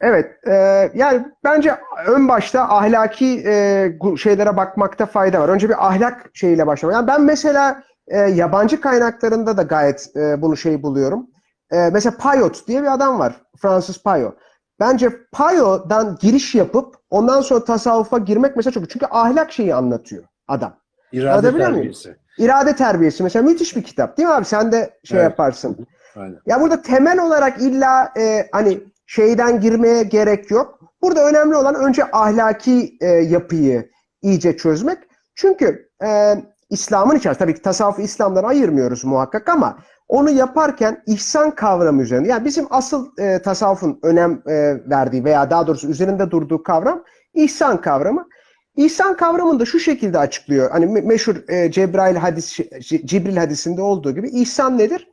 Evet, 0.00 0.46
e, 0.46 0.52
yani 0.94 1.26
bence 1.44 1.74
ön 2.06 2.28
başta 2.28 2.62
ahlaki 2.62 3.42
e, 3.46 4.16
şeylere 4.18 4.56
bakmakta 4.56 5.06
fayda 5.06 5.40
var. 5.40 5.48
Önce 5.48 5.68
bir 5.68 5.86
ahlak 5.86 6.30
şeyiyle 6.34 6.66
başlamak. 6.66 6.94
Yani 6.94 7.06
ben 7.06 7.20
mesela 7.22 7.82
e, 8.08 8.18
yabancı 8.18 8.80
kaynaklarında 8.80 9.56
da 9.56 9.62
gayet 9.62 10.16
e, 10.16 10.42
bunu 10.42 10.56
şey 10.56 10.82
buluyorum. 10.82 11.26
E, 11.72 11.90
mesela 11.92 12.16
Payot 12.16 12.68
diye 12.68 12.82
bir 12.82 12.92
adam 12.94 13.18
var, 13.18 13.42
Fransız 13.62 14.02
Payot. 14.02 14.38
bence 14.80 15.10
Payo'dan 15.32 16.16
giriş 16.20 16.54
yapıp 16.54 16.94
ondan 17.10 17.40
sonra 17.40 17.64
tasavvufa 17.64 18.18
girmek 18.18 18.56
mesela 18.56 18.72
çok 18.72 18.90
çünkü 18.90 19.06
ahlak 19.10 19.52
şeyi 19.52 19.74
anlatıyor 19.74 20.24
adam. 20.48 20.76
İrade 21.12 21.58
terbiyesi. 21.58 22.16
İrade 22.38 22.76
terbiyesi 22.76 23.22
mesela 23.22 23.42
müthiş 23.42 23.76
bir 23.76 23.82
kitap 23.82 24.16
değil 24.16 24.28
mi 24.28 24.34
abi? 24.34 24.44
Sen 24.44 24.72
de 24.72 24.90
şey 25.04 25.18
Evet. 25.18 25.30
yaparsın. 25.30 25.86
Aynen. 26.16 26.38
Ya 26.46 26.60
burada 26.60 26.82
temel 26.82 27.18
olarak 27.20 27.60
illa 27.60 28.12
e, 28.18 28.46
hani 28.52 28.80
şeyden 29.06 29.60
girmeye 29.60 30.02
gerek 30.02 30.50
yok. 30.50 30.80
Burada 31.02 31.28
önemli 31.28 31.56
olan 31.56 31.74
önce 31.74 32.04
ahlaki 32.12 32.96
e, 33.00 33.06
yapıyı 33.06 33.90
iyice 34.22 34.56
çözmek. 34.56 34.98
Çünkü 35.34 35.88
e, 36.04 36.34
İslam'ın 36.70 37.16
içerisinde 37.16 37.44
tabii 37.44 37.54
ki 37.54 37.62
tasavvufu 37.62 38.02
İslam'dan 38.02 38.44
ayırmıyoruz 38.44 39.04
muhakkak 39.04 39.48
ama 39.48 39.78
onu 40.08 40.30
yaparken 40.30 41.02
ihsan 41.06 41.50
kavramı 41.50 42.02
üzerinde 42.02 42.28
yani 42.28 42.44
bizim 42.44 42.66
asıl 42.70 43.08
e, 43.18 43.42
tasavvufun 43.42 43.98
önem 44.02 44.42
e, 44.46 44.52
verdiği 44.90 45.24
veya 45.24 45.50
daha 45.50 45.66
doğrusu 45.66 45.88
üzerinde 45.88 46.30
durduğu 46.30 46.62
kavram 46.62 47.04
ihsan 47.34 47.80
kavramı. 47.80 48.28
İhsan 48.76 49.16
kavramını 49.16 49.60
da 49.60 49.64
şu 49.64 49.78
şekilde 49.78 50.18
açıklıyor. 50.18 50.70
Hani 50.70 50.86
me- 50.86 51.06
meşhur 51.06 51.48
e, 51.48 51.70
Cebrail 51.70 52.16
hadis 52.16 52.56
C- 52.80 53.06
Cibril 53.06 53.36
hadisinde 53.36 53.82
olduğu 53.82 54.14
gibi 54.14 54.28
ihsan 54.28 54.78
nedir? 54.78 55.08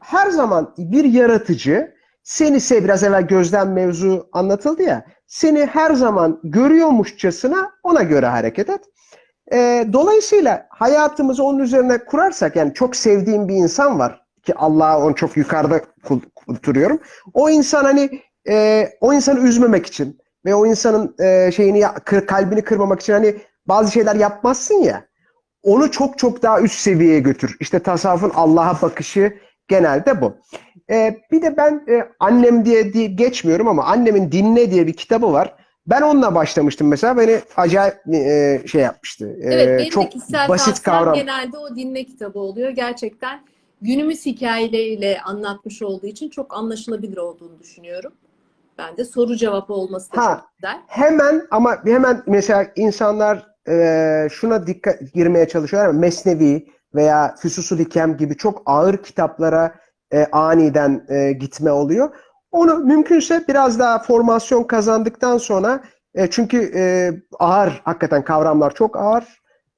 Her 0.00 0.30
zaman 0.30 0.74
bir 0.78 1.04
yaratıcı 1.04 1.97
seni 2.28 2.60
sev 2.60 2.84
biraz 2.84 3.04
evvel 3.04 3.26
gözlem 3.26 3.72
mevzu 3.72 4.28
anlatıldı 4.32 4.82
ya. 4.82 5.04
Seni 5.26 5.66
her 5.66 5.94
zaman 5.94 6.40
görüyormuşçasına 6.44 7.72
ona 7.82 8.02
göre 8.02 8.26
hareket 8.26 8.70
et. 8.70 8.80
E, 9.52 9.86
dolayısıyla 9.92 10.66
hayatımızı 10.70 11.44
onun 11.44 11.58
üzerine 11.58 11.98
kurarsak 11.98 12.56
yani 12.56 12.74
çok 12.74 12.96
sevdiğim 12.96 13.48
bir 13.48 13.54
insan 13.54 13.98
var 13.98 14.22
ki 14.42 14.54
Allah'a 14.54 15.00
onu 15.00 15.14
çok 15.14 15.36
yukarıda 15.36 15.80
tutuyorum. 16.62 17.00
O 17.34 17.50
insan 17.50 17.84
hani 17.84 18.20
e, 18.48 18.88
o 19.00 19.12
insanı 19.12 19.40
üzmemek 19.40 19.86
için 19.86 20.18
ve 20.44 20.54
o 20.54 20.66
insanın 20.66 21.14
e, 21.20 21.52
şeyini 21.52 21.84
kalbini 22.26 22.62
kırmamak 22.62 23.00
için 23.00 23.12
hani 23.12 23.36
bazı 23.66 23.92
şeyler 23.92 24.16
yapmazsın 24.16 24.74
ya. 24.82 25.04
Onu 25.62 25.90
çok 25.90 26.18
çok 26.18 26.42
daha 26.42 26.60
üst 26.60 26.80
seviyeye 26.80 27.20
götür. 27.20 27.56
İşte 27.60 27.78
tasavvufun 27.78 28.32
Allah'a 28.34 28.82
bakışı 28.82 29.34
genelde 29.68 30.20
bu. 30.20 30.36
E, 30.90 31.16
bir 31.32 31.42
de 31.42 31.56
ben 31.56 31.84
e, 31.88 32.08
annem 32.20 32.64
diye, 32.64 32.92
diye 32.92 33.06
geçmiyorum 33.06 33.68
ama 33.68 33.84
annemin 33.84 34.32
Dinle 34.32 34.70
diye 34.70 34.86
bir 34.86 34.92
kitabı 34.92 35.32
var. 35.32 35.54
Ben 35.86 36.02
onunla 36.02 36.34
başlamıştım 36.34 36.88
mesela. 36.88 37.16
Beni 37.16 37.40
acayip 37.56 37.94
e, 38.14 38.62
şey 38.66 38.82
yapmıştı. 38.82 39.36
E, 39.40 39.54
Evet, 39.54 39.66
benim 39.68 39.78
de 39.86 39.90
çok 39.90 40.12
kişisel 40.12 40.48
basit 40.48 40.82
kavram. 40.82 41.14
genelde 41.14 41.58
o 41.58 41.76
dinle 41.76 42.04
kitabı 42.04 42.38
oluyor. 42.38 42.70
Gerçekten 42.70 43.40
günümüz 43.80 44.26
hikayeleriyle 44.26 45.20
anlatmış 45.24 45.82
olduğu 45.82 46.06
için 46.06 46.28
çok 46.28 46.54
anlaşılabilir 46.56 47.16
olduğunu 47.16 47.58
düşünüyorum. 47.60 48.12
Ben 48.78 48.96
de 48.96 49.04
soru 49.04 49.36
cevap 49.36 49.70
olması 49.70 50.12
da 50.12 50.24
Ha. 50.26 50.34
çok 50.40 50.50
güzel. 50.56 50.78
Hemen 50.86 51.46
ama 51.50 51.76
hemen 51.84 52.22
mesela 52.26 52.66
insanlar 52.76 53.46
e, 53.68 54.28
şuna 54.30 54.66
dikkat 54.66 55.12
girmeye 55.14 55.48
çalışıyorlar. 55.48 55.94
Mesnevi 55.94 56.68
veya 56.94 57.34
Füsusul 57.40 57.78
Hikem 57.78 58.16
gibi 58.16 58.36
çok 58.36 58.62
ağır 58.66 58.96
kitaplara 58.96 59.74
e, 60.12 60.26
aniden 60.32 61.06
e, 61.08 61.32
gitme 61.32 61.72
oluyor. 61.72 62.10
Onu 62.52 62.78
mümkünse 62.78 63.44
biraz 63.48 63.78
daha 63.78 63.98
formasyon 63.98 64.64
kazandıktan 64.64 65.38
sonra 65.38 65.82
e, 66.14 66.30
çünkü 66.30 66.70
e, 66.74 67.12
ağır 67.38 67.80
hakikaten 67.84 68.24
kavramlar 68.24 68.74
çok 68.74 68.96
ağır. 68.96 69.24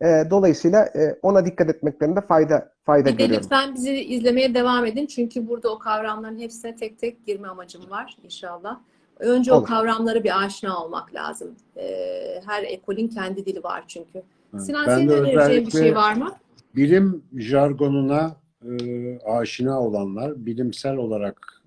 E, 0.05 0.24
dolayısıyla 0.31 0.85
e, 0.85 1.19
ona 1.23 1.47
dikkat 1.47 1.69
etmeklerinde 1.70 2.20
fayda 2.20 2.73
fayda 2.85 3.09
Bir 3.09 3.12
de 3.19 3.23
görüyorum. 3.24 3.44
lütfen 3.44 3.74
bizi 3.74 3.94
izlemeye 3.94 4.55
devam 4.55 4.86
edin. 4.86 5.07
Çünkü 5.07 5.48
burada 5.48 5.69
o 5.73 5.78
kavramların 5.78 6.39
hepsine 6.39 6.77
tek 6.77 6.98
tek 6.98 7.27
girme 7.27 7.48
amacım 7.48 7.90
var 7.90 8.16
inşallah. 8.24 8.78
Önce 9.19 9.52
o 9.52 9.57
Olur. 9.57 9.66
kavramlara 9.66 10.24
bir 10.24 10.43
aşina 10.44 10.85
olmak 10.85 11.15
lazım. 11.15 11.48
Ee, 11.77 12.40
her 12.47 12.62
ekolün 12.62 13.09
kendi 13.09 13.47
dili 13.47 13.62
var 13.65 13.85
çünkü. 13.89 14.23
Evet. 14.55 14.65
Sinan 14.65 14.86
Ben 14.86 14.94
senin 14.97 15.09
de 15.09 15.15
önereceğin 15.15 15.66
bir 15.66 15.70
şey 15.73 15.97
var 15.97 16.15
mı? 16.15 16.32
bilim 16.77 17.24
jargonuna 17.39 18.31
e, 18.65 19.19
aşina 19.19 19.81
olanlar, 19.81 20.47
bilimsel 20.47 20.97
olarak 20.97 21.62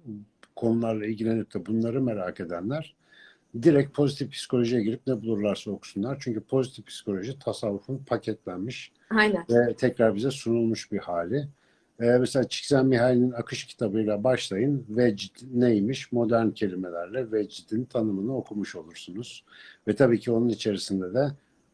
konularla 0.56 1.06
ilgilenip 1.06 1.54
de 1.54 1.66
bunları 1.66 2.02
merak 2.02 2.40
edenler 2.40 2.96
direkt 3.62 3.96
pozitif 3.96 4.32
psikolojiye 4.32 4.84
girip 4.84 5.08
ne 5.08 5.22
bulurlarsa 5.22 5.72
okusunlar. 5.72 6.18
Çünkü 6.20 6.42
pozitif 6.42 6.86
psikoloji 6.86 7.40
tasavvufun 7.40 7.98
paketlenmiş 7.98 8.92
Aynen. 9.10 9.46
ve 9.50 9.74
tekrar 9.74 10.16
bize 10.16 10.32
sunulmuş 10.32 10.92
bir 10.92 11.00
hali. 11.00 11.48
Ee, 12.00 12.06
mesela 12.06 12.48
Csikszentmihalyi'nin 12.48 13.32
Akış 13.32 13.66
kitabıyla 13.66 14.24
başlayın. 14.24 14.86
Vecd 14.90 15.36
neymiş? 15.54 16.12
Modern 16.12 16.50
kelimelerle 16.50 17.32
vecdin 17.32 17.86
tanımını 17.86 18.38
okumuş 18.38 18.76
olursunuz. 18.76 19.44
Ve 19.88 19.96
tabii 19.96 20.20
ki 20.20 20.32
onun 20.32 20.50
içerisinde 20.50 21.14
de 21.14 21.32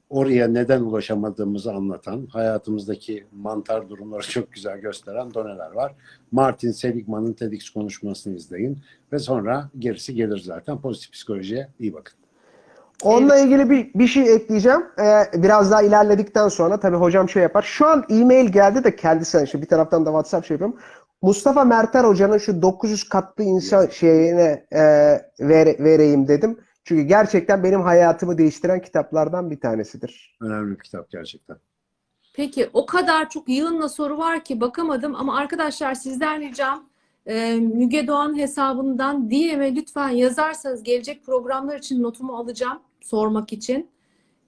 oraya 0.10 0.48
neden 0.48 0.82
ulaşamadığımızı 0.82 1.74
anlatan, 1.74 2.28
hayatımızdaki 2.34 3.28
mantar 3.32 3.90
durumları 3.90 4.22
çok 4.30 4.52
güzel 4.52 4.80
gösteren 4.80 5.34
doneler 5.34 5.72
var. 5.72 5.96
Martin 6.32 6.72
Seligman'ın 6.72 7.34
TEDx 7.34 7.70
konuşmasını 7.70 8.36
izleyin 8.36 8.78
ve 9.14 9.20
sonra 9.20 9.70
gerisi 9.80 10.16
gelir 10.16 10.38
zaten. 10.40 10.82
Pozitif 10.82 11.12
psikolojiye 11.12 11.68
iyi 11.80 11.94
bakın. 11.94 12.14
Onunla 13.04 13.38
ilgili 13.38 13.70
bir, 13.70 13.94
bir 13.94 14.08
şey 14.08 14.34
ekleyeceğim. 14.36 14.86
Ee, 15.00 15.42
biraz 15.44 15.72
daha 15.72 15.82
ilerledikten 15.82 16.48
sonra 16.48 16.80
tabii 16.80 16.98
hocam 16.98 17.30
şey 17.30 17.44
yapar. 17.44 17.62
Şu 17.62 17.88
an 17.88 18.06
e-mail 18.10 18.50
geldi 18.50 18.84
de 18.84 18.96
kendisi 18.96 19.42
işte 19.44 19.62
bir 19.62 19.68
taraftan 19.68 20.06
da 20.06 20.10
WhatsApp 20.10 20.46
şey 20.48 20.56
yapıyorum. 20.56 20.80
Mustafa 21.22 21.64
Merter 21.64 22.04
hocanın 22.04 22.38
şu 22.38 22.62
900 22.62 23.10
katlı 23.10 23.44
insan 23.44 23.88
şeyine 23.88 24.66
e, 24.72 24.82
vere- 25.40 25.84
vereyim 25.84 26.28
dedim. 26.28 26.58
Çünkü 26.90 27.02
gerçekten 27.04 27.64
benim 27.64 27.82
hayatımı 27.82 28.38
değiştiren 28.38 28.82
kitaplardan 28.82 29.52
bir 29.52 29.60
tanesidir. 29.60 30.38
Önemli 30.42 30.76
bir 30.78 30.84
kitap 30.84 31.12
gerçekten. 31.12 31.58
Peki 32.34 32.70
o 32.74 32.86
kadar 32.86 33.30
çok 33.30 33.50
yığınla 33.50 33.90
soru 33.90 34.18
var 34.18 34.44
ki 34.44 34.62
bakamadım 34.62 35.16
ama 35.16 35.38
arkadaşlar 35.38 35.94
sizden 35.94 36.42
ricam 36.42 36.90
e, 37.26 37.56
Müge 37.56 38.08
Doğan 38.08 38.38
hesabından 38.38 39.30
DM'e 39.30 39.76
lütfen 39.76 40.10
yazarsanız 40.10 40.84
gelecek 40.84 41.26
programlar 41.26 41.78
için 41.78 42.04
notumu 42.04 42.38
alacağım 42.38 42.80
sormak 43.02 43.54
için. 43.54 43.90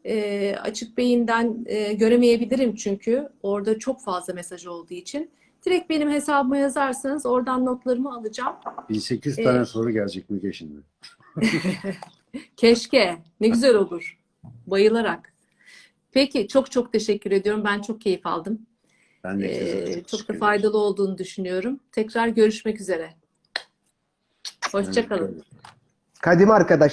E, 0.05 0.55
açık 0.55 0.97
beyinden 0.97 1.65
e, 1.65 1.93
göremeyebilirim 1.93 2.75
çünkü 2.75 3.29
orada 3.43 3.79
çok 3.79 4.01
fazla 4.01 4.33
mesaj 4.33 4.65
olduğu 4.67 4.93
için. 4.93 5.31
Direkt 5.65 5.89
benim 5.89 6.09
hesabıma 6.09 6.57
yazarsanız 6.57 7.25
oradan 7.25 7.65
notlarımı 7.65 8.13
alacağım. 8.13 8.55
1800 8.89 9.39
Evet. 9.39 9.47
tane 9.47 9.65
soru 9.65 9.91
gelecek 9.91 10.29
Müge 10.29 10.53
şimdi. 10.53 10.81
Keşke. 12.57 13.17
Ne 13.39 13.47
güzel 13.47 13.75
olur. 13.75 14.17
Bayılarak. 14.67 15.33
Peki 16.11 16.47
çok 16.47 16.71
çok 16.71 16.91
teşekkür 16.93 17.31
ediyorum. 17.31 17.63
Ben 17.65 17.81
çok 17.81 18.01
keyif 18.01 18.25
aldım. 18.25 18.59
Ben 19.23 19.39
de 19.39 19.45
Ee, 19.97 20.03
çok 20.03 20.27
da 20.29 20.33
faydalı 20.33 20.77
olduğunu 20.77 21.17
düşünüyorum. 21.17 21.79
Tekrar 21.91 22.27
görüşmek 22.27 22.81
üzere. 22.81 23.13
Hoşçakalın. 24.71 25.43
Kadim 26.21 26.51
arkadaş 26.51 26.89